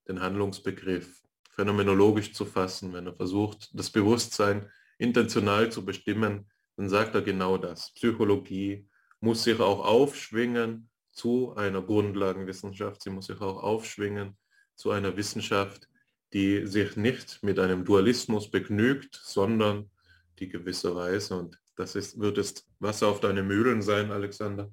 [0.07, 1.21] den Handlungsbegriff
[1.55, 7.57] phänomenologisch zu fassen, wenn er versucht, das Bewusstsein intentional zu bestimmen, dann sagt er genau
[7.57, 7.91] das.
[7.95, 8.87] Psychologie
[9.19, 14.37] muss sich auch aufschwingen zu einer Grundlagenwissenschaft, sie muss sich auch aufschwingen
[14.75, 15.89] zu einer Wissenschaft,
[16.31, 19.89] die sich nicht mit einem Dualismus begnügt, sondern
[20.37, 24.71] die gewisserweise, und das ist, wird es Wasser auf deine Mühlen sein, Alexander,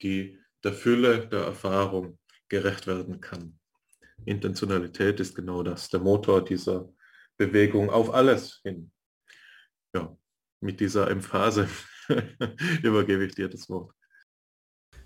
[0.00, 3.58] die der Fülle der Erfahrung gerecht werden kann.
[4.24, 6.88] Intentionalität ist genau das, der Motor dieser
[7.36, 8.90] Bewegung auf alles hin.
[9.94, 10.16] Ja,
[10.60, 11.68] mit dieser Emphase
[12.82, 13.94] übergebe ich dir das Wort.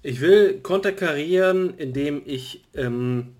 [0.09, 3.35] Ich will konterkarieren, indem ich ähm,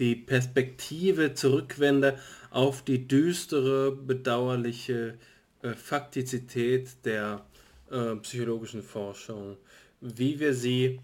[0.00, 2.18] die Perspektive zurückwende
[2.50, 5.16] auf die düstere, bedauerliche
[5.62, 7.46] äh, Faktizität der
[7.92, 9.58] äh, psychologischen Forschung,
[10.00, 10.98] wie wir sie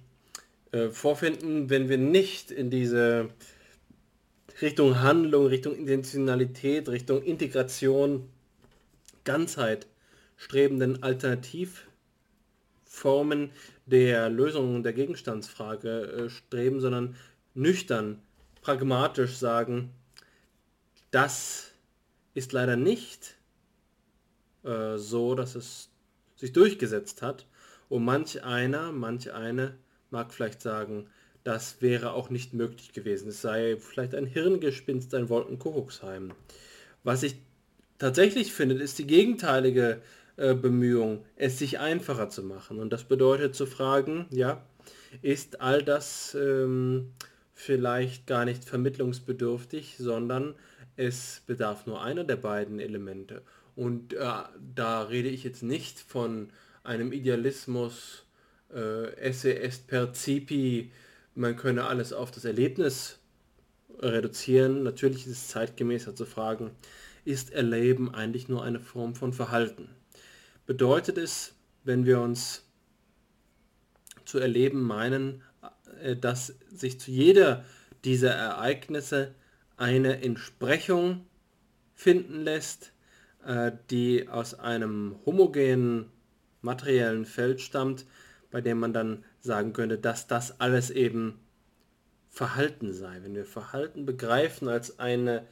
[0.73, 3.29] äh, vorfinden, wenn wir nicht in diese
[4.61, 8.29] Richtung Handlung, Richtung Intentionalität, Richtung Integration,
[9.23, 9.87] Ganzheit
[10.37, 13.51] strebenden Alternativformen
[13.87, 17.17] der Lösung der Gegenstandsfrage äh, streben, sondern
[17.55, 18.21] nüchtern,
[18.63, 19.91] pragmatisch sagen,
[21.11, 21.71] das
[22.35, 23.37] ist leider nicht
[24.65, 25.91] äh, so, dass es
[26.37, 27.47] sich durchgesetzt hat.
[27.89, 29.75] Und manch einer, manch eine
[30.11, 31.09] mag vielleicht sagen,
[31.45, 33.29] das wäre auch nicht möglich gewesen.
[33.29, 36.33] Es sei vielleicht ein Hirngespinst, ein Wolkenkuckucksheim.
[37.05, 37.37] Was ich
[37.99, 40.01] tatsächlich finde, ist die gegenteilige
[40.37, 42.79] äh, Bemühung, es sich einfacher zu machen.
[42.79, 44.65] Und das bedeutet zu fragen, ja,
[45.23, 47.13] ist all das ähm,
[47.53, 50.55] vielleicht gar nicht vermittlungsbedürftig, sondern
[50.97, 53.43] es bedarf nur einer der beiden Elemente.
[53.77, 54.19] Und äh,
[54.75, 56.51] da rede ich jetzt nicht von
[56.83, 58.25] einem Idealismus,
[58.73, 60.91] äh, esse est percipi,
[61.35, 63.19] man könne alles auf das Erlebnis
[63.99, 64.83] reduzieren.
[64.83, 66.71] Natürlich ist es zeitgemäßer zu fragen,
[67.25, 69.89] ist Erleben eigentlich nur eine Form von Verhalten?
[70.67, 71.55] Bedeutet es,
[71.85, 72.65] wenn wir uns
[74.25, 75.43] zu erleben meinen,
[76.01, 77.65] äh, dass sich zu jeder
[78.05, 79.35] dieser Ereignisse
[79.77, 81.27] eine Entsprechung
[81.95, 82.93] finden lässt,
[83.45, 86.11] äh, die aus einem homogenen
[86.63, 88.07] materiellen Feld stammt,
[88.51, 91.41] bei dem man dann sagen könnte, dass das alles eben
[92.31, 93.23] Verhalten sei.
[93.23, 95.47] Wenn wir Verhalten begreifen als eine,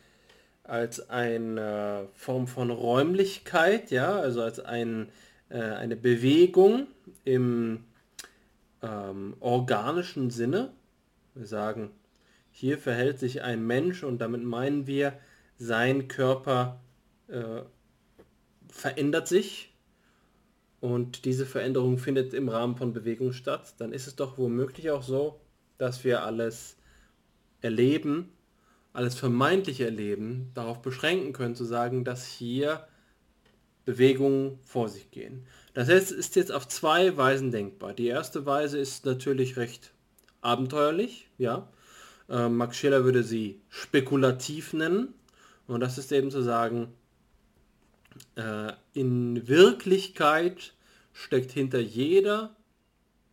[0.73, 5.11] als eine Form von Räumlichkeit, ja, also als ein,
[5.51, 6.87] äh, eine Bewegung
[7.27, 7.85] im
[8.81, 10.73] ähm, organischen Sinne,
[11.35, 11.91] wir sagen,
[12.53, 15.13] hier verhält sich ein Mensch und damit meinen wir,
[15.59, 16.81] sein Körper
[17.29, 17.61] äh,
[18.71, 19.75] verändert sich.
[20.81, 25.03] Und diese Veränderung findet im Rahmen von Bewegung statt, dann ist es doch womöglich auch
[25.03, 25.39] so,
[25.77, 26.79] dass wir alles
[27.61, 28.33] erleben,
[28.93, 32.87] alles vermeintliche Erleben darauf beschränken können, zu sagen, dass hier
[33.85, 35.47] Bewegungen vor sich gehen.
[35.75, 37.95] Das heißt, ist jetzt auf zwei Weisen denkbar.
[37.95, 39.93] Die erste Weise ist natürlich recht
[40.41, 41.69] abenteuerlich, ja.
[42.29, 45.15] Äh, Max Scheler würde sie spekulativ nennen.
[45.67, 46.93] Und das ist eben zu sagen,
[48.37, 50.75] äh, in Wirklichkeit
[51.13, 52.55] steckt hinter jeder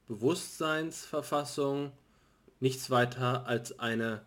[0.07, 1.91] Bewusstseinsverfassung
[2.60, 4.22] nichts weiter als eine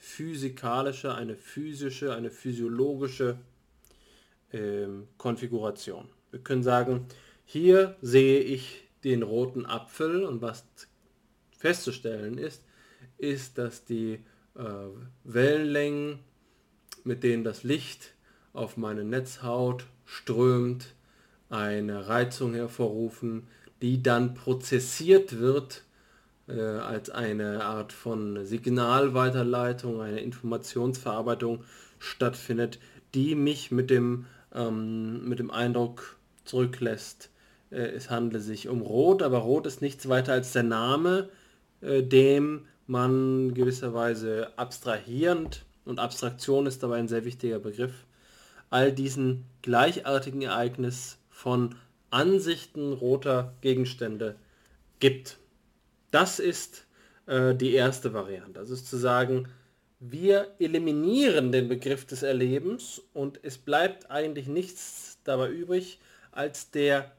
[0.00, 3.38] physikalische, eine physische, eine physiologische
[4.52, 6.08] ähm, Konfiguration.
[6.30, 7.06] Wir können sagen,
[7.44, 10.64] hier sehe ich den roten Apfel und was
[11.56, 12.64] festzustellen ist,
[13.18, 14.20] ist, dass die
[14.54, 14.62] äh,
[15.24, 16.20] Wellenlängen,
[17.04, 18.14] mit denen das Licht
[18.54, 20.94] auf meine Netzhaut strömt,
[21.50, 23.48] eine Reizung hervorrufen,
[23.82, 25.82] die dann prozessiert wird
[26.50, 31.64] äh, als eine Art von Signalweiterleitung, eine Informationsverarbeitung
[31.98, 32.78] stattfindet,
[33.14, 37.30] die mich mit dem, ähm, mit dem Eindruck zurücklässt,
[37.70, 41.28] äh, es handle sich um Rot, aber Rot ist nichts weiter als der Name,
[41.80, 48.04] äh, dem man gewisserweise abstrahierend, und Abstraktion ist dabei ein sehr wichtiger Begriff,
[48.68, 51.74] all diesen gleichartigen Ereignis von
[52.10, 54.36] Ansichten roter Gegenstände
[55.00, 55.39] gibt.
[56.10, 56.86] Das ist
[57.26, 58.60] äh, die erste Variante.
[58.60, 59.48] Also ist zu sagen,
[60.00, 66.00] wir eliminieren den Begriff des Erlebens und es bleibt eigentlich nichts dabei übrig
[66.32, 67.12] als der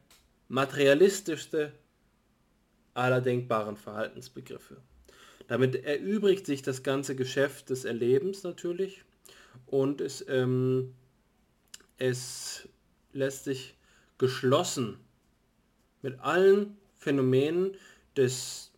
[0.48, 1.72] materialistischste
[2.94, 4.78] aller denkbaren Verhaltensbegriffe.
[5.48, 9.04] Damit erübrigt sich das ganze Geschäft des Erlebens natürlich
[9.68, 10.94] und es ähm,
[12.02, 12.68] es
[13.14, 13.76] lässt sich
[14.18, 14.98] geschlossen
[16.02, 17.76] mit allen Phänomen
[18.18, 18.71] des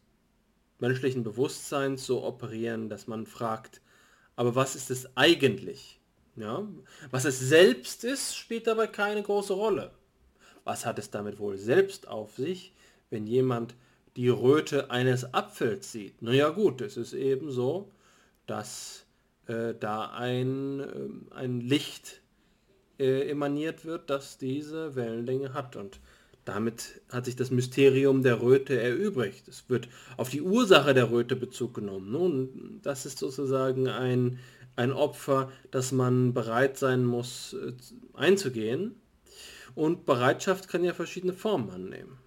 [0.83, 3.79] menschlichen Bewusstseins so operieren, dass man fragt,
[4.35, 6.01] aber was ist es eigentlich?
[6.35, 6.67] Ja?
[7.09, 9.91] Was es selbst ist, spielt dabei keine große Rolle.
[10.65, 12.73] Was hat es damit wohl selbst auf sich,
[13.09, 13.75] wenn jemand
[14.17, 16.21] die Röte eines Apfels sieht?
[16.21, 17.89] Naja gut, es ist eben so,
[18.45, 19.05] dass
[19.47, 22.21] äh, da ein, äh, ein Licht
[22.99, 25.77] äh, emaniert wird, das diese Wellenlänge hat.
[25.77, 26.01] Und
[26.45, 29.47] damit hat sich das Mysterium der Röte erübrigt.
[29.47, 29.87] Es wird
[30.17, 32.11] auf die Ursache der Röte Bezug genommen.
[32.11, 34.39] Nun, das ist sozusagen ein,
[34.75, 37.73] ein Opfer, das man bereit sein muss äh,
[38.13, 38.95] einzugehen.
[39.75, 42.17] Und Bereitschaft kann ja verschiedene Formen annehmen.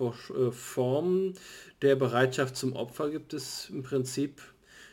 [0.00, 1.34] Äh, Formen
[1.82, 4.40] der Bereitschaft zum Opfer gibt es im Prinzip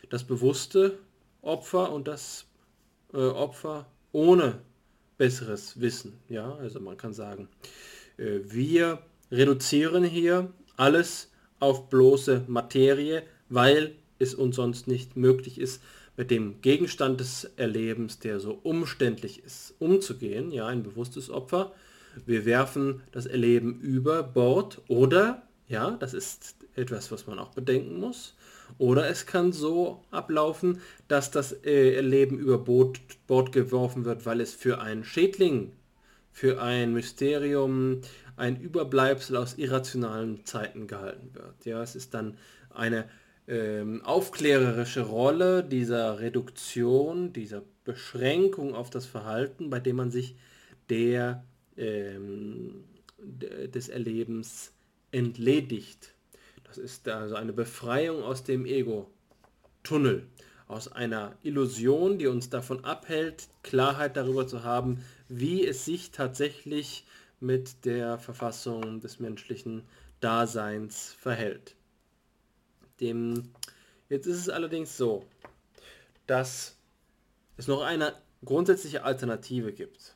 [0.10, 0.98] das bewusste
[1.42, 2.46] Opfer und das
[3.14, 4.60] äh, Opfer ohne
[5.18, 6.20] besseres Wissen.
[6.30, 7.48] Ja, also man kann sagen,
[8.18, 9.00] wir
[9.32, 15.82] reduzieren hier alles auf bloße Materie, weil es uns sonst nicht möglich ist,
[16.18, 21.72] mit dem Gegenstand des Erlebens, der so umständlich ist, umzugehen, ja, ein bewusstes Opfer.
[22.26, 28.00] Wir werfen das Erleben über Bord oder, ja, das ist etwas, was man auch bedenken
[28.00, 28.36] muss,
[28.80, 34.42] oder es kann so ablaufen, dass das äh, Erleben über Bord, Bord geworfen wird, weil
[34.42, 35.72] es für einen Schädling
[36.38, 38.02] für ein Mysterium,
[38.36, 41.66] ein Überbleibsel aus irrationalen Zeiten gehalten wird.
[41.66, 42.38] Ja, es ist dann
[42.70, 43.10] eine
[43.48, 50.36] ähm, aufklärerische Rolle dieser Reduktion, dieser Beschränkung auf das Verhalten, bei dem man sich
[50.92, 51.44] der,
[51.76, 52.84] ähm,
[53.18, 54.74] des Erlebens
[55.12, 56.14] entledigt.
[56.66, 60.28] Das ist also eine Befreiung aus dem Ego-Tunnel,
[60.68, 67.06] aus einer Illusion, die uns davon abhält, Klarheit darüber zu haben, wie es sich tatsächlich
[67.40, 69.84] mit der Verfassung des menschlichen
[70.20, 71.76] Daseins verhält.
[73.00, 73.52] Dem,
[74.10, 75.26] jetzt ist es allerdings so,
[76.26, 76.78] dass
[77.58, 78.14] es noch eine
[78.44, 80.16] grundsätzliche Alternative gibt.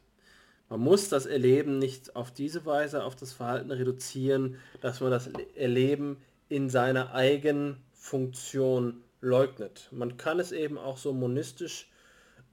[0.70, 5.30] Man muss das Erleben nicht auf diese Weise auf das Verhalten reduzieren, dass man das
[5.56, 6.18] Erleben
[6.50, 9.90] in seiner eigenen Funktion leugnet.
[9.92, 11.90] Man kann es eben auch so monistisch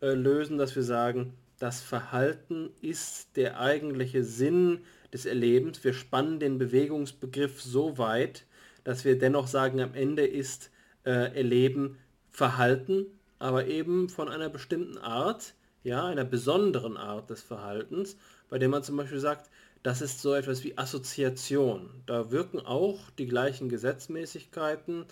[0.03, 4.81] äh, lösen, dass wir sagen, das Verhalten ist der eigentliche Sinn
[5.13, 5.83] des Erlebens.
[5.83, 8.45] Wir spannen den Bewegungsbegriff so weit,
[8.85, 10.71] dass wir dennoch sagen, am Ende ist
[11.05, 11.99] äh, Erleben
[12.31, 13.07] Verhalten,
[13.39, 18.17] aber eben von einer bestimmten Art, ja, einer besonderen Art des Verhaltens,
[18.49, 19.51] bei dem man zum Beispiel sagt,
[19.83, 21.91] das ist so etwas wie Assoziation.
[22.07, 25.07] Da wirken auch die gleichen Gesetzmäßigkeiten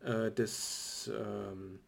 [0.00, 1.80] äh, des ähm,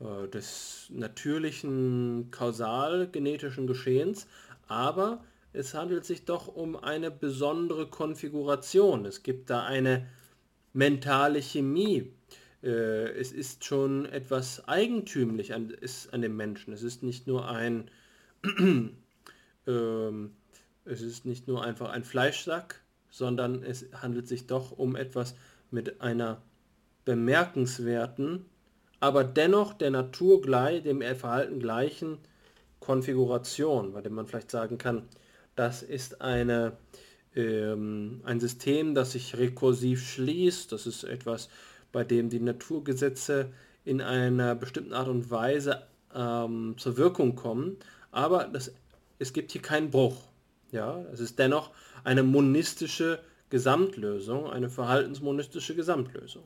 [0.00, 4.26] äh, des natürlichen kausal-genetischen Geschehens,
[4.68, 9.06] aber es handelt sich doch um eine besondere Konfiguration.
[9.06, 10.06] Es gibt da eine
[10.72, 12.12] mentale Chemie.
[12.62, 16.74] Äh, es ist schon etwas eigentümlich an, ist an dem Menschen.
[16.74, 17.90] Es ist nicht nur ein
[19.66, 20.36] ähm,
[20.84, 25.34] es ist nicht nur einfach ein Fleischsack, sondern es handelt sich doch um etwas
[25.70, 26.42] mit einer
[27.04, 28.46] bemerkenswerten
[29.00, 32.18] aber dennoch der Natur gleich, dem Verhalten gleichen
[32.80, 35.02] Konfiguration, bei dem man vielleicht sagen kann,
[35.54, 36.72] das ist eine,
[37.34, 41.48] ähm, ein System, das sich rekursiv schließt, das ist etwas,
[41.92, 43.50] bei dem die Naturgesetze
[43.84, 45.82] in einer bestimmten Art und Weise
[46.14, 47.76] ähm, zur Wirkung kommen,
[48.10, 48.72] aber das,
[49.18, 50.16] es gibt hier keinen Bruch.
[50.72, 51.70] Ja, es ist dennoch
[52.02, 53.20] eine monistische
[53.50, 56.42] Gesamtlösung, eine verhaltensmonistische Gesamtlösung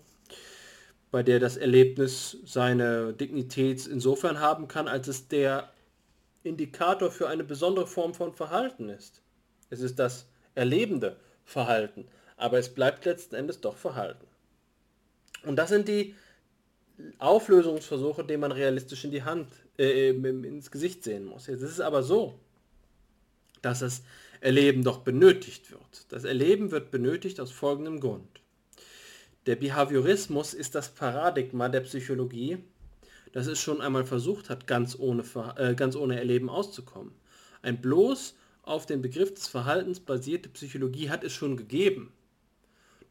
[1.10, 5.72] bei der das Erlebnis seine Dignität insofern haben kann, als es der
[6.42, 9.20] Indikator für eine besondere Form von Verhalten ist.
[9.70, 12.06] Es ist das erlebende Verhalten,
[12.36, 14.26] aber es bleibt letzten Endes doch Verhalten.
[15.44, 16.14] Und das sind die
[17.18, 21.46] Auflösungsversuche, die man realistisch in die Hand, äh, ins Gesicht sehen muss.
[21.46, 22.38] Jetzt ist es aber so,
[23.62, 24.02] dass das
[24.40, 26.12] Erleben doch benötigt wird.
[26.12, 28.40] Das Erleben wird benötigt aus folgendem Grund.
[29.46, 32.58] Der Behaviorismus ist das Paradigma der Psychologie,
[33.32, 35.24] das es schon einmal versucht hat, ganz ohne,
[35.56, 37.12] äh, ganz ohne Erleben auszukommen.
[37.62, 42.12] Ein bloß auf den Begriff des Verhaltens basierte Psychologie hat es schon gegeben.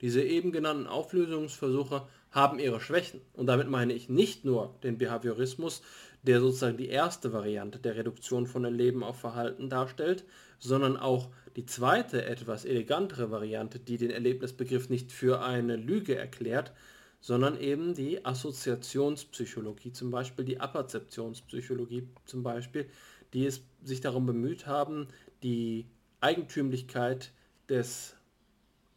[0.01, 3.21] Diese eben genannten Auflösungsversuche haben ihre Schwächen.
[3.33, 5.81] Und damit meine ich nicht nur den Behaviorismus,
[6.21, 10.25] der sozusagen die erste Variante der Reduktion von Erleben auf Verhalten darstellt,
[10.59, 11.29] sondern auch
[11.59, 16.71] die zweite, etwas elegantere Variante, die den Erlebnisbegriff nicht für eine Lüge erklärt,
[17.19, 22.89] sondern eben die Assoziationspsychologie, zum Beispiel die Apperzeptionspsychologie zum Beispiel,
[23.33, 25.09] die es sich darum bemüht haben,
[25.43, 25.85] die
[26.21, 27.33] Eigentümlichkeit
[27.67, 28.15] des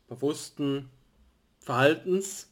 [0.07, 0.89] bewussten
[1.59, 2.49] Verhaltens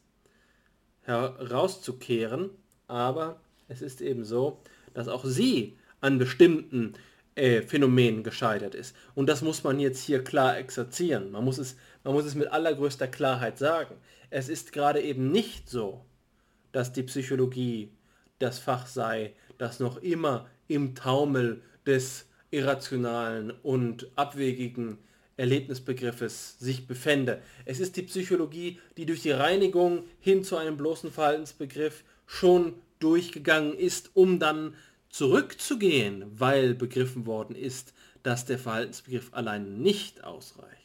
[1.03, 2.51] herauszukehren,
[2.89, 4.61] aber es ist eben so,
[4.93, 6.95] dass auch sie an bestimmten
[7.41, 8.95] äh, Phänomenen gescheitert ist.
[9.15, 11.31] Und das muss man jetzt hier klar exerzieren.
[11.31, 13.95] Man muss, es, man muss es mit allergrößter Klarheit sagen.
[14.29, 16.05] Es ist gerade eben nicht so,
[16.71, 17.93] dass die Psychologie
[18.41, 24.99] das Fach sei, das noch immer im Taumel des irrationalen und abwegigen
[25.39, 27.41] Erlebnisbegriffes sich befände.
[27.65, 33.73] Es ist die Psychologie, die durch die Reinigung hin zu einem bloßen Verhaltensbegriff schon durchgegangen
[33.73, 34.75] ist, um dann
[35.11, 37.93] zurückzugehen, weil begriffen worden ist,
[38.23, 40.77] dass der Verhaltensbegriff allein nicht ausreicht.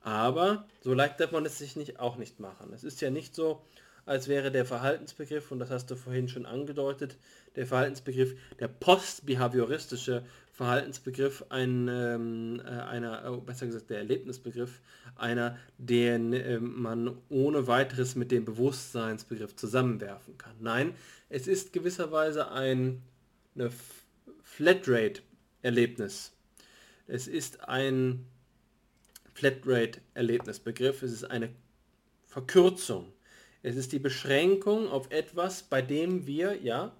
[0.00, 2.72] Aber so leicht darf man es sich nicht, auch nicht machen.
[2.74, 3.62] Es ist ja nicht so,
[4.06, 7.16] als wäre der Verhaltensbegriff, und das hast du vorhin schon angedeutet,
[7.56, 14.80] der Verhaltensbegriff, der postbehavioristische Verhaltensbegriff, ein, ähm, äh, einer, oh, besser gesagt der Erlebnisbegriff,
[15.16, 20.54] einer, den äh, man ohne weiteres mit dem Bewusstseinsbegriff zusammenwerfen kann.
[20.60, 20.94] Nein,
[21.34, 23.02] es ist gewisserweise ein
[23.56, 23.70] eine
[24.44, 26.32] Flatrate-Erlebnis.
[27.08, 28.24] Es ist ein
[29.34, 31.50] Flatrate-Erlebnisbegriff, es ist eine
[32.24, 33.12] Verkürzung.
[33.64, 36.94] Es ist die Beschränkung auf etwas, bei dem wir, ja,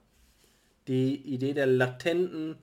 [0.89, 2.56] die Idee der latenten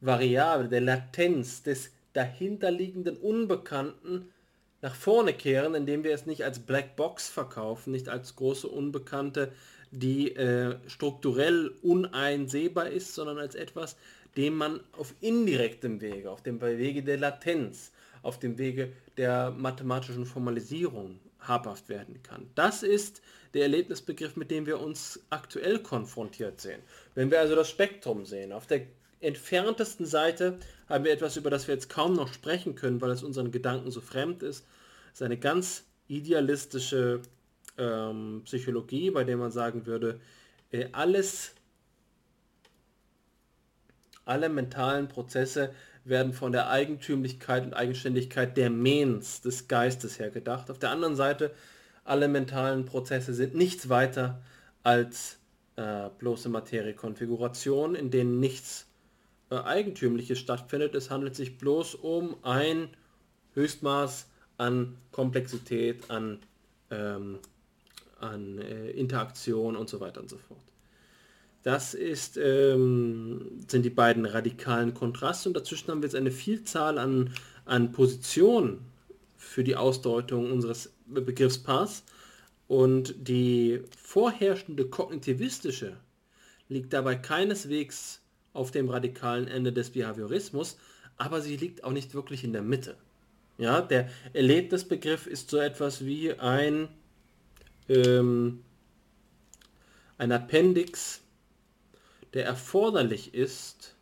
[0.00, 4.32] Variable, der Latenz, des dahinterliegenden Unbekannten
[4.80, 9.52] nach vorne kehren, indem wir es nicht als Black Box verkaufen, nicht als große Unbekannte,
[9.98, 13.96] die äh, strukturell uneinsehbar ist, sondern als etwas,
[14.36, 17.92] dem man auf indirektem Wege, auf dem Wege der Latenz,
[18.22, 22.50] auf dem Wege der mathematischen Formalisierung habhaft werden kann.
[22.54, 23.22] Das ist
[23.54, 26.82] der Erlebnisbegriff, mit dem wir uns aktuell konfrontiert sehen.
[27.14, 28.82] Wenn wir also das Spektrum sehen, auf der
[29.20, 30.58] entferntesten Seite
[30.88, 33.90] haben wir etwas, über das wir jetzt kaum noch sprechen können, weil es unseren Gedanken
[33.90, 34.66] so fremd ist.
[35.12, 37.22] Es ist eine ganz idealistische
[37.78, 40.20] ähm, Psychologie, bei der man sagen würde,
[40.70, 41.54] äh, alles,
[44.24, 45.72] alle mentalen Prozesse
[46.04, 50.70] werden von der Eigentümlichkeit und Eigenständigkeit der Mens, des Geistes her gedacht.
[50.70, 51.52] Auf der anderen Seite,
[52.04, 54.40] alle mentalen Prozesse sind nichts weiter
[54.82, 55.38] als
[55.74, 58.86] äh, bloße Materiekonfiguration, in denen nichts
[59.50, 60.94] äh, Eigentümliches stattfindet.
[60.94, 62.88] Es handelt sich bloß um ein
[63.54, 64.28] Höchstmaß
[64.58, 66.38] an Komplexität, an,
[66.90, 67.40] ähm,
[68.20, 70.60] an äh, Interaktion und so weiter und so fort.
[71.62, 76.98] Das ist, ähm, sind die beiden radikalen Kontraste und dazwischen haben wir jetzt eine Vielzahl
[76.98, 77.30] an,
[77.64, 78.78] an Positionen
[79.36, 82.04] für die Ausdeutung unseres Begriffspaars
[82.68, 85.96] und die vorherrschende kognitivistische
[86.68, 88.20] liegt dabei keineswegs
[88.52, 90.78] auf dem radikalen Ende des Behaviorismus,
[91.16, 92.96] aber sie liegt auch nicht wirklich in der Mitte.
[93.58, 96.88] Ja, der Erlebnisbegriff ist so etwas wie ein,
[97.88, 98.64] ähm,
[100.18, 101.22] ein Appendix
[102.34, 103.94] der erforderlich ist,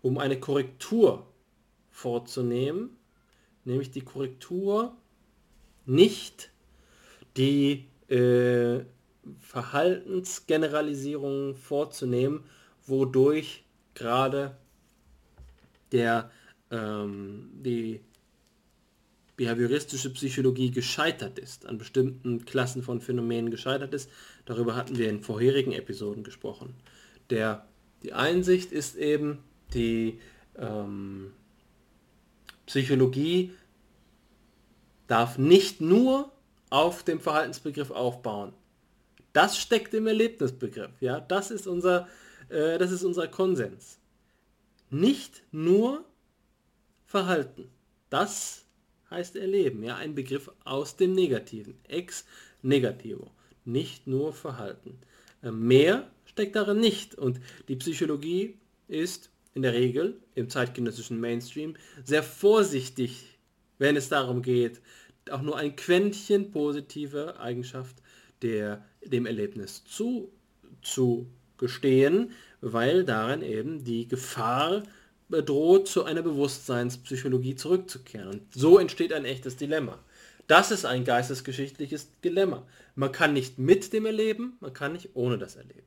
[0.00, 1.26] um eine Korrektur
[1.90, 2.96] vorzunehmen,
[3.64, 4.96] nämlich die Korrektur
[5.84, 6.52] nicht
[7.36, 8.84] die äh,
[9.40, 12.44] Verhaltensgeneralisierung vorzunehmen,
[12.86, 13.64] wodurch
[13.94, 14.56] gerade
[15.92, 16.30] der,
[16.70, 18.00] ähm, die
[19.38, 24.10] behavioristische Psychologie gescheitert ist, an bestimmten Klassen von Phänomenen gescheitert ist.
[24.44, 26.74] Darüber hatten wir in vorherigen Episoden gesprochen
[27.30, 27.66] der,
[28.02, 29.42] die Einsicht ist eben,
[29.74, 30.20] die
[30.56, 31.32] ähm,
[32.66, 33.52] Psychologie
[35.06, 36.32] darf nicht nur
[36.70, 38.52] auf dem Verhaltensbegriff aufbauen.
[39.32, 40.90] Das steckt im Erlebnisbegriff.
[41.00, 42.08] Ja, das ist unser,
[42.48, 43.98] äh, das ist unser Konsens.
[44.90, 46.04] Nicht nur
[47.04, 47.70] Verhalten.
[48.10, 48.64] Das
[49.10, 49.82] heißt Erleben.
[49.82, 51.74] Ja, ein Begriff aus dem Negativen.
[51.88, 52.24] Ex
[52.62, 53.30] negativo.
[53.64, 54.98] Nicht nur Verhalten.
[55.42, 57.14] Äh, mehr steckt darin nicht.
[57.14, 58.56] Und die Psychologie
[58.88, 61.74] ist in der Regel im zeitgenössischen Mainstream
[62.04, 63.38] sehr vorsichtig,
[63.78, 64.80] wenn es darum geht,
[65.30, 67.96] auch nur ein Quäntchen positive Eigenschaft
[68.42, 70.32] der, dem Erlebnis zu,
[70.80, 71.26] zu
[71.58, 74.82] gestehen, weil darin eben die Gefahr
[75.28, 78.28] bedroht, zu einer Bewusstseinspsychologie zurückzukehren.
[78.28, 79.98] Und so entsteht ein echtes Dilemma.
[80.46, 82.66] Das ist ein geistesgeschichtliches Dilemma.
[82.94, 85.86] Man kann nicht mit dem Erleben, man kann nicht ohne das Erleben.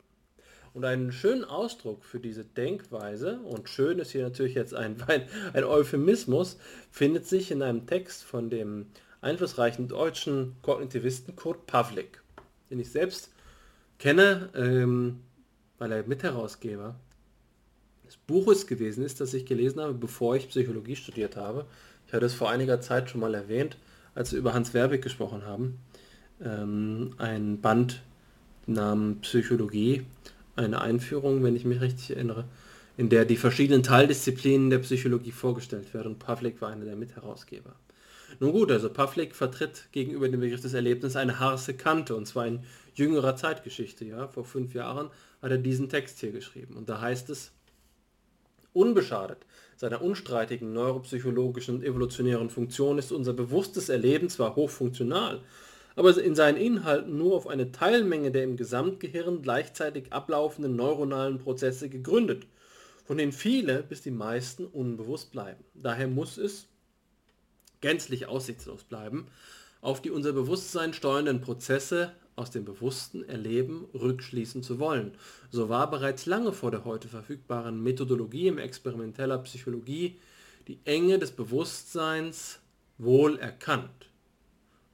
[0.74, 4.96] Und einen schönen Ausdruck für diese Denkweise, und schön ist hier natürlich jetzt ein,
[5.54, 6.58] ein, Euphemismus,
[6.92, 8.86] findet sich in einem Text von dem
[9.20, 12.22] einflussreichen deutschen Kognitivisten Kurt Pavlik,
[12.70, 13.32] den ich selbst
[14.00, 15.22] kenne, ähm,
[15.78, 16.96] weil er Mitherausgeber
[18.32, 21.66] Buches gewesen ist, das ich gelesen habe, bevor ich Psychologie studiert habe.
[22.08, 23.78] Ich hatte es vor einiger Zeit schon mal erwähnt,
[24.16, 25.80] als wir über Hans Werbig gesprochen haben.
[26.44, 28.02] ähm, ein Band
[28.68, 30.04] namens Psychologie,
[30.56, 32.46] eine Einführung, wenn ich mich richtig erinnere,
[32.98, 36.14] in der die verschiedenen Teildisziplinen der Psychologie vorgestellt werden.
[36.14, 37.76] Und Pavlik war einer der Mitherausgeber.
[38.40, 42.48] Nun gut, also Pavlik vertritt gegenüber dem Begriff des Erlebnisses eine harse Kante, und zwar
[42.48, 42.62] in
[42.96, 44.06] jüngerer Zeitgeschichte.
[44.06, 44.28] Ja?
[44.28, 45.10] Vor fünf Jahren
[45.42, 46.76] hat er diesen Text hier geschrieben.
[46.76, 47.52] Und da heißt es,
[48.74, 49.40] unbeschadet
[49.76, 55.42] seiner unstreitigen neuropsychologischen und evolutionären Funktion ist unser bewusstes Erleben zwar hochfunktional,
[55.96, 61.90] aber in seinen Inhalten nur auf eine Teilmenge der im Gesamtgehirn gleichzeitig ablaufenden neuronalen Prozesse
[61.90, 62.46] gegründet,
[63.06, 65.64] von denen viele bis die meisten unbewusst bleiben.
[65.74, 66.68] Daher muss es
[67.82, 69.28] gänzlich aussichtslos bleiben,
[69.82, 75.12] auf die unser Bewusstsein steuernden Prozesse aus dem bewussten Erleben rückschließen zu wollen.
[75.50, 80.18] So war bereits lange vor der heute verfügbaren Methodologie im experimenteller Psychologie
[80.68, 82.60] die Enge des Bewusstseins
[82.98, 84.08] wohl erkannt.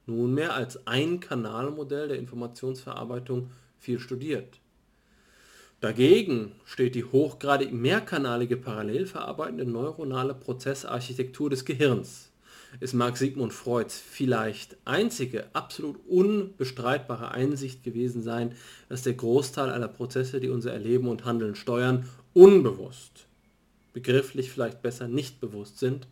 [0.06, 4.58] Nunmehr als Ein-Kanal-Modell der Informationsverarbeitung viel studiert.
[5.80, 12.27] Dagegen steht die hochgradig mehrkanalige parallel verarbeitende neuronale Prozessarchitektur des Gehirns
[12.80, 18.54] es mag Sigmund Freuds vielleicht einzige, absolut unbestreitbare Einsicht gewesen sein,
[18.88, 23.26] dass der Großteil aller Prozesse, die unser Erleben und Handeln steuern, unbewusst,
[23.92, 26.06] begrifflich vielleicht besser nicht bewusst sind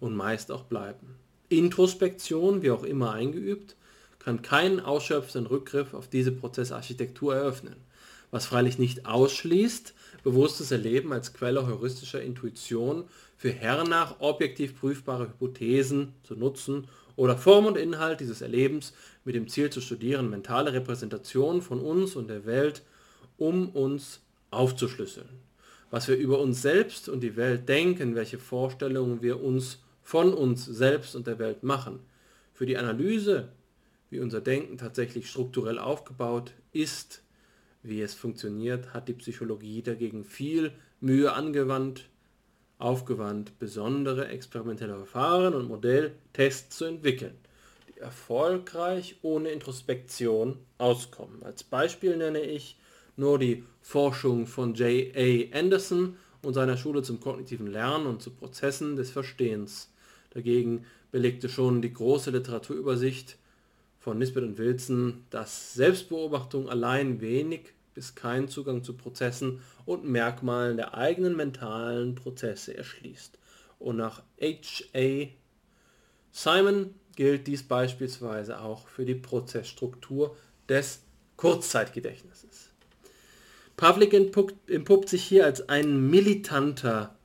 [0.00, 1.14] und meist auch bleiben.
[1.48, 3.76] Introspektion, wie auch immer eingeübt,
[4.18, 7.76] kann keinen ausschöpfenden Rückgriff auf diese Prozessarchitektur eröffnen,
[8.30, 13.04] was freilich nicht ausschließt, bewusstes Erleben als Quelle heuristischer Intuition
[13.38, 18.92] für hernach objektiv prüfbare Hypothesen zu nutzen oder Form und Inhalt dieses Erlebens
[19.24, 22.82] mit dem Ziel zu studieren, mentale Repräsentationen von uns und der Welt
[23.36, 24.20] um uns
[24.50, 25.28] aufzuschlüsseln.
[25.90, 30.64] Was wir über uns selbst und die Welt denken, welche Vorstellungen wir uns von uns
[30.64, 32.00] selbst und der Welt machen.
[32.54, 33.50] Für die Analyse,
[34.10, 37.22] wie unser Denken tatsächlich strukturell aufgebaut ist,
[37.82, 42.08] wie es funktioniert, hat die Psychologie dagegen viel Mühe angewandt,
[42.78, 47.34] aufgewandt, besondere experimentelle Verfahren und Modelltests zu entwickeln,
[47.88, 51.42] die erfolgreich ohne Introspektion auskommen.
[51.42, 52.76] Als Beispiel nenne ich
[53.16, 55.56] nur die Forschung von J.A.
[55.58, 59.90] Anderson und seiner Schule zum kognitiven Lernen und zu Prozessen des Verstehens.
[60.30, 63.36] Dagegen belegte schon die große Literaturübersicht
[63.98, 70.76] von Nisbet und Wilson, dass Selbstbeobachtung allein wenig bis keinen Zugang zu Prozessen und Merkmalen
[70.76, 73.36] der eigenen mentalen Prozesse erschließt.
[73.80, 75.26] Und nach H.A.
[76.30, 80.36] Simon gilt dies beispielsweise auch für die Prozessstruktur
[80.68, 81.00] des
[81.36, 82.70] Kurzzeitgedächtnisses.
[83.76, 87.16] Pavlik entpuppt, entpuppt sich hier als ein militanter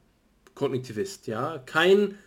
[0.56, 1.28] Kognitivist.
[1.28, 1.60] Ja?
[1.68, 2.18] Kein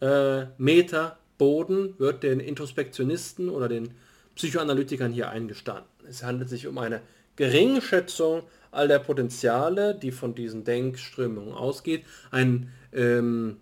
[0.00, 3.94] äh, Meter Boden wird den Introspektionisten oder den
[4.36, 5.90] Psychoanalytikern hier eingestanden.
[6.08, 7.02] Es handelt sich um eine
[7.36, 13.58] Geringschätzung all der Potenziale, die von diesen Denkströmungen ausgeht, ein, ähm,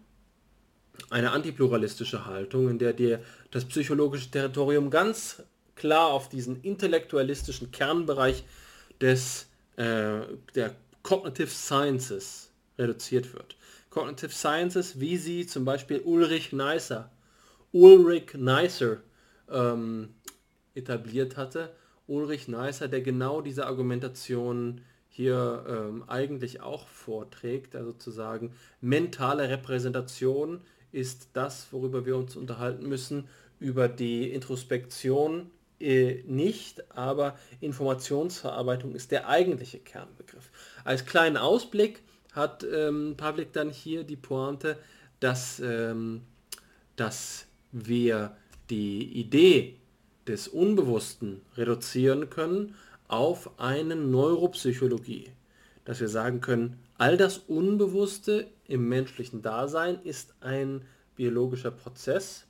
[1.11, 3.21] eine antipluralistische Haltung, in der dir
[3.51, 5.43] das psychologische Territorium ganz
[5.77, 8.45] klar auf diesen intellektualistischen Kernbereich
[9.01, 9.47] des,
[9.77, 10.21] äh,
[10.55, 13.57] der Cognitive Sciences reduziert wird.
[13.91, 17.11] Cognitive Sciences, wie sie zum Beispiel Ulrich Neisser,
[17.73, 18.99] Ulrich Neisser
[19.51, 20.15] ähm,
[20.75, 21.73] etabliert hatte,
[22.07, 29.49] Ulrich Neisser, der genau diese Argumentation hier ähm, eigentlich auch vorträgt, also zu sagen, mentale
[29.49, 30.61] Repräsentation
[30.91, 33.29] ist das, worüber wir uns unterhalten müssen,
[33.61, 35.51] über die Introspektion
[35.81, 40.51] äh, nicht, aber Informationsverarbeitung ist der eigentliche Kernbegriff.
[40.85, 42.03] Als kleinen Ausblick
[42.33, 44.79] hat ähm, Pavlik dann hier die Pointe,
[45.21, 46.23] dass, ähm,
[46.97, 48.37] dass wir
[48.71, 49.77] die Idee
[50.27, 52.75] des Unbewussten reduzieren können
[53.09, 55.31] auf eine Neuropsychologie.
[55.85, 60.83] Dass wir sagen können, all das Unbewusste im menschlichen Dasein ist ein
[61.17, 62.47] biologischer Prozess,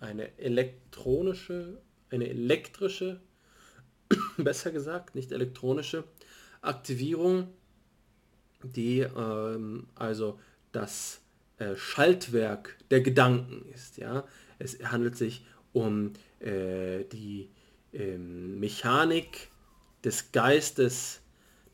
[0.00, 1.80] eine elektronische,
[2.10, 3.20] eine elektrische,
[4.36, 6.04] besser gesagt, nicht elektronische
[6.60, 7.48] Aktivierung,
[8.62, 10.38] die ähm, also
[10.72, 11.20] das
[11.58, 13.98] äh, Schaltwerk der Gedanken ist.
[13.98, 14.24] Ja?
[14.58, 17.50] Es handelt sich um äh, die
[17.92, 19.50] ähm, Mechanik
[20.04, 21.20] des Geistes,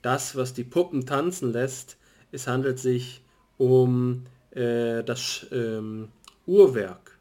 [0.03, 1.97] das, was die Puppen tanzen lässt.
[2.33, 3.23] Es handelt sich
[3.59, 6.09] um äh, das ähm,
[6.47, 7.19] Uhrwerk,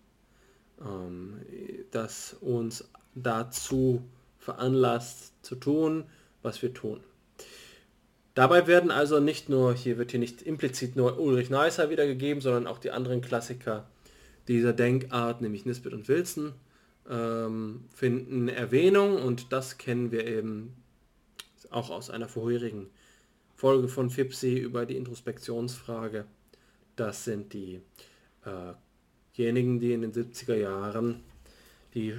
[0.82, 1.41] ähm,
[1.91, 4.04] das uns dazu
[4.40, 6.06] veranlasst zu tun,
[6.41, 7.00] was wir tun.
[8.34, 12.66] Dabei werden also nicht nur, hier wird hier nicht implizit nur Ulrich Neisser wiedergegeben, sondern
[12.66, 13.88] auch die anderen Klassiker
[14.48, 16.53] dieser Denkart, nämlich Nisbet und Wilson,
[17.10, 20.74] ähm, finden Erwähnung und das kennen wir eben
[21.70, 22.88] auch aus einer vorherigen
[23.56, 26.26] Folge von FIPSI über die Introspektionsfrage.
[26.95, 27.82] Das sind die
[28.45, 28.74] äh,
[29.38, 31.22] diejenigen, die in den 70er Jahren
[31.94, 32.15] die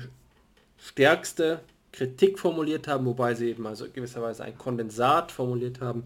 [0.78, 1.60] stärkste
[1.92, 6.04] Kritik formuliert haben, wobei sie eben also gewisserweise ein Kondensat formuliert haben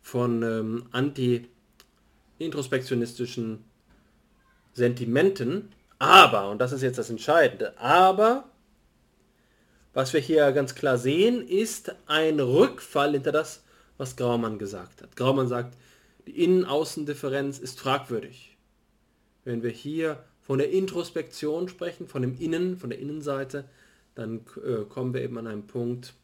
[0.00, 3.64] von ähm, anti-introspektionistischen
[4.78, 5.72] Sentimenten.
[5.98, 8.44] Aber, und das ist jetzt das Entscheidende, aber
[9.92, 13.64] was wir hier ganz klar sehen, ist ein Rückfall hinter das,
[13.96, 15.16] was Graumann gesagt hat.
[15.16, 15.76] Graumann sagt,
[16.26, 18.56] die Innen-Außen-Differenz ist fragwürdig.
[19.44, 23.64] Wenn wir hier von der Introspektion sprechen, von dem Innen, von der Innenseite,
[24.14, 26.14] dann äh, kommen wir eben an einen Punkt,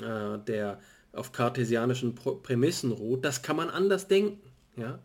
[0.00, 0.78] äh, der
[1.12, 3.24] auf kartesianischen Prämissen ruht.
[3.24, 4.40] Das kann man anders denken.
[4.76, 4.98] Ja?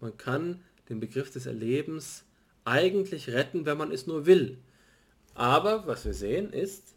[0.00, 2.24] Man kann den Begriff des Erlebens
[2.64, 4.58] eigentlich retten, wenn man es nur will.
[5.34, 6.94] Aber was wir sehen ist,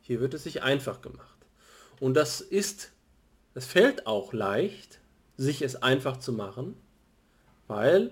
[0.00, 1.38] hier wird es sich einfach gemacht.
[2.00, 2.92] Und das ist,
[3.54, 5.00] es fällt auch leicht,
[5.36, 6.74] sich es einfach zu machen,
[7.68, 8.10] weil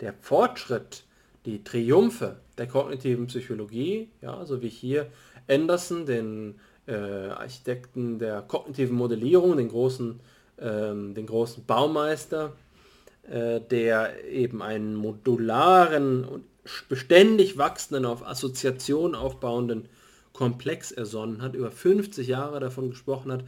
[0.00, 1.04] der Fortschritt,
[1.44, 5.10] die Triumphe der kognitiven Psychologie, ja, so wie hier
[5.48, 10.20] Anderson, den äh, Architekten der kognitiven Modellierung, den großen,
[10.58, 12.52] ähm, den großen Baumeister,
[13.28, 16.44] der eben einen modularen und
[16.88, 19.88] beständig wachsenden, auf Assoziation aufbauenden
[20.32, 23.44] Komplex ersonnen hat, über 50 Jahre davon gesprochen hat,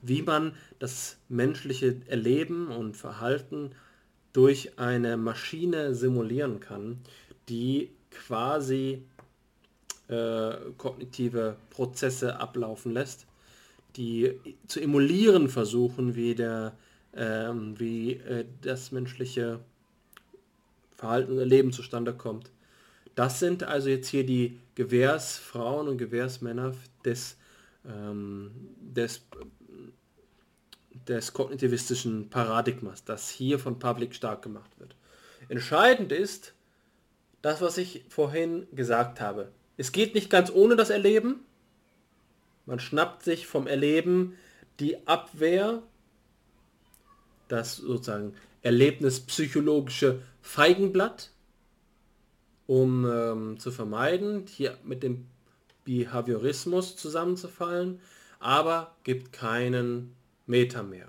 [0.00, 3.70] wie man das menschliche Erleben und Verhalten
[4.32, 6.98] durch eine Maschine simulieren kann,
[7.48, 9.04] die quasi
[10.08, 13.26] äh, kognitive Prozesse ablaufen lässt,
[13.96, 16.72] die zu emulieren versuchen, wie, der,
[17.14, 19.60] ähm, wie äh, das menschliche
[20.96, 22.50] Verhalten und Erleben zustande kommt.
[23.14, 26.74] Das sind also jetzt hier die Gewährsfrauen und Gewährsmänner
[27.04, 27.36] des,
[27.86, 29.22] ähm, des,
[31.06, 34.94] des kognitivistischen Paradigmas, das hier von Public stark gemacht wird.
[35.48, 36.54] Entscheidend ist
[37.42, 39.50] das, was ich vorhin gesagt habe.
[39.76, 41.40] Es geht nicht ganz ohne das Erleben.
[42.64, 44.36] Man schnappt sich vom Erleben
[44.78, 45.82] die Abwehr,
[47.52, 51.30] das sozusagen erlebnispsychologische Feigenblatt,
[52.66, 55.26] um ähm, zu vermeiden, hier mit dem
[55.84, 58.00] Behaviorismus zusammenzufallen,
[58.38, 60.14] aber gibt keinen
[60.46, 61.08] Meter mehr.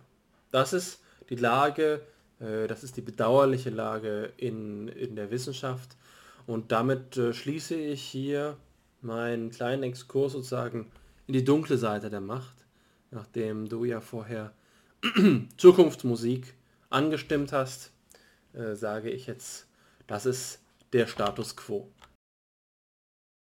[0.51, 0.99] Das ist
[1.29, 2.01] die Lage,
[2.39, 5.95] äh, das ist die bedauerliche Lage in, in der Wissenschaft
[6.45, 8.57] und damit äh, schließe ich hier
[9.01, 10.91] meinen kleinen Exkurs sozusagen
[11.27, 12.65] in die dunkle Seite der Macht,
[13.11, 14.53] nachdem du ja vorher
[15.57, 16.53] Zukunftsmusik
[16.89, 17.91] angestimmt hast,
[18.53, 19.67] äh, sage ich jetzt,
[20.07, 20.61] das ist
[20.93, 21.91] der Status quo.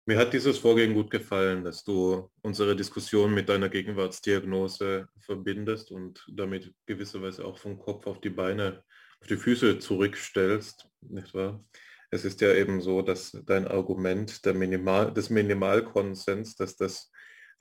[0.06, 6.26] Mir hat dieses Vorgehen gut gefallen, dass du unsere Diskussion mit deiner Gegenwartsdiagnose verbindest und
[6.28, 8.82] damit gewisserweise auch vom Kopf auf die Beine,
[9.20, 11.62] auf die Füße zurückstellst, nicht wahr?
[12.10, 17.12] Es ist ja eben so, dass dein Argument Minimal, des Minimalkonsens, dass das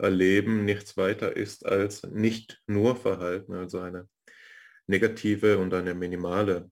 [0.02, 4.10] Erleben nichts weiter ist als nicht nur Verhalten, also eine
[4.88, 6.72] negative und eine minimale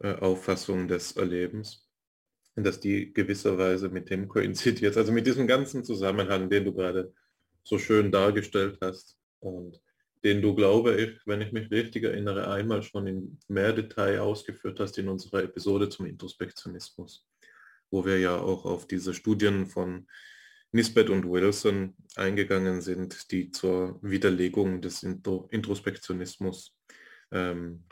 [0.00, 1.88] äh, Auffassung des Erlebens,
[2.54, 7.14] dass die gewisserweise mit dem koinzidiert, also mit diesem ganzen Zusammenhang, den du gerade
[7.62, 9.80] so schön dargestellt hast und
[10.22, 14.80] den du, glaube ich, wenn ich mich richtig erinnere, einmal schon in mehr Detail ausgeführt
[14.80, 17.26] hast in unserer Episode zum Introspektionismus,
[17.90, 20.06] wo wir ja auch auf diese Studien von
[20.74, 26.76] Nisbet und Wilson eingegangen sind, die zur Widerlegung des Introspektionismus
[27.30, 27.84] ähm,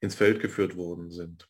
[0.00, 1.48] ins Feld geführt worden sind.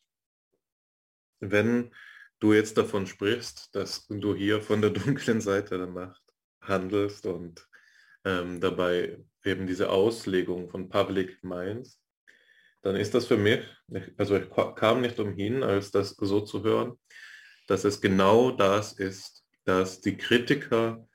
[1.39, 1.93] Wenn
[2.39, 6.23] du jetzt davon sprichst, dass du hier von der dunklen Seite der Macht
[6.59, 7.67] handelst und
[8.25, 12.01] ähm, dabei eben diese Auslegung von Public Minds,
[12.81, 13.63] dann ist das für mich,
[14.17, 16.97] also ich kam nicht umhin, als das so zu hören,
[17.67, 21.07] dass es genau das ist, dass die Kritiker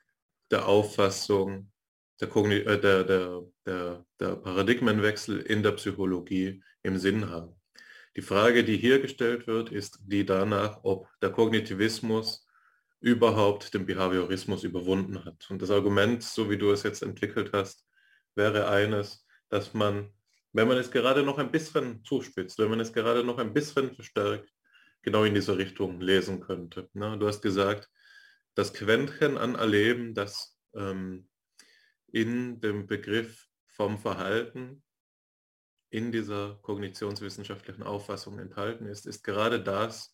[0.51, 1.71] der Auffassung,
[2.19, 7.55] der, äh, der, der, der, der Paradigmenwechsel in der Psychologie im Sinn haben.
[8.15, 12.45] Die Frage, die hier gestellt wird, ist die danach, ob der Kognitivismus
[12.99, 15.49] überhaupt den Behaviorismus überwunden hat.
[15.49, 17.85] Und das Argument, so wie du es jetzt entwickelt hast,
[18.35, 20.11] wäre eines, dass man,
[20.51, 23.93] wenn man es gerade noch ein bisschen zuspitzt, wenn man es gerade noch ein bisschen
[23.93, 24.51] verstärkt,
[25.01, 26.89] genau in diese Richtung lesen könnte.
[26.93, 27.89] Du hast gesagt,
[28.59, 31.29] das Quäntchen an Erleben, das ähm,
[32.07, 34.83] in dem Begriff vom Verhalten
[35.89, 40.13] in dieser kognitionswissenschaftlichen Auffassung enthalten ist, ist gerade das,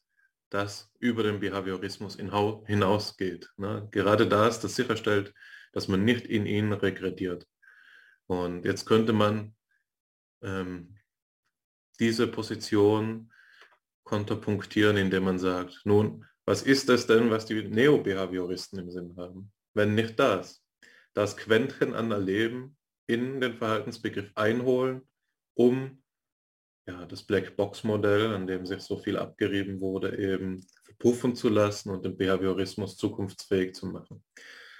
[0.50, 3.52] das über den Behaviorismus hinausgeht.
[3.58, 3.88] Ne?
[3.90, 5.34] Gerade das, das sicherstellt,
[5.74, 7.48] dass man nicht in ihn regrediert.
[8.28, 9.56] Und jetzt könnte man
[10.44, 11.00] ähm,
[12.00, 13.34] diese Position
[14.04, 19.52] konterpunktieren, indem man sagt, nun, was ist das denn, was die Neo-Behavioristen im Sinn haben?
[19.74, 20.64] Wenn nicht das,
[21.14, 22.78] das Quäntchen an Erleben
[23.08, 25.02] in den Verhaltensbegriff einholen,
[25.56, 26.04] um
[26.88, 32.06] ja, das Blackbox-Modell, an dem sich so viel abgerieben wurde, eben verpuffen zu lassen und
[32.06, 34.24] den Behaviorismus zukunftsfähig zu machen.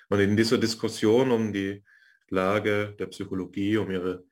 [0.10, 1.84] Und in dieser Diskussion um die
[2.30, 4.24] Lage der Psychologie, um ihre,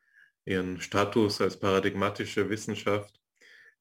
[0.45, 3.19] ihren Status als paradigmatische Wissenschaft,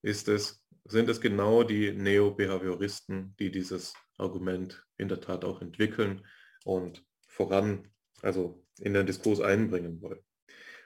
[0.01, 6.25] ist es, sind es genau die Neo-Behavioristen, die dieses Argument in der Tat auch entwickeln
[6.65, 7.89] und voran,
[8.21, 10.19] also in den Diskurs einbringen wollen.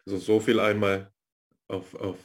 [0.06, 1.11] Also so viel einmal
[1.68, 2.18] auf, auf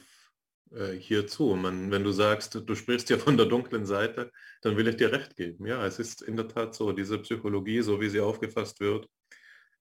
[0.71, 1.55] äh, hierzu.
[1.55, 4.31] Man, wenn du sagst, du sprichst ja von der dunklen Seite,
[4.61, 5.65] dann will ich dir recht geben.
[5.65, 9.07] Ja, es ist in der Tat so, diese Psychologie, so wie sie aufgefasst wird,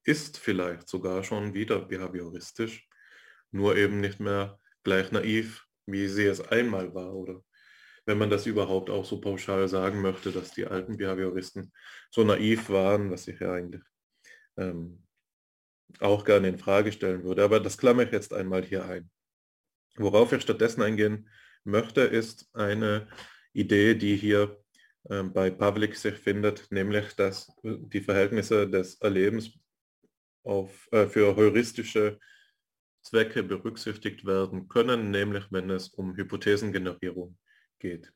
[0.04, 2.88] ist vielleicht sogar schon wieder behavioristisch,
[3.52, 7.14] nur eben nicht mehr gleich naiv, wie sie es einmal war.
[7.14, 7.42] Oder
[8.04, 11.72] wenn man das überhaupt auch so pauschal sagen möchte, dass die alten Behavioristen
[12.10, 13.82] so naiv waren, was ich ja eigentlich
[14.56, 15.04] ähm,
[16.00, 17.44] auch gerne in Frage stellen würde.
[17.44, 19.10] Aber das klammer ich jetzt einmal hier ein.
[19.96, 21.28] Worauf ich stattdessen eingehen
[21.64, 23.08] möchte, ist eine
[23.52, 24.62] Idee, die hier
[25.04, 29.52] äh, bei Pavlik sich findet, nämlich dass die Verhältnisse des Erlebens
[30.44, 32.18] auf, äh, für heuristische
[33.02, 37.36] Zwecke berücksichtigt werden können, nämlich wenn es um Hypothesengenerierung
[37.82, 38.10] geht.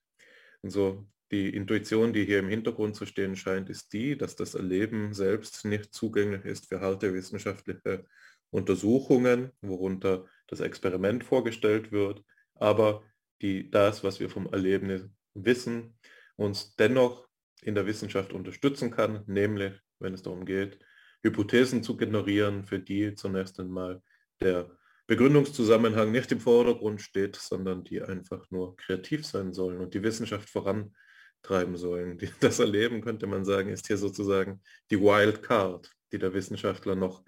[0.62, 5.12] Also die Intuition, die hier im Hintergrund zu stehen scheint, ist die, dass das Erleben
[5.12, 8.06] selbst nicht zugänglich ist für harte wissenschaftliche
[8.50, 12.22] Untersuchungen, worunter das Experiment vorgestellt wird,
[12.54, 13.02] aber
[13.42, 15.98] die das, was wir vom Erleben wissen,
[16.36, 17.28] uns dennoch
[17.62, 20.78] in der Wissenschaft unterstützen kann, nämlich wenn es darum geht,
[21.22, 24.00] Hypothesen zu generieren, für die zunächst einmal
[24.40, 24.70] der
[25.06, 30.50] Begründungszusammenhang nicht im Vordergrund steht, sondern die einfach nur kreativ sein sollen und die Wissenschaft
[30.50, 32.18] vorantreiben sollen.
[32.40, 37.24] Das Erleben, könnte man sagen, ist hier sozusagen die Wild Card, die der Wissenschaftler noch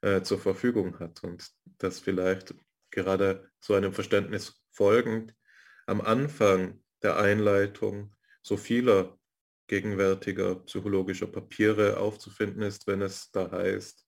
[0.00, 1.46] äh, zur Verfügung hat und
[1.78, 2.54] das vielleicht
[2.90, 5.34] gerade so einem Verständnis folgend
[5.86, 9.18] am Anfang der Einleitung so vieler
[9.66, 14.07] gegenwärtiger psychologischer Papiere aufzufinden ist, wenn es da heißt,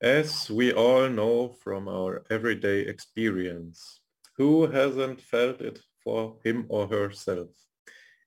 [0.00, 4.00] As we all know from our everyday experience,
[4.36, 7.50] who hasn't felt it for him or herself?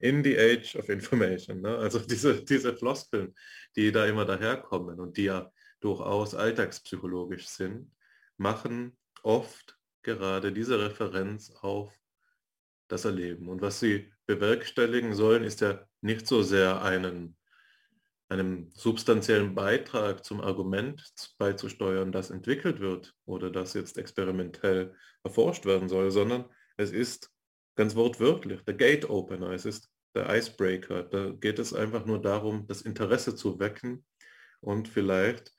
[0.02, 1.62] In the age of information.
[1.62, 1.78] Ne?
[1.78, 3.34] Also diese, diese Floskeln,
[3.76, 5.50] die da immer daherkommen und die ja
[5.80, 7.90] durchaus alltagspsychologisch sind,
[8.38, 11.94] machen oft gerade diese Referenz auf
[12.90, 13.48] das Erleben.
[13.48, 17.38] Und was sie bewerkstelligen sollen, ist ja nicht so sehr einen,
[18.32, 21.04] einem substanziellen Beitrag zum Argument
[21.38, 26.46] beizusteuern, das entwickelt wird oder das jetzt experimentell erforscht werden soll, sondern
[26.78, 27.30] es ist
[27.76, 31.04] ganz wortwörtlich der Gate Opener, es ist der Icebreaker.
[31.04, 34.06] Da geht es einfach nur darum, das Interesse zu wecken
[34.62, 35.54] und vielleicht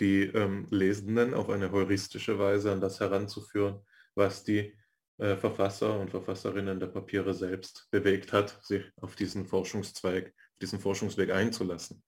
[0.00, 3.80] die ähm, Lesenden auf eine heuristische Weise an das heranzuführen,
[4.14, 4.76] was die
[5.18, 11.30] äh, Verfasser und Verfasserinnen der Papiere selbst bewegt hat, sich auf diesen Forschungszweig, diesen Forschungsweg
[11.30, 12.02] einzulassen.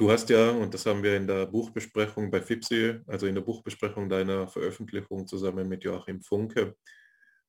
[0.00, 3.42] Du hast ja, und das haben wir in der Buchbesprechung bei FIPSI, also in der
[3.42, 6.74] Buchbesprechung deiner Veröffentlichung zusammen mit Joachim Funke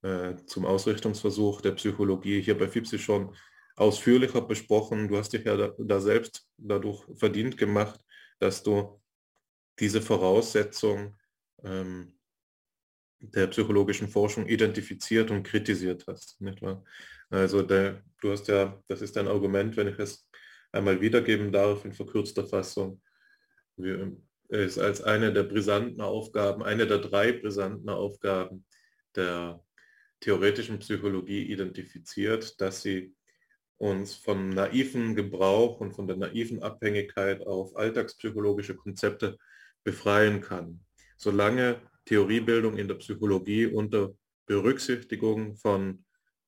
[0.02, 3.34] äh, zum Ausrichtungsversuch der Psychologie hier bei FIPSI schon
[3.78, 5.08] ausführlicher besprochen.
[5.08, 8.02] Du hast dich ja da, da selbst dadurch verdient gemacht,
[8.40, 9.02] dass du
[9.80, 11.16] diese Voraussetzung
[11.64, 12.20] ähm,
[13.22, 16.42] der psychologischen Forschung identifiziert und kritisiert hast.
[16.42, 16.84] Nicht wahr?
[17.30, 20.28] Also der, du hast ja, das ist ein Argument, wenn ich es
[20.72, 23.02] einmal wiedergeben darf in verkürzter Fassung,
[24.50, 28.66] ist als eine der brisanten Aufgaben, eine der drei brisanten Aufgaben
[29.16, 29.64] der
[30.20, 33.14] theoretischen Psychologie identifiziert, dass sie
[33.78, 39.38] uns von naiven Gebrauch und von der naiven Abhängigkeit auf alltagspsychologische Konzepte
[39.84, 40.86] befreien kann.
[41.18, 44.14] Solange Theoriebildung in der Psychologie unter
[44.46, 46.06] Berücksichtigung von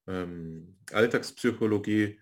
[0.08, 2.20] ähm, Alltagspsychologie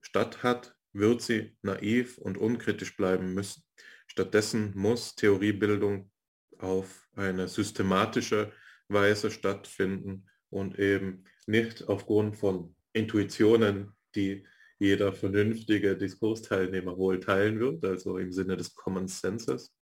[0.00, 3.62] statt hat, wird sie naiv und unkritisch bleiben müssen.
[4.06, 6.10] Stattdessen muss Theoriebildung
[6.58, 8.52] auf eine systematische
[8.88, 14.46] Weise stattfinden und eben nicht aufgrund von Intuitionen, die
[14.78, 19.74] jeder vernünftige Diskursteilnehmer wohl teilen wird, also im Sinne des Common Senses,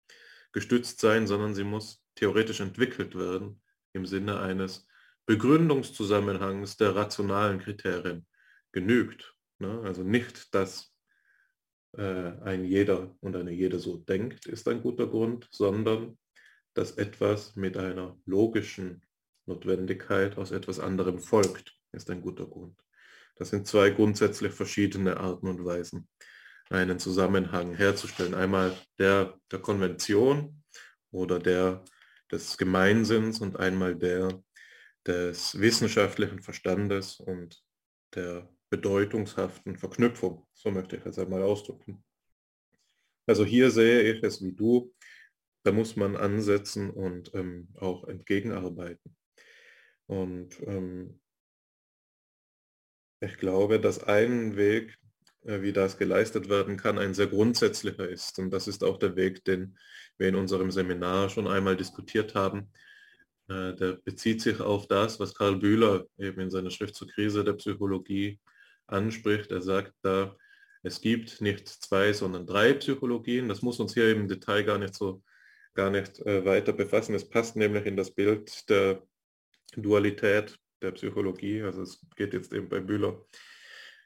[0.51, 3.61] gestützt sein, sondern sie muss theoretisch entwickelt werden
[3.93, 4.87] im Sinne eines
[5.25, 8.27] Begründungszusammenhangs der rationalen Kriterien
[8.71, 9.35] genügt.
[9.59, 9.81] Ne?
[9.83, 10.93] Also nicht, dass
[11.97, 16.17] ein jeder und eine jede so denkt, ist ein guter Grund, sondern
[16.73, 19.01] dass etwas mit einer logischen
[19.45, 22.79] Notwendigkeit aus etwas anderem folgt, ist ein guter Grund.
[23.35, 26.07] Das sind zwei grundsätzlich verschiedene Arten und Weisen,
[26.69, 28.35] einen Zusammenhang herzustellen.
[28.35, 30.63] Einmal der der Konvention
[31.11, 31.83] oder der
[32.31, 34.43] des Gemeinsinns und einmal der
[35.07, 37.63] des wissenschaftlichen Verstandes und
[38.13, 40.45] der bedeutungshaften Verknüpfung.
[40.53, 42.03] So möchte ich es einmal ausdrücken.
[43.25, 44.93] Also hier sehe ich es wie du,
[45.63, 49.15] da muss man ansetzen und ähm, auch entgegenarbeiten.
[50.07, 51.19] Und ähm,
[53.19, 54.97] ich glaube, dass ein Weg,
[55.43, 58.39] äh, wie das geleistet werden kann, ein sehr grundsätzlicher ist.
[58.39, 59.77] Und das ist auch der Weg, den
[60.17, 62.71] wir in unserem Seminar schon einmal diskutiert haben.
[63.49, 67.43] Äh, der bezieht sich auf das, was Karl Bühler eben in seiner Schrift zur Krise
[67.43, 68.39] der Psychologie
[68.91, 69.51] anspricht.
[69.51, 70.35] Er sagt da,
[70.83, 73.49] es gibt nicht zwei, sondern drei Psychologien.
[73.49, 75.23] Das muss uns hier im Detail gar nicht so
[75.73, 77.15] gar nicht äh, weiter befassen.
[77.15, 79.01] Es passt nämlich in das Bild der
[79.75, 81.61] Dualität der Psychologie.
[81.61, 83.25] Also es geht jetzt eben bei Bühler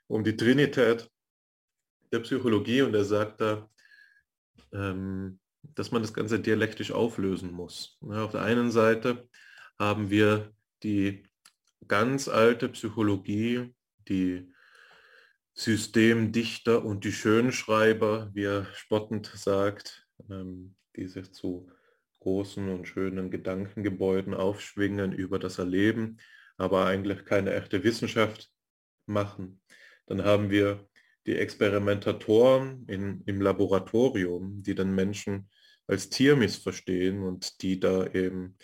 [0.07, 1.09] um die Trinität
[2.11, 3.69] der Psychologie und er sagt da,
[4.71, 5.39] ähm,
[5.75, 7.97] dass man das Ganze dialektisch auflösen muss.
[8.01, 9.27] Ja, auf der einen Seite
[9.79, 10.53] haben wir
[10.83, 11.23] die
[11.87, 13.73] ganz alte Psychologie,
[14.07, 14.52] die
[15.55, 21.69] Systemdichter und die Schönschreiber, wie er spottend sagt, ähm, die sich zu
[22.19, 26.17] großen und schönen Gedankengebäuden aufschwingen über das Erleben,
[26.57, 28.49] aber eigentlich keine echte Wissenschaft
[29.05, 29.61] machen.
[30.07, 30.87] Dann haben wir
[31.25, 35.49] die Experimentatoren in, im Laboratorium, die den Menschen
[35.87, 38.57] als Tier missverstehen und die da eben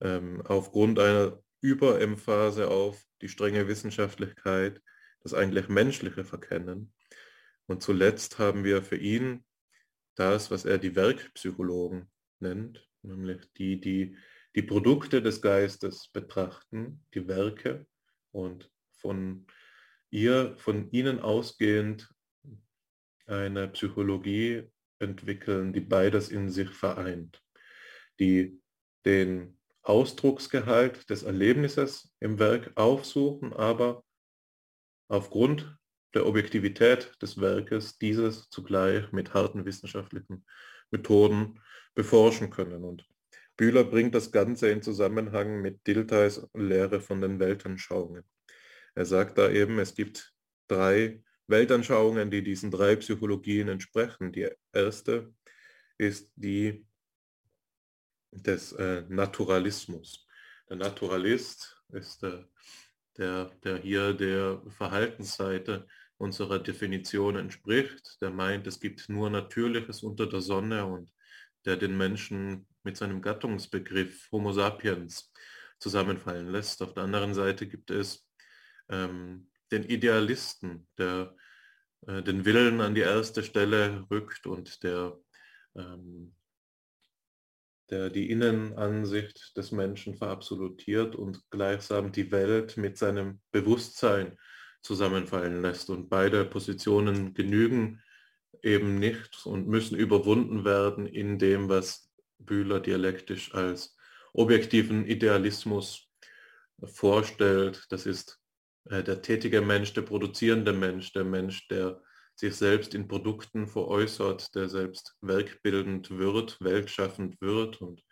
[0.00, 4.80] ähm, aufgrund einer Überemphase auf die strenge Wissenschaftlichkeit
[5.22, 6.92] das eigentlich Menschliche verkennen.
[7.66, 9.44] Und zuletzt haben wir für ihn
[10.16, 12.10] das, was er die Werkpsychologen
[12.40, 14.16] nennt, nämlich die, die
[14.56, 17.86] die Produkte des Geistes betrachten, die Werke
[18.32, 19.46] und von
[20.10, 22.12] ihr, von ihnen ausgehend
[23.26, 24.68] eine Psychologie
[24.98, 27.40] entwickeln, die beides in sich vereint,
[28.18, 28.60] die
[29.04, 34.04] den Ausdrucksgehalt des Erlebnisses im Werk aufsuchen, aber
[35.10, 35.76] aufgrund
[36.14, 40.44] der Objektivität des Werkes dieses zugleich mit harten wissenschaftlichen
[40.90, 41.60] Methoden
[41.94, 42.84] beforschen können.
[42.84, 43.04] Und
[43.56, 48.24] Bühler bringt das Ganze in Zusammenhang mit Diltheis Lehre von den Weltanschauungen.
[48.94, 50.32] Er sagt da eben, es gibt
[50.68, 54.32] drei Weltanschauungen, die diesen drei Psychologien entsprechen.
[54.32, 55.34] Die erste
[55.98, 56.86] ist die
[58.30, 60.26] des äh, Naturalismus.
[60.68, 62.44] Der Naturalist ist äh,
[63.18, 70.26] der, der hier der Verhaltensseite unserer Definition entspricht, der meint, es gibt nur Natürliches unter
[70.26, 71.10] der Sonne und
[71.64, 75.32] der den Menschen mit seinem Gattungsbegriff Homo sapiens
[75.78, 76.82] zusammenfallen lässt.
[76.82, 78.26] Auf der anderen Seite gibt es
[78.88, 81.34] ähm, den Idealisten, der
[82.06, 85.18] äh, den Willen an die erste Stelle rückt und der
[85.76, 86.34] ähm,
[87.90, 94.38] der die Innenansicht des Menschen verabsolutiert und gleichsam die Welt mit seinem Bewusstsein
[94.82, 95.90] zusammenfallen lässt.
[95.90, 98.00] Und beide Positionen genügen
[98.62, 103.96] eben nicht und müssen überwunden werden in dem, was Bühler dialektisch als
[104.32, 106.08] objektiven Idealismus
[106.84, 107.86] vorstellt.
[107.90, 108.40] Das ist
[108.86, 112.02] äh, der tätige Mensch, der produzierende Mensch, der Mensch, der
[112.40, 118.02] sich selbst in Produkten veräußert, der selbst werkbildend wird, weltschaffend wird und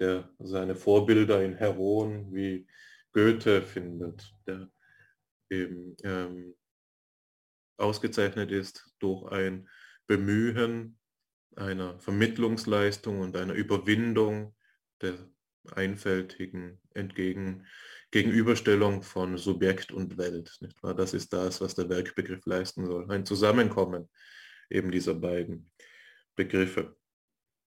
[0.00, 2.66] der seine Vorbilder in Heroen wie
[3.12, 4.68] Goethe findet, der
[5.50, 6.56] eben ähm,
[7.78, 9.68] ausgezeichnet ist durch ein
[10.08, 10.98] Bemühen
[11.54, 14.56] einer Vermittlungsleistung und einer Überwindung
[15.00, 15.14] der
[15.76, 17.66] einfältigen entgegen
[18.10, 20.56] Gegenüberstellung von Subjekt und Welt.
[20.60, 20.94] Nicht wahr?
[20.94, 23.10] Das ist das, was der Werkbegriff leisten soll.
[23.10, 24.08] Ein Zusammenkommen
[24.70, 25.70] eben dieser beiden
[26.34, 26.96] Begriffe.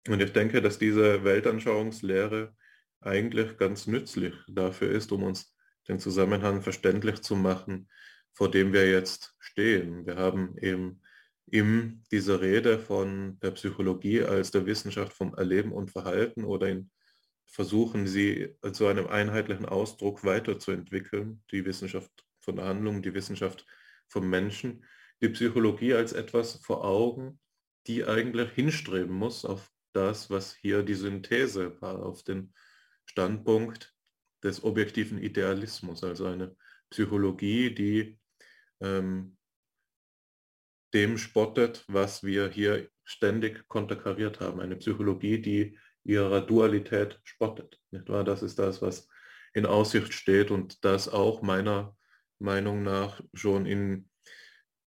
[0.07, 2.55] Und ich denke, dass diese Weltanschauungslehre
[3.01, 5.55] eigentlich ganz nützlich dafür ist, um uns
[5.87, 7.89] den Zusammenhang verständlich zu machen,
[8.33, 10.05] vor dem wir jetzt stehen.
[10.05, 11.01] Wir haben eben
[11.45, 16.89] in dieser Rede von der Psychologie als der Wissenschaft vom Erleben und Verhalten oder in
[17.53, 23.67] versuchen sie zu einem einheitlichen Ausdruck weiterzuentwickeln, die Wissenschaft von der Handlung, die Wissenschaft
[24.07, 24.83] vom Menschen,
[25.21, 27.39] die Psychologie als etwas vor Augen,
[27.85, 32.55] die eigentlich hinstreben muss auf das, was hier die Synthese war, auf den
[33.05, 33.93] Standpunkt
[34.43, 36.55] des objektiven Idealismus, also eine
[36.89, 38.19] Psychologie, die
[38.81, 39.37] ähm,
[40.95, 44.59] dem spottet, was wir hier ständig konterkariert haben.
[44.59, 47.79] Eine Psychologie, die ihrer Dualität spottet.
[47.91, 48.23] Nicht wahr?
[48.23, 49.07] Das ist das, was
[49.53, 51.95] in Aussicht steht und das auch meiner
[52.39, 54.09] Meinung nach schon in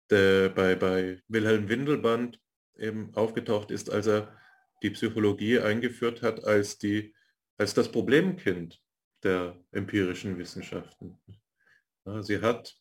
[0.09, 2.39] der, bei, bei Wilhelm Windelband
[2.77, 4.37] eben aufgetaucht ist, als er
[4.83, 7.15] die Psychologie eingeführt hat als, die,
[7.57, 8.81] als das Problemkind
[9.23, 11.17] der empirischen Wissenschaften.
[12.21, 12.77] Sie hat,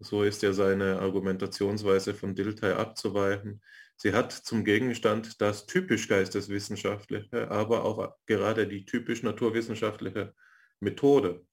[0.00, 3.62] so ist ja seine Argumentationsweise von Dilthey abzuweichen,
[3.96, 10.34] sie hat zum Gegenstand das typisch geisteswissenschaftliche, aber auch gerade die typisch naturwissenschaftliche
[10.80, 11.44] Methode.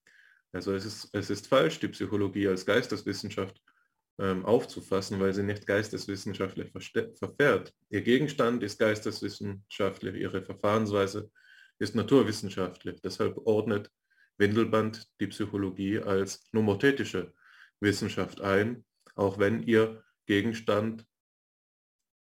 [0.53, 3.61] Also es ist, es ist falsch, die Psychologie als Geisteswissenschaft
[4.17, 7.73] ähm, aufzufassen, weil sie nicht geisteswissenschaftlich verfährt.
[7.89, 11.29] Ihr Gegenstand ist geisteswissenschaftlich, ihre Verfahrensweise
[11.79, 13.01] ist naturwissenschaftlich.
[13.03, 13.91] Deshalb ordnet
[14.37, 17.33] Windelband die Psychologie als nomothetische
[17.79, 18.85] Wissenschaft ein,
[19.15, 21.05] auch wenn ihr Gegenstand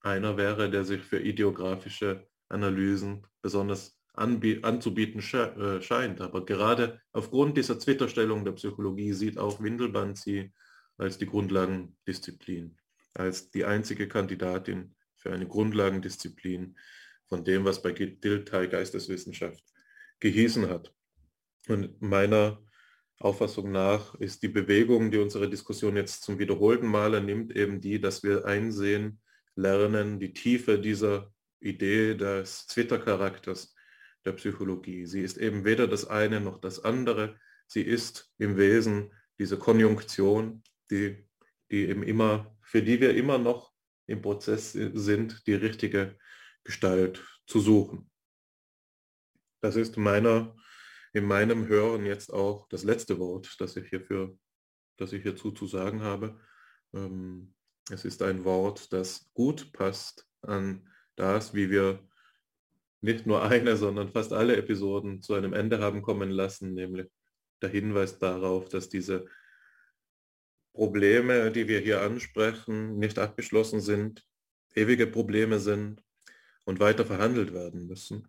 [0.00, 6.20] einer wäre, der sich für ideografische Analysen besonders anzubieten äh, scheint.
[6.20, 10.52] Aber gerade aufgrund dieser Zwitterstellung der Psychologie sieht auch Windelband sie
[10.98, 12.76] als die Grundlagendisziplin,
[13.14, 16.76] als die einzige Kandidatin für eine Grundlagendisziplin
[17.26, 19.64] von dem, was bei Dilthey Geisteswissenschaft
[20.20, 20.92] gehießen hat.
[21.68, 22.62] Und meiner
[23.24, 28.00] Auffassung nach ist die Bewegung, die unsere Diskussion jetzt zum wiederholten Male nimmt, eben die,
[28.00, 29.20] dass wir einsehen,
[29.54, 33.74] lernen, die Tiefe dieser Idee des Twitter-Charakters
[34.24, 35.06] der Psychologie.
[35.06, 37.38] Sie ist eben weder das eine noch das andere.
[37.66, 41.24] Sie ist im Wesen diese Konjunktion, die,
[41.70, 43.72] die eben immer, für die wir immer noch
[44.06, 46.18] im Prozess sind, die richtige
[46.64, 48.10] Gestalt zu suchen.
[49.60, 50.56] Das ist meiner
[51.12, 54.36] in meinem Hören jetzt auch das letzte Wort, das ich hierfür,
[54.96, 56.40] das ich hierzu zu sagen habe.
[56.94, 57.54] Ähm,
[57.90, 62.06] es ist ein Wort, das gut passt an das, wie wir
[63.00, 67.08] nicht nur eine, sondern fast alle Episoden zu einem Ende haben kommen lassen, nämlich
[67.60, 69.26] der Hinweis darauf, dass diese
[70.72, 74.24] Probleme, die wir hier ansprechen, nicht abgeschlossen sind,
[74.74, 76.02] ewige Probleme sind
[76.64, 78.28] und weiter verhandelt werden müssen.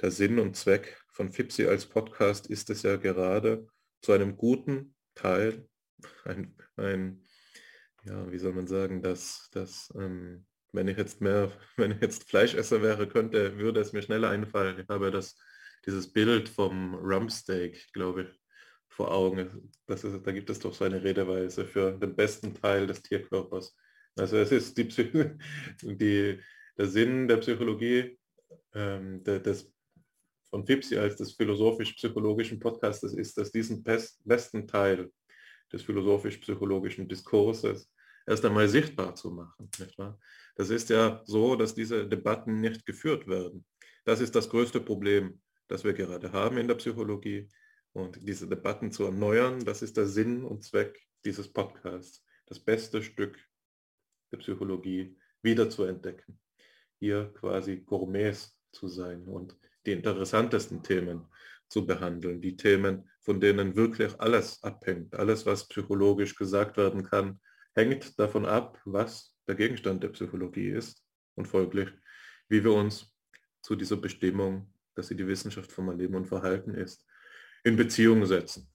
[0.00, 3.66] Der Sinn und Zweck von FIPSI als Podcast ist es ja gerade
[4.00, 5.68] zu einem guten Teil,
[6.24, 7.24] ein, ein
[8.04, 12.28] ja, wie soll man sagen, dass, dass ähm, wenn ich jetzt mehr, wenn ich jetzt
[12.28, 14.78] Fleischesser wäre, könnte, würde es mir schneller einfallen.
[14.80, 15.38] Ich habe das,
[15.86, 18.28] dieses Bild vom Rumpsteak, glaube ich,
[18.88, 19.70] vor Augen.
[19.86, 23.76] Das ist, da gibt es doch so eine Redeweise für den besten Teil des Tierkörpers.
[24.16, 24.88] Also es ist die,
[25.82, 26.40] die
[26.78, 28.18] der Sinn der Psychologie,
[28.74, 29.72] ähm, der, des
[30.52, 35.10] von FIPSI als des philosophisch-psychologischen Podcastes ist, dass diesen besten Teil
[35.72, 37.90] des philosophisch-psychologischen Diskurses
[38.26, 39.70] erst einmal sichtbar zu machen.
[40.54, 43.64] Das ist ja so, dass diese Debatten nicht geführt werden.
[44.04, 47.48] Das ist das größte Problem, das wir gerade haben in der Psychologie.
[47.94, 53.02] Und diese Debatten zu erneuern, das ist der Sinn und Zweck dieses Podcasts, das beste
[53.02, 53.38] Stück
[54.30, 56.38] der Psychologie wieder zu entdecken.
[56.98, 59.56] Hier quasi Gourmets zu sein und
[59.86, 61.26] die interessantesten Themen
[61.68, 65.14] zu behandeln, die Themen, von denen wirklich alles abhängt.
[65.14, 67.40] Alles, was psychologisch gesagt werden kann,
[67.74, 71.02] hängt davon ab, was der Gegenstand der Psychologie ist
[71.34, 71.88] und folglich,
[72.48, 73.12] wie wir uns
[73.62, 77.06] zu dieser Bestimmung, dass sie die Wissenschaft von Leben und Verhalten ist,
[77.64, 78.68] in Beziehung setzen.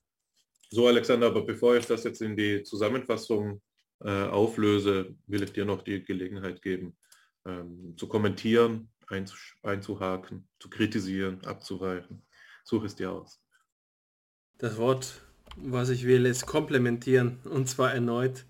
[0.69, 3.61] So, Alexander, aber bevor ich das jetzt in die Zusammenfassung
[3.99, 6.97] äh, auflöse, will ich dir noch die Gelegenheit geben,
[7.45, 8.89] ähm, zu kommentieren,
[9.63, 12.23] einzuhaken, zu kritisieren, abzuweichen.
[12.63, 13.41] Such es dir aus.
[14.57, 15.21] Das Wort,
[15.55, 18.45] was ich will, ist komplementieren und zwar erneut,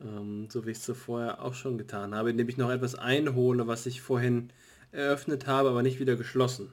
[0.00, 3.66] ähm, so wie ich es zuvor auch schon getan habe, indem ich noch etwas einhole,
[3.66, 4.52] was ich vorhin
[4.92, 6.72] eröffnet habe, aber nicht wieder geschlossen.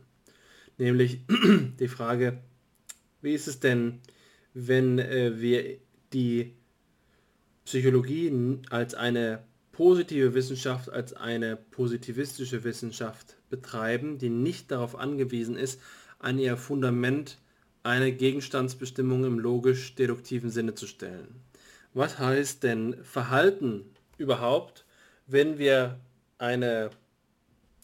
[0.78, 1.22] Nämlich
[1.80, 2.40] die Frage,
[3.22, 4.02] wie ist es denn,
[4.53, 5.80] wenn äh, wir
[6.14, 6.56] die
[7.66, 9.44] Psychologie als eine
[9.76, 15.82] positive Wissenschaft als eine positivistische Wissenschaft betreiben, die nicht darauf angewiesen ist,
[16.18, 17.40] an ihr Fundament
[17.84, 21.42] eine Gegenstandsbestimmung im logisch-deduktiven Sinne zu stellen.
[21.94, 23.84] Was heißt denn Verhalten
[24.18, 24.86] überhaupt,
[25.28, 26.00] wenn wir
[26.38, 26.92] eine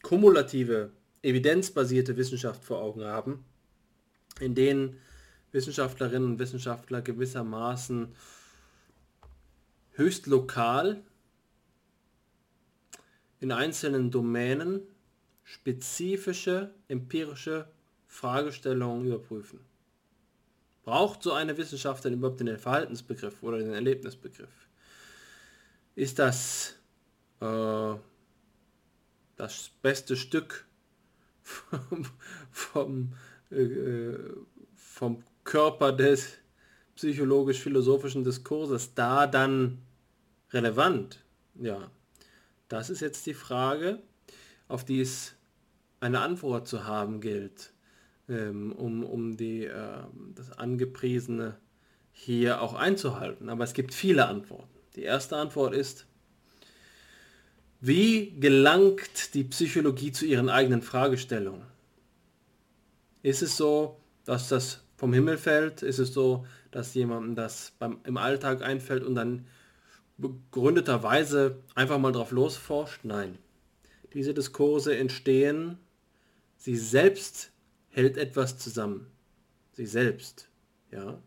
[0.01, 0.91] kumulative,
[1.23, 3.43] evidenzbasierte Wissenschaft vor Augen haben,
[4.39, 4.95] in denen
[5.51, 8.15] Wissenschaftlerinnen und Wissenschaftler gewissermaßen
[9.91, 11.03] höchst lokal
[13.41, 14.81] in einzelnen Domänen
[15.43, 17.67] spezifische empirische
[18.07, 19.59] Fragestellungen überprüfen.
[20.83, 24.67] Braucht so eine Wissenschaft denn überhaupt den Verhaltensbegriff oder den Erlebnisbegriff?
[25.95, 26.75] Ist das
[27.41, 27.93] äh,
[29.35, 30.65] das beste Stück
[31.41, 32.05] vom,
[32.51, 33.13] vom,
[33.49, 34.13] äh,
[34.75, 36.37] vom Körper des
[36.95, 39.79] psychologisch-philosophischen Diskurses da dann
[40.51, 41.23] relevant?
[41.55, 41.89] Ja,
[42.71, 43.99] das ist jetzt die Frage,
[44.67, 45.33] auf die es
[45.99, 47.73] eine Antwort zu haben gilt,
[48.29, 50.03] ähm, um, um die, äh,
[50.35, 51.57] das angepriesene
[52.13, 53.49] hier auch einzuhalten.
[53.49, 54.69] Aber es gibt viele Antworten.
[54.95, 56.05] Die erste Antwort ist,
[57.81, 61.65] wie gelangt die Psychologie zu ihren eigenen Fragestellungen?
[63.23, 65.81] Ist es so, dass das vom Himmel fällt?
[65.81, 69.45] Ist es so, dass jemandem das beim, im Alltag einfällt und dann
[70.21, 73.03] begründeterweise einfach mal drauf losforscht?
[73.03, 73.37] Nein.
[74.13, 75.77] Diese Diskurse entstehen,
[76.57, 77.51] sie selbst
[77.89, 79.07] hält etwas zusammen.
[79.73, 80.49] Sie selbst.
[80.91, 81.21] Ja.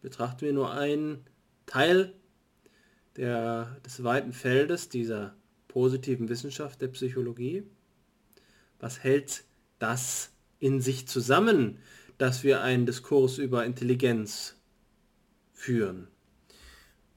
[0.00, 1.24] Betrachten wir nur einen
[1.66, 2.14] Teil
[3.16, 5.34] der, des weiten Feldes dieser
[5.66, 7.64] positiven Wissenschaft der Psychologie.
[8.78, 9.44] Was hält
[9.78, 10.30] das
[10.60, 11.78] in sich zusammen,
[12.16, 14.56] dass wir einen Diskurs über Intelligenz
[15.52, 16.08] führen?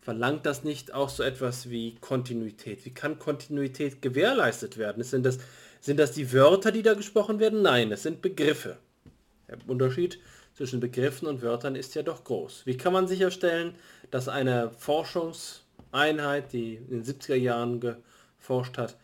[0.02, 2.86] Verlangt das nicht auch so etwas wie Kontinuität?
[2.86, 5.04] Wie kann Kontinuität gewährleistet werden?
[5.04, 5.38] Sind das,
[5.80, 7.62] sind das die Wörter, die da gesprochen werden?
[7.62, 8.78] Nein, es sind Begriffe.
[9.48, 10.20] Der Unterschied
[10.56, 12.66] zwischen Begriffen und Wörtern ist ja doch groß.
[12.66, 13.76] Wie kann man sicherstellen,
[14.10, 18.98] dass eine Forschungseinheit, die in den 70er Jahren geforscht hat,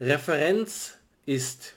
[0.00, 0.94] Referenz
[1.26, 1.74] ist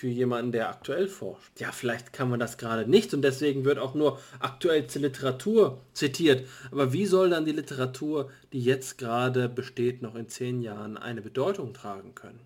[0.00, 1.60] für jemanden, der aktuell forscht.
[1.60, 6.48] Ja, vielleicht kann man das gerade nicht und deswegen wird auch nur aktuellste Literatur zitiert.
[6.70, 11.20] Aber wie soll dann die Literatur, die jetzt gerade besteht, noch in zehn Jahren eine
[11.20, 12.40] Bedeutung tragen können?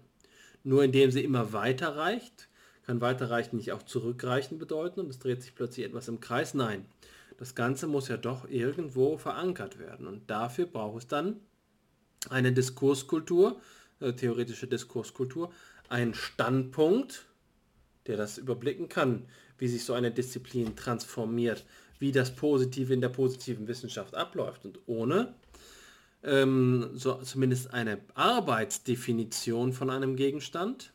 [0.64, 2.48] Nur indem sie immer weiter reicht?
[2.86, 6.54] Kann weiterreichen nicht auch zurückreichen bedeuten und es dreht sich plötzlich etwas im Kreis?
[6.54, 6.86] Nein.
[7.38, 11.36] Das Ganze muss ja doch irgendwo verankert werden und dafür braucht es dann
[12.30, 13.60] eine Diskurskultur,
[14.00, 15.52] äh, theoretische Diskurskultur,
[15.88, 17.26] einen Standpunkt,
[18.06, 19.26] der das überblicken kann,
[19.58, 21.64] wie sich so eine Disziplin transformiert,
[21.98, 24.64] wie das Positive in der positiven Wissenschaft abläuft.
[24.64, 25.34] Und ohne
[26.22, 30.92] ähm, so zumindest eine Arbeitsdefinition von einem Gegenstand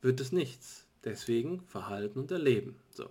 [0.00, 0.86] wird es nichts.
[1.04, 2.76] Deswegen Verhalten und Erleben.
[2.90, 3.08] So.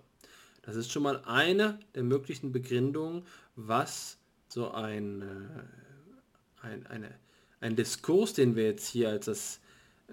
[0.63, 3.23] Das ist schon mal eine der möglichen Begründungen,
[3.55, 7.11] was so ein, äh, ein, eine,
[7.59, 9.59] ein Diskurs, den wir jetzt hier als das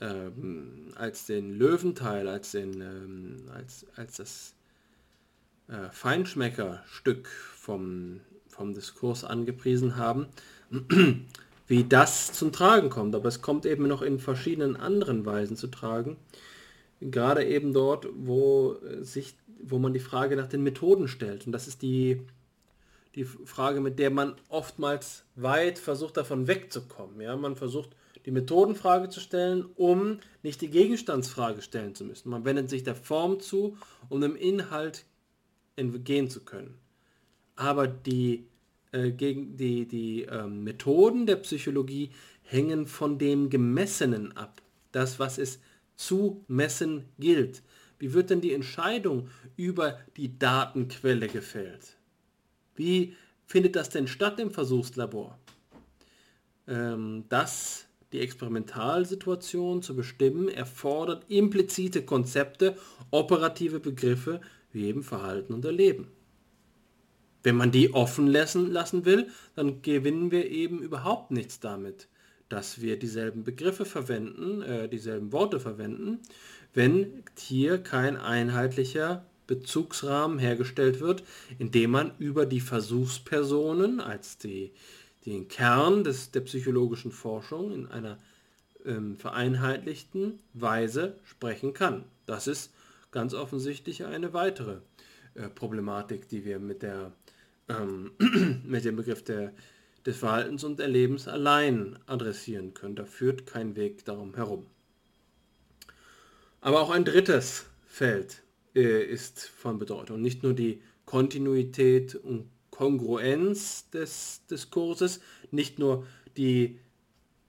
[0.01, 4.55] ähm, als den Löwenteil, als, den, ähm, als, als das
[5.69, 10.27] äh, Feinschmeckerstück vom, vom Diskurs angepriesen haben,
[11.67, 13.15] wie das zum Tragen kommt.
[13.15, 16.17] Aber es kommt eben noch in verschiedenen anderen Weisen zu tragen.
[17.01, 21.47] Gerade eben dort, wo, sich, wo man die Frage nach den Methoden stellt.
[21.47, 22.21] Und das ist die,
[23.15, 27.21] die Frage, mit der man oftmals weit versucht, davon wegzukommen.
[27.21, 27.37] Ja?
[27.37, 27.91] Man versucht
[28.27, 32.31] die Methodenfrage zu stellen, um nicht die Gegenstandsfrage stellen zu müssen.
[32.31, 33.77] Man wendet sich der Form zu,
[34.09, 35.05] um dem Inhalt
[35.77, 36.79] entgehen zu können.
[37.57, 38.47] Aber die,
[38.93, 42.11] äh, gegen die, die äh, Methoden der Psychologie
[42.43, 44.63] hängen von dem Gemessenen ab.
[44.93, 45.61] Das, was es
[45.97, 47.63] zu messen gilt.
[47.99, 51.99] Wie wird denn die Entscheidung über die Datenquelle gefällt?
[52.75, 53.15] Wie
[53.45, 55.39] findet das denn statt im Versuchslabor?
[56.67, 62.77] Ähm, das die Experimentalsituation zu bestimmen, erfordert implizite Konzepte,
[63.11, 64.41] operative Begriffe
[64.73, 66.09] wie eben Verhalten und Erleben.
[67.43, 72.09] Wenn man die offen lassen, lassen will, dann gewinnen wir eben überhaupt nichts damit,
[72.49, 76.19] dass wir dieselben Begriffe verwenden, äh, dieselben Worte verwenden,
[76.75, 81.25] wenn hier kein einheitlicher Bezugsrahmen hergestellt wird,
[81.59, 84.73] indem man über die Versuchspersonen als die
[85.27, 88.19] den Kern des, der psychologischen Forschung in einer
[88.85, 92.05] ähm, vereinheitlichten Weise sprechen kann.
[92.27, 92.73] Das ist
[93.11, 94.79] ganz offensichtlich eine weitere
[95.35, 97.13] äh, Problematik, die wir mit, der,
[97.69, 98.13] ähm,
[98.65, 99.53] mit dem Begriff der,
[100.07, 102.97] des Verhaltens und Erlebens allein adressieren können.
[102.97, 104.67] Da führt kein Weg darum herum.
[106.61, 108.43] Aber auch ein drittes Feld
[108.75, 110.21] äh, ist von Bedeutung.
[110.21, 112.49] Nicht nur die Kontinuität und
[112.81, 115.21] Kongruenz des Diskurses,
[115.51, 116.07] nicht nur
[116.39, 116.79] die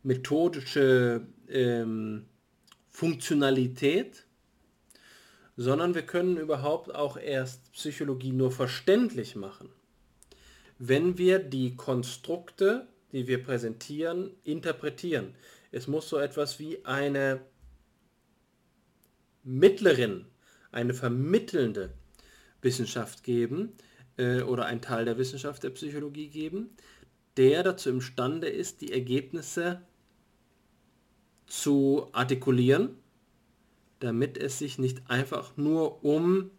[0.03, 2.25] methodische ähm,
[2.89, 4.25] Funktionalität,
[5.55, 9.69] sondern wir können überhaupt auch erst Psychologie nur verständlich machen,
[10.79, 15.33] wenn wir die Konstrukte, die wir präsentieren, interpretieren.
[15.71, 17.39] Es muss so etwas wie eine
[19.45, 20.25] Mittlerin,
[20.73, 21.93] eine vermittelnde
[22.61, 23.71] Wissenschaft geben,
[24.17, 26.69] äh, oder ein Teil der Wissenschaft der Psychologie geben,
[27.37, 29.81] der dazu imstande ist, die Ergebnisse
[31.47, 32.97] zu artikulieren,
[33.99, 36.49] damit es sich nicht einfach nur um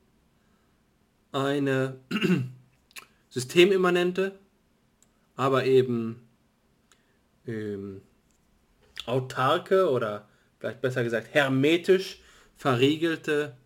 [1.32, 1.98] eine
[3.30, 4.38] systemimmanente,
[5.34, 6.28] aber eben
[7.46, 8.02] ähm,
[9.06, 12.20] autarke oder vielleicht besser gesagt hermetisch
[12.56, 13.56] verriegelte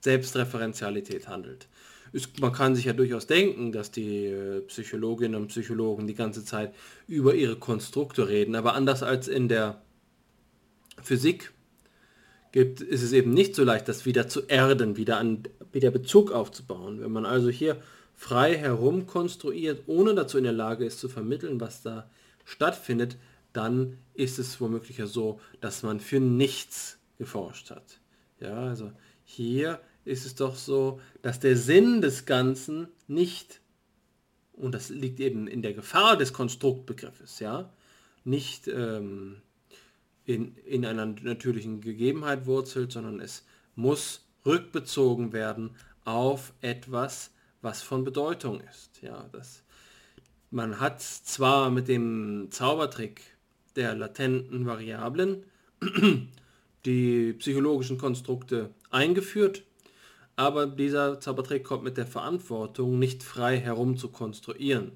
[0.00, 1.66] Selbstreferenzialität handelt.
[2.16, 6.44] Ist, man kann sich ja durchaus denken, dass die äh, Psychologinnen und Psychologen die ganze
[6.44, 6.74] Zeit
[7.06, 9.82] über ihre Konstrukte reden, aber anders als in der
[11.02, 11.52] Physik
[12.52, 16.32] gibt, ist es eben nicht so leicht, das wieder zu erden, wieder, an, wieder Bezug
[16.32, 17.02] aufzubauen.
[17.02, 17.82] Wenn man also hier
[18.14, 22.08] frei herum konstruiert, ohne dazu in der Lage ist zu vermitteln, was da
[22.46, 23.18] stattfindet,
[23.52, 28.00] dann ist es womöglich ja so, dass man für nichts geforscht hat.
[28.40, 28.90] Ja, also
[29.22, 33.60] hier ist es doch so, dass der Sinn des Ganzen nicht,
[34.52, 37.72] und das liegt eben in der Gefahr des Konstruktbegriffes, ja,
[38.24, 39.42] nicht ähm,
[40.24, 45.70] in, in einer natürlichen Gegebenheit wurzelt, sondern es muss rückbezogen werden
[46.04, 49.02] auf etwas, was von Bedeutung ist.
[49.02, 49.62] Ja, das,
[50.50, 53.22] man hat zwar mit dem Zaubertrick
[53.74, 55.44] der latenten Variablen
[56.86, 59.64] die psychologischen Konstrukte eingeführt,
[60.36, 64.92] aber dieser Zaubertrick kommt mit der Verantwortung, nicht frei herum zu konstruieren.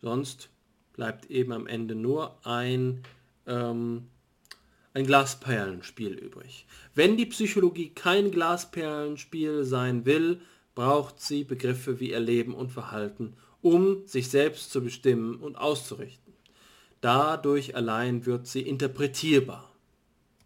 [0.00, 0.48] Sonst
[0.92, 3.02] bleibt eben am Ende nur ein,
[3.46, 4.06] ähm,
[4.94, 6.66] ein Glasperlenspiel übrig.
[6.94, 10.40] Wenn die Psychologie kein Glasperlenspiel sein will,
[10.76, 16.32] braucht sie Begriffe wie Erleben und Verhalten, um sich selbst zu bestimmen und auszurichten.
[17.00, 19.72] Dadurch allein wird sie interpretierbar.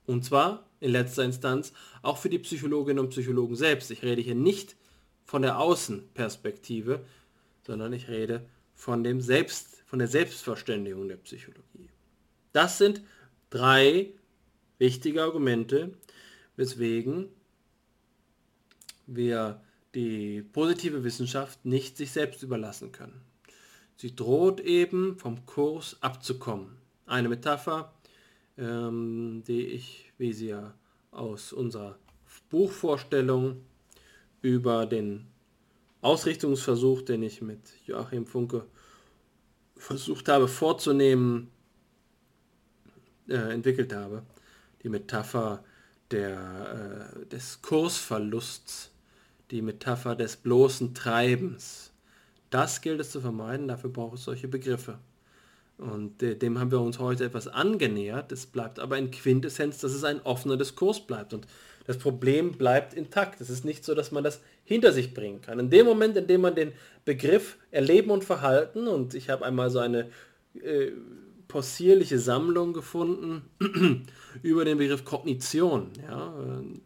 [0.07, 1.73] Und zwar in letzter Instanz
[2.03, 3.91] auch für die Psychologinnen und Psychologen selbst.
[3.91, 4.77] Ich rede hier nicht
[5.25, 7.05] von der Außenperspektive,
[7.65, 8.45] sondern ich rede
[8.75, 11.89] von, dem Selbst, von der Selbstverständigung der Psychologie.
[12.53, 13.03] Das sind
[13.49, 14.09] drei
[14.79, 15.93] wichtige Argumente,
[16.57, 17.29] weswegen
[19.07, 19.63] wir
[19.95, 23.21] die positive Wissenschaft nicht sich selbst überlassen können.
[23.97, 26.77] Sie droht eben vom Kurs abzukommen.
[27.07, 27.95] Eine Metapher,
[28.59, 30.75] ähm, die ich, wie sie ja
[31.11, 31.99] aus unserer
[32.51, 33.63] Buchvorstellung
[34.41, 35.27] über den
[36.01, 38.67] Ausrichtungsversuch, den ich mit Joachim Funke
[39.77, 41.51] versucht habe vorzunehmen,
[43.29, 44.23] äh, entwickelt habe.
[44.83, 45.63] Die Metapher
[46.11, 48.93] der, äh, des Kursverlusts
[49.53, 51.93] die Metapher des bloßen Treibens.
[52.49, 54.99] Das gilt es zu vermeiden, dafür braucht es solche Begriffe.
[55.83, 58.33] Und äh, dem haben wir uns heute etwas angenähert.
[58.33, 61.35] Es bleibt aber in Quintessenz, dass es ein offener Diskurs bleibt.
[61.35, 61.47] Und
[61.87, 63.41] das Problem bleibt intakt.
[63.41, 65.59] Es ist nicht so, dass man das hinter sich bringen kann.
[65.59, 66.73] In dem Moment, in dem man den
[67.05, 70.09] Begriff Erleben und Verhalten, und ich habe einmal so eine
[70.63, 70.93] äh,
[71.49, 73.43] possierliche Sammlung gefunden
[74.43, 75.91] über den Begriff Kognition.
[76.09, 76.33] Ja,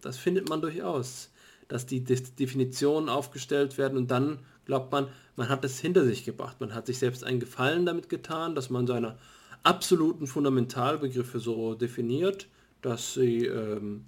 [0.01, 1.31] das findet man durchaus
[1.69, 6.61] dass die Definitionen aufgestellt werden und dann glaubt man, man hat es hinter sich gebracht.
[6.61, 9.17] Man hat sich selbst einen Gefallen damit getan, dass man seine
[9.63, 12.49] absoluten Fundamentalbegriffe so definiert,
[12.83, 14.05] dass sie ähm,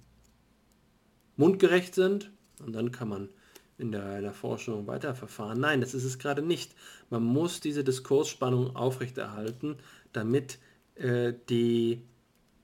[1.35, 2.31] mundgerecht sind
[2.63, 3.29] und dann kann man
[3.77, 5.59] in der, in der Forschung weiterverfahren.
[5.59, 6.75] Nein, das ist es gerade nicht.
[7.09, 9.77] Man muss diese Diskursspannung aufrechterhalten,
[10.11, 10.59] damit
[10.95, 12.01] äh, die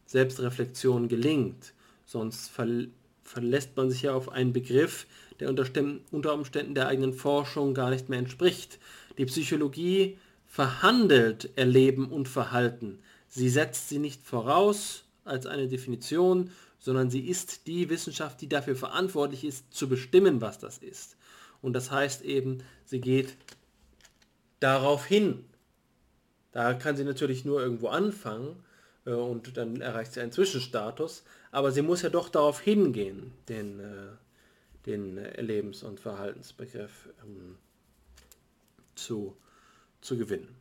[0.05, 1.73] Selbstreflexion gelingt.
[2.05, 2.67] Sonst ver
[3.23, 5.07] verlässt man sich ja auf einen Begriff,
[5.39, 8.79] der unter, Umständen der eigenen Forschung gar nicht mehr entspricht.
[9.17, 10.17] Die Psychologie
[10.47, 12.99] verhandelt Erleben und Verhalten.
[13.27, 18.75] Sie setzt sie nicht voraus als eine Definition, sondern sie ist die Wissenschaft, die dafür
[18.75, 21.17] verantwortlich ist, zu bestimmen, was das ist.
[21.61, 23.35] Und das heißt eben, sie geht
[24.59, 25.45] darauf hin.
[26.51, 28.63] Da kann sie natürlich nur irgendwo anfangen
[29.05, 33.79] äh, und dann erreicht sie einen Zwischenstatus, aber sie muss ja doch darauf hingehen, den,
[33.79, 34.07] äh,
[34.85, 37.55] den Erlebens- und Verhaltensbegriff ähm,
[38.95, 39.35] zu,
[40.01, 40.55] zu gewinnen.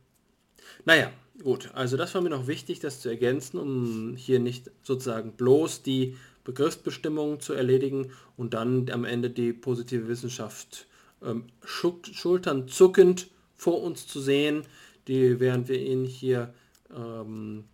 [0.83, 1.11] Naja,
[1.41, 5.83] gut, also das war mir noch wichtig, das zu ergänzen, um hier nicht sozusagen bloß
[5.83, 10.87] die Begriffsbestimmung zu erledigen und dann am Ende die positive Wissenschaft
[11.23, 14.63] ähm, schultern zuckend vor uns zu sehen,
[15.07, 16.53] die, während wir ihn hier
[16.95, 17.65] ähm,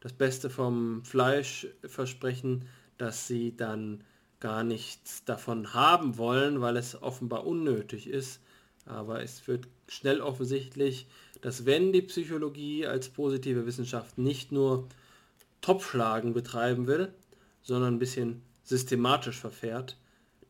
[0.00, 2.66] das Beste vom Fleisch versprechen,
[2.98, 4.02] dass sie dann
[4.40, 8.40] gar nichts davon haben wollen, weil es offenbar unnötig ist.
[8.86, 11.06] Aber es wird schnell offensichtlich,
[11.42, 14.88] dass wenn die Psychologie als positive Wissenschaft nicht nur
[15.60, 17.12] Topfschlagen betreiben will,
[17.62, 19.96] sondern ein bisschen systematisch verfährt,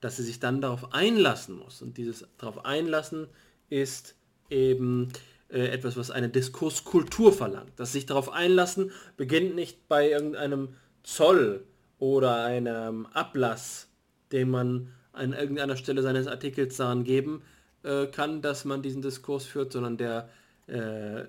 [0.01, 1.83] dass sie sich dann darauf einlassen muss.
[1.83, 3.27] Und dieses darauf einlassen
[3.69, 4.15] ist
[4.49, 5.09] eben
[5.49, 7.73] äh, etwas, was eine Diskurskultur verlangt.
[7.77, 11.65] Das sich darauf einlassen beginnt nicht bei irgendeinem Zoll
[12.01, 13.89] oder einem Ablass,
[14.33, 17.43] den man an irgendeiner Stelle seines Artikels dann geben
[17.83, 20.29] äh, kann, dass man diesen Diskurs führt, sondern der,
[20.67, 21.25] äh,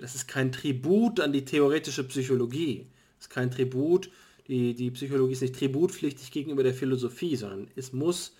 [0.00, 2.86] das ist kein Tribut an die theoretische Psychologie.
[3.18, 4.10] Das ist kein Tribut,
[4.48, 8.34] die, die Psychologie ist nicht tributpflichtig gegenüber der Philosophie, sondern es muss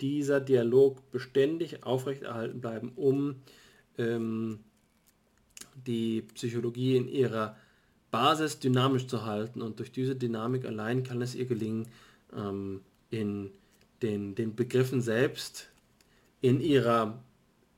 [0.00, 3.36] dieser Dialog beständig aufrechterhalten bleiben, um
[3.96, 4.60] ähm,
[5.86, 7.56] die Psychologie in ihrer
[8.10, 9.62] Basis dynamisch zu halten.
[9.62, 11.88] Und durch diese Dynamik allein kann es ihr gelingen,
[12.36, 12.80] ähm,
[13.10, 13.50] in
[14.02, 15.68] den, den Begriffen selbst,
[16.40, 17.18] in, ihrer,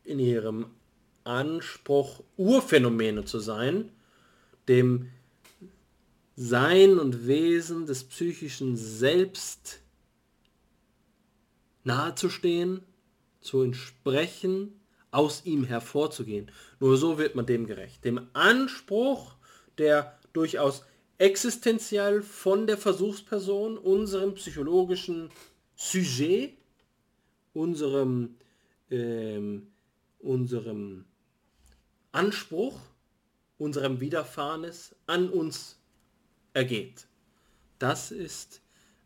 [0.04, 0.66] in ihrem
[1.24, 3.90] Anspruch, Urphänomene zu sein,
[4.68, 5.08] dem
[6.36, 9.80] Sein und Wesen des psychischen Selbst
[11.84, 12.82] nahezustehen,
[13.40, 14.80] zu entsprechen,
[15.10, 16.50] aus ihm hervorzugehen.
[16.78, 18.04] Nur so wird man dem gerecht.
[18.04, 19.34] Dem Anspruch,
[19.78, 20.84] der durchaus
[21.18, 25.30] existenziell von der Versuchsperson, unserem psychologischen
[25.76, 26.56] Sujet,
[27.52, 28.36] unserem,
[28.90, 29.66] ähm,
[30.18, 31.04] unserem
[32.12, 32.80] Anspruch,
[33.58, 35.78] unserem Widerfahrenes an uns
[36.54, 37.06] ergeht.
[37.78, 38.60] Das ist,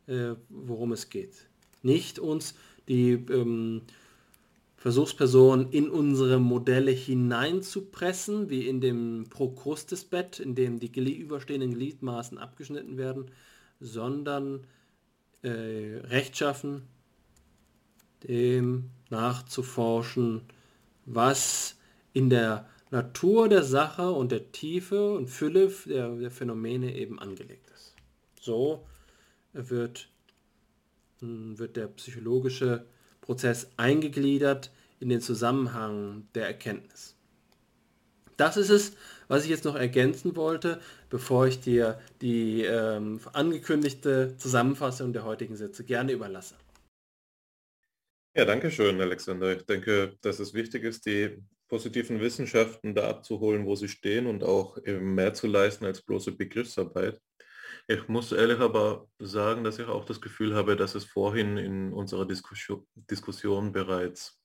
[0.07, 1.35] äh, worum es geht.
[1.83, 2.55] Nicht uns
[2.89, 3.83] die ähm,
[4.85, 12.99] Versuchsperson in unsere Modelle hineinzupressen, wie in dem Prokrustes-Bett, in dem die überstehenden Gliedmaßen abgeschnitten
[12.99, 13.31] werden,
[13.81, 14.67] sondern
[15.41, 16.83] äh, rechtschaffen,
[18.25, 20.43] dem nachzuforschen,
[21.07, 21.79] was
[22.13, 27.71] in der Natur der Sache und der Tiefe und Fülle der, der Phänomene eben angelegt
[27.75, 27.95] ist.
[28.39, 28.85] So
[29.55, 30.11] wird,
[31.21, 32.85] hm, wird der psychologische
[33.25, 34.71] Prozess eingegliedert
[35.01, 37.17] in den Zusammenhang der Erkenntnis.
[38.37, 38.97] Das ist es,
[39.29, 45.57] was ich jetzt noch ergänzen wollte, bevor ich dir die ähm, angekündigte Zusammenfassung der heutigen
[45.57, 46.57] Sätze gerne überlasse.
[48.37, 49.57] Ja, danke schön, Alexander.
[49.57, 51.39] Ich denke, dass es wichtig ist, die
[51.69, 57.21] positiven Wissenschaften da abzuholen, wo sie stehen und auch mehr zu leisten als bloße Begriffsarbeit.
[57.89, 61.93] Ich muss ehrlich aber sagen, dass ich auch das Gefühl habe, dass es vorhin in
[61.93, 64.41] unserer Diskussion, Diskussion bereits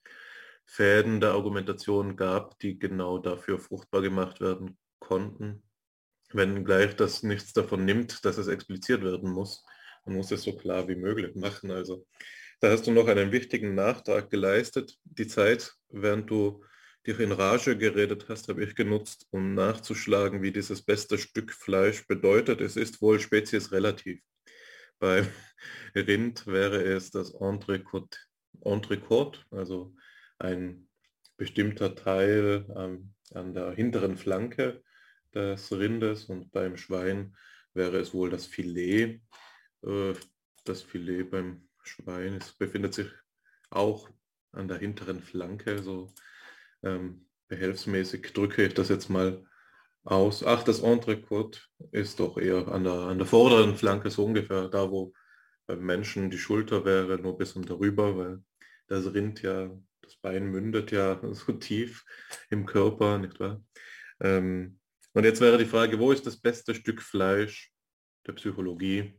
[0.65, 5.63] Fäden der Argumentation gab, die genau dafür fruchtbar gemacht werden konnten.
[6.31, 9.65] Wenn gleich das nichts davon nimmt, dass es expliziert werden muss,
[10.05, 11.71] man muss es so klar wie möglich machen.
[11.71, 12.05] Also
[12.61, 14.97] da hast du noch einen wichtigen Nachtrag geleistet.
[15.03, 16.63] Die Zeit, während du
[17.09, 22.05] dich in Rage geredet hast, habe ich genutzt, um nachzuschlagen, wie dieses beste Stück Fleisch
[22.05, 22.61] bedeutet.
[22.61, 24.21] Es ist wohl speziesrelativ.
[24.99, 25.25] Bei
[25.95, 28.15] Rind wäre es das Entrecôte,
[28.61, 29.95] Entrecôte also
[30.37, 30.87] ein
[31.35, 34.83] bestimmter Teil ähm, an der hinteren Flanke
[35.33, 37.35] des Rindes und beim Schwein
[37.73, 39.19] wäre es wohl das Filet.
[39.83, 40.13] Äh,
[40.63, 43.07] das Filet beim Schwein es befindet sich
[43.71, 44.09] auch
[44.51, 46.13] an der hinteren Flanke, so
[46.83, 49.45] ähm, behelfsmäßig drücke ich das jetzt mal
[50.03, 50.43] aus.
[50.43, 51.59] Ach, das Entrecôte
[51.91, 55.13] ist doch eher an der, an der vorderen Flanke, so ungefähr da, wo
[55.67, 58.43] beim Menschen die Schulter wäre, nur bis und darüber, weil
[58.87, 59.69] das Rind ja,
[60.01, 62.05] das Bein mündet ja so tief
[62.49, 63.63] im Körper, nicht wahr?
[64.19, 64.79] Ähm,
[65.13, 67.71] und jetzt wäre die Frage, wo ist das beste Stück Fleisch
[68.25, 69.15] der Psychologie?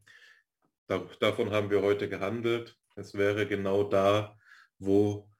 [1.21, 2.77] davon haben wir heute gehandelt.
[2.97, 4.37] Es wäre genau da,
[4.79, 5.31] wo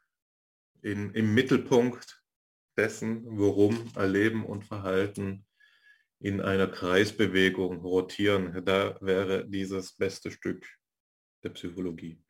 [0.83, 2.23] in, im Mittelpunkt
[2.77, 5.47] dessen, worum Erleben und Verhalten
[6.21, 10.67] in einer Kreisbewegung rotieren, da wäre dieses beste Stück
[11.43, 12.23] der Psychologie.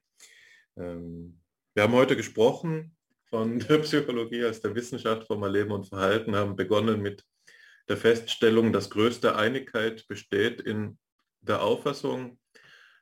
[0.77, 1.41] Ähm,
[1.75, 2.97] wir haben heute gesprochen
[3.29, 7.25] von der Psychologie als der Wissenschaft vom Erleben und Verhalten, haben begonnen mit
[7.89, 10.99] der Feststellung, dass größte Einigkeit besteht in
[11.41, 12.39] der Auffassung,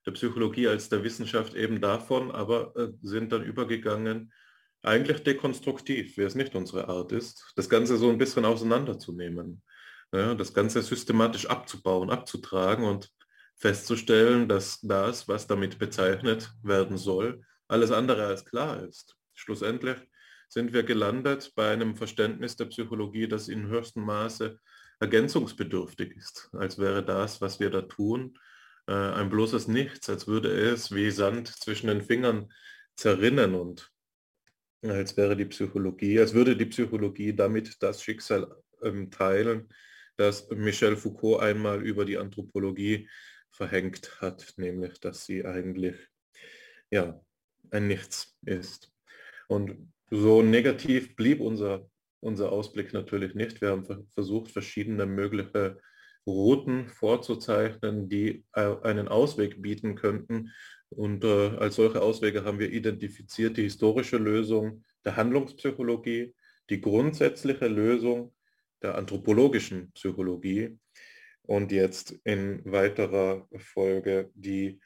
[0.07, 4.33] der Psychologie als der Wissenschaft eben davon, aber äh, sind dann übergegangen,
[4.83, 9.63] eigentlich dekonstruktiv, wie es nicht unsere Art ist, das Ganze so ein bisschen auseinanderzunehmen,
[10.13, 13.11] ja, das Ganze systematisch abzubauen, abzutragen und
[13.57, 19.17] festzustellen, dass das, was damit bezeichnet werden soll, alles andere als klar ist.
[19.35, 19.99] Schlussendlich
[20.49, 24.59] sind wir gelandet bei einem Verständnis der Psychologie, das in höchstem Maße
[25.01, 28.39] ergänzungsbedürftig ist, als wäre das, was wir da tun,
[28.87, 32.53] äh, ein bloßes Nichts, als würde es wie Sand zwischen den Fingern
[32.97, 33.91] zerrinnen und
[34.83, 39.69] als wäre die Psychologie, als würde die Psychologie damit das Schicksal ähm, teilen,
[40.17, 43.09] das Michel Foucault einmal über die Anthropologie
[43.51, 45.97] verhängt hat, nämlich dass sie eigentlich
[46.91, 47.21] ja
[47.71, 48.93] ein Nichts ist.
[49.49, 51.89] Und so negativ blieb unser,
[52.21, 53.61] unser Ausblick natürlich nicht.
[53.61, 55.79] Wir haben versucht, verschiedene mögliche
[56.27, 60.53] Routen vorzuzeichnen, die äh, einen Ausweg bieten könnten.
[60.91, 66.35] Und äh, als solche Auswege haben wir identifiziert die historische Lösung der Handlungspsychologie,
[66.71, 68.35] die grundsätzliche Lösung
[68.83, 70.79] der anthropologischen Psychologie.
[71.43, 74.81] Und jetzt in weiterer Folge die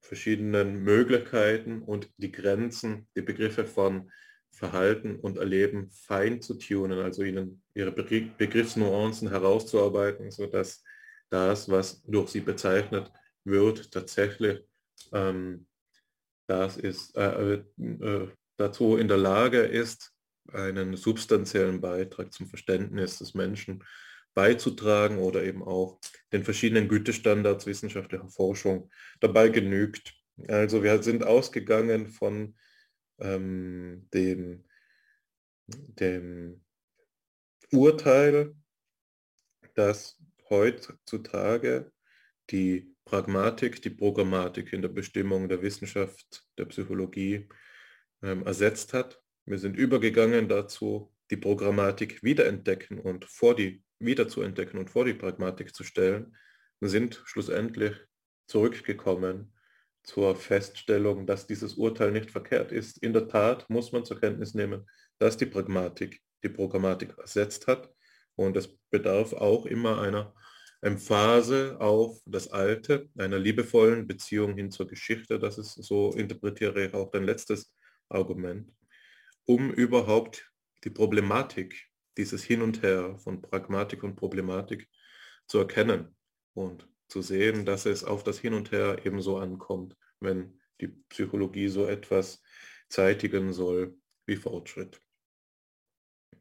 [0.00, 4.10] verschiedenen Möglichkeiten und die Grenzen, die Begriffe von
[4.52, 10.82] Verhalten und Erleben fein zu tunen, also ihnen ihre Begriffsnuancen herauszuarbeiten, sodass
[11.28, 13.12] das, was durch sie bezeichnet
[13.44, 14.62] wird, tatsächlich
[15.12, 15.66] ähm,
[16.46, 18.28] das ist, äh, äh, äh
[18.58, 20.12] dazu in der Lage ist,
[20.52, 23.84] einen substanziellen Beitrag zum Verständnis des Menschen
[24.34, 25.98] beizutragen oder eben auch
[26.32, 28.90] den verschiedenen Gütestandards wissenschaftlicher Forschung
[29.20, 30.14] dabei genügt.
[30.48, 32.54] Also wir sind ausgegangen von
[33.18, 34.64] ähm, dem,
[35.66, 36.62] dem
[37.72, 38.54] Urteil,
[39.74, 40.18] dass
[40.50, 41.90] heutzutage
[42.50, 47.48] die Pragmatik, die Programmatik in der Bestimmung der Wissenschaft, der Psychologie
[48.20, 49.22] ähm, ersetzt hat.
[49.44, 55.04] Wir sind übergegangen dazu, die Programmatik wiederentdecken und vor die wieder zu entdecken und vor
[55.04, 56.36] die Pragmatik zu stellen,
[56.80, 57.94] sind schlussendlich
[58.48, 59.52] zurückgekommen
[60.02, 62.98] zur Feststellung, dass dieses Urteil nicht verkehrt ist.
[62.98, 64.84] In der Tat muss man zur Kenntnis nehmen,
[65.18, 67.88] dass die Pragmatik die Programmatik ersetzt hat
[68.34, 70.34] und es bedarf auch immer einer
[70.80, 76.94] Emphase auf das Alte, einer liebevollen Beziehung hin zur Geschichte, das ist so interpretiere ich
[76.94, 77.74] auch dein letztes
[78.08, 78.72] Argument,
[79.46, 80.50] um überhaupt
[80.84, 84.88] die Problematik, dieses Hin und Her von Pragmatik und Problematik
[85.46, 86.16] zu erkennen
[86.54, 91.68] und zu sehen, dass es auf das Hin und Her ebenso ankommt, wenn die Psychologie
[91.68, 92.42] so etwas
[92.88, 95.00] zeitigen soll wie Fortschritt.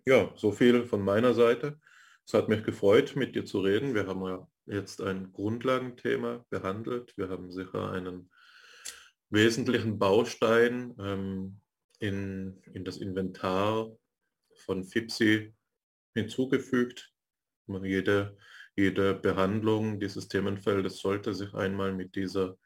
[0.05, 1.79] Ja, so viel von meiner Seite.
[2.27, 3.93] Es hat mich gefreut, mit dir zu reden.
[3.93, 7.15] Wir haben ja jetzt ein Grundlagenthema behandelt.
[7.17, 8.31] Wir haben sicher einen
[9.29, 11.61] wesentlichen Baustein ähm,
[11.99, 13.91] in, in das Inventar
[14.65, 15.53] von FIPSI
[16.15, 17.13] hinzugefügt.
[17.67, 18.37] Jede,
[18.75, 22.57] jede Behandlung dieses Themenfeldes sollte sich einmal mit dieser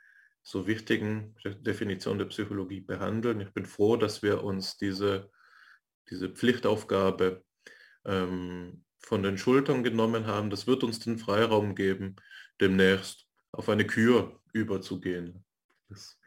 [0.42, 3.42] so wichtigen Definition der Psychologie behandeln.
[3.42, 5.30] Ich bin froh, dass wir uns diese,
[6.10, 7.44] diese Pflichtaufgabe
[8.06, 10.52] ähm, von den Schultern genommen haben.
[10.52, 12.16] Das wird uns den Freiraum geben,
[12.62, 15.44] demnächst auf eine Kür überzugehen.
[15.90, 16.20] Das,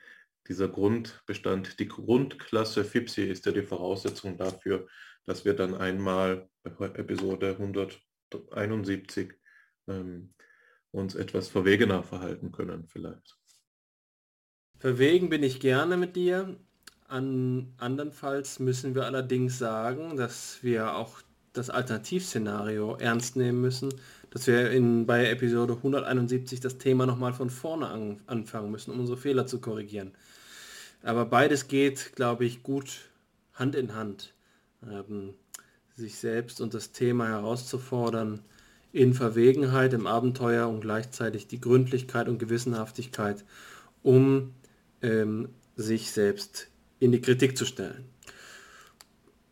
[0.49, 4.89] dieser Grundbestand, die Grundklasse FIPSI ist ja die Voraussetzung dafür,
[5.27, 9.33] dass wir dann einmal bei Episode 171
[9.87, 10.35] ähm,
[10.91, 13.39] uns etwas verwegener verhalten können vielleicht.
[14.81, 16.59] Verwegen bin ich gerne mit dir.
[17.07, 21.23] An, andernfalls müssen wir allerdings sagen, dass wir auch
[21.53, 23.93] das Alternativszenario ernst nehmen müssen,
[24.31, 29.01] dass wir in, bei Episode 171 das Thema nochmal von vorne an, anfangen müssen, um
[29.01, 30.13] unsere Fehler zu korrigieren.
[31.03, 33.01] Aber beides geht, glaube ich, gut
[33.55, 34.33] Hand in Hand
[34.83, 35.35] ähm,
[35.97, 38.41] sich selbst und das Thema herauszufordern
[38.93, 43.45] in Verwegenheit, im Abenteuer und gleichzeitig die Gründlichkeit und Gewissenhaftigkeit,
[44.03, 44.55] um
[45.03, 46.69] ähm, sich selbst
[46.99, 48.05] in die Kritik zu stellen.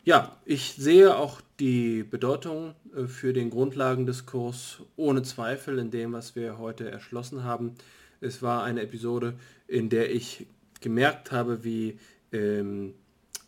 [0.03, 6.35] Ja, ich sehe auch die Bedeutung äh, für den Grundlagendiskurs ohne Zweifel in dem, was
[6.35, 7.75] wir heute erschlossen haben.
[8.19, 9.35] Es war eine Episode,
[9.67, 10.47] in der ich
[10.79, 11.99] gemerkt habe, wie
[12.31, 12.95] ähm,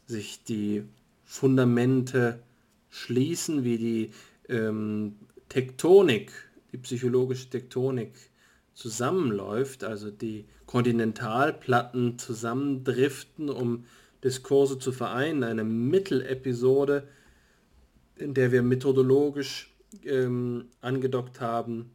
[0.05, 0.83] sich die
[1.25, 2.39] Fundamente
[2.91, 4.11] schließen, wie die
[4.47, 5.15] ähm,
[5.49, 6.31] Tektonik,
[6.71, 8.11] die psychologische Tektonik
[8.75, 13.85] zusammenläuft, also die Kontinentalplatten zusammendriften, um
[14.23, 15.43] Diskurse zu vereinen.
[15.43, 17.07] Eine Mittelepisode,
[18.15, 19.73] in der wir methodologisch
[20.03, 21.91] ähm, angedockt haben,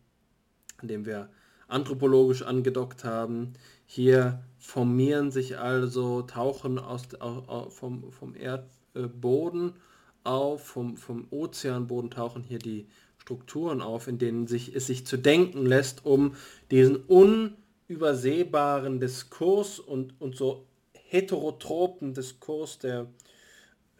[0.83, 1.31] in dem wir
[1.69, 3.55] anthropologisch angedockt haben.
[3.87, 7.03] Hier formieren sich also, tauchen aus,
[7.71, 8.69] vom, vom Erd,
[9.21, 9.75] Boden
[10.25, 12.89] auf, vom, vom Ozeanboden tauchen hier die
[13.19, 16.35] Strukturen auf, in denen sich, es sich zu denken lässt, um
[16.71, 20.68] diesen unübersehbaren Diskurs und, und so
[21.09, 23.07] heterotropen Diskurs der,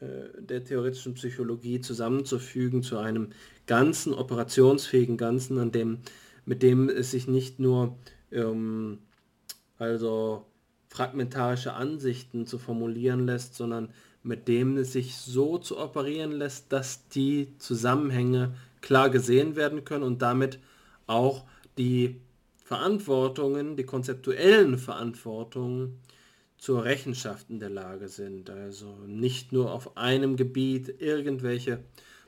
[0.01, 3.31] äh, der theoretischen Psychologie zusammenzufügen zu einem
[3.67, 5.99] ganzen, operationsfähigen Ganzen, an dem,
[6.45, 7.97] mit dem es sich nicht nur
[8.31, 8.99] ähm,
[9.79, 10.47] also
[10.89, 13.91] fragmentarische Ansichten zu formulieren lässt, sondern
[14.23, 20.05] mit dem es sich so zu operieren lässt, dass die Zusammenhänge klar gesehen werden können
[20.05, 20.59] und damit
[21.07, 21.45] auch
[21.79, 22.21] die
[22.65, 26.01] Verantwortungen, die konzeptuellen Verantwortungen
[26.59, 28.51] zur Rechenschaft in der Lage sind.
[28.51, 31.85] Also nicht nur auf einem Gebiet irgendwelche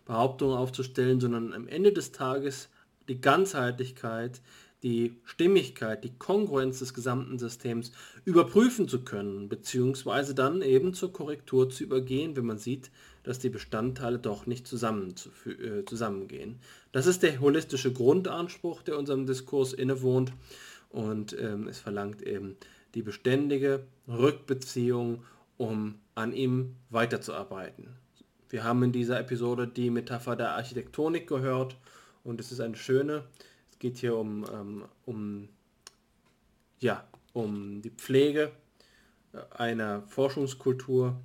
[0.06, 2.68] Behauptungen aufzustellen, sondern am Ende des Tages
[3.08, 4.40] die Ganzheitlichkeit,
[4.82, 7.92] die Stimmigkeit, die Kongruenz des gesamten Systems
[8.24, 12.90] überprüfen zu können, beziehungsweise dann eben zur Korrektur zu übergehen, wenn man sieht,
[13.22, 16.60] dass die Bestandteile doch nicht zusammen, äh, zusammengehen.
[16.92, 20.32] Das ist der holistische Grundanspruch, der unserem Diskurs innewohnt
[20.88, 22.56] und ähm, es verlangt eben
[22.94, 25.24] die beständige Rückbeziehung,
[25.56, 27.88] um an ihm weiterzuarbeiten.
[28.48, 31.76] Wir haben in dieser Episode die Metapher der Architektonik gehört
[32.24, 33.24] und es ist eine schöne,
[33.78, 35.48] geht hier um, ähm, um,
[36.80, 38.50] ja, um die Pflege
[39.32, 41.20] äh, einer Forschungskultur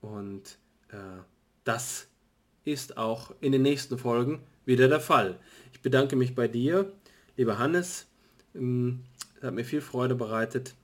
[0.00, 0.58] und
[0.88, 1.22] äh,
[1.64, 2.06] das
[2.64, 5.38] ist auch in den nächsten Folgen wieder der Fall.
[5.72, 6.92] Ich bedanke mich bei dir,
[7.36, 8.06] lieber Hannes.
[8.54, 9.04] Ähm,
[9.36, 10.74] es hat mir viel Freude bereitet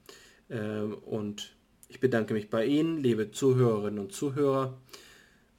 [0.48, 1.56] und
[1.88, 4.78] ich bedanke mich bei Ihnen, liebe Zuhörerinnen und Zuhörer.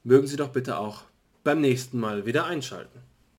[0.04, 1.02] Mögen Sie doch bitte auch
[1.44, 3.00] beim nächsten Mal wieder einschalten.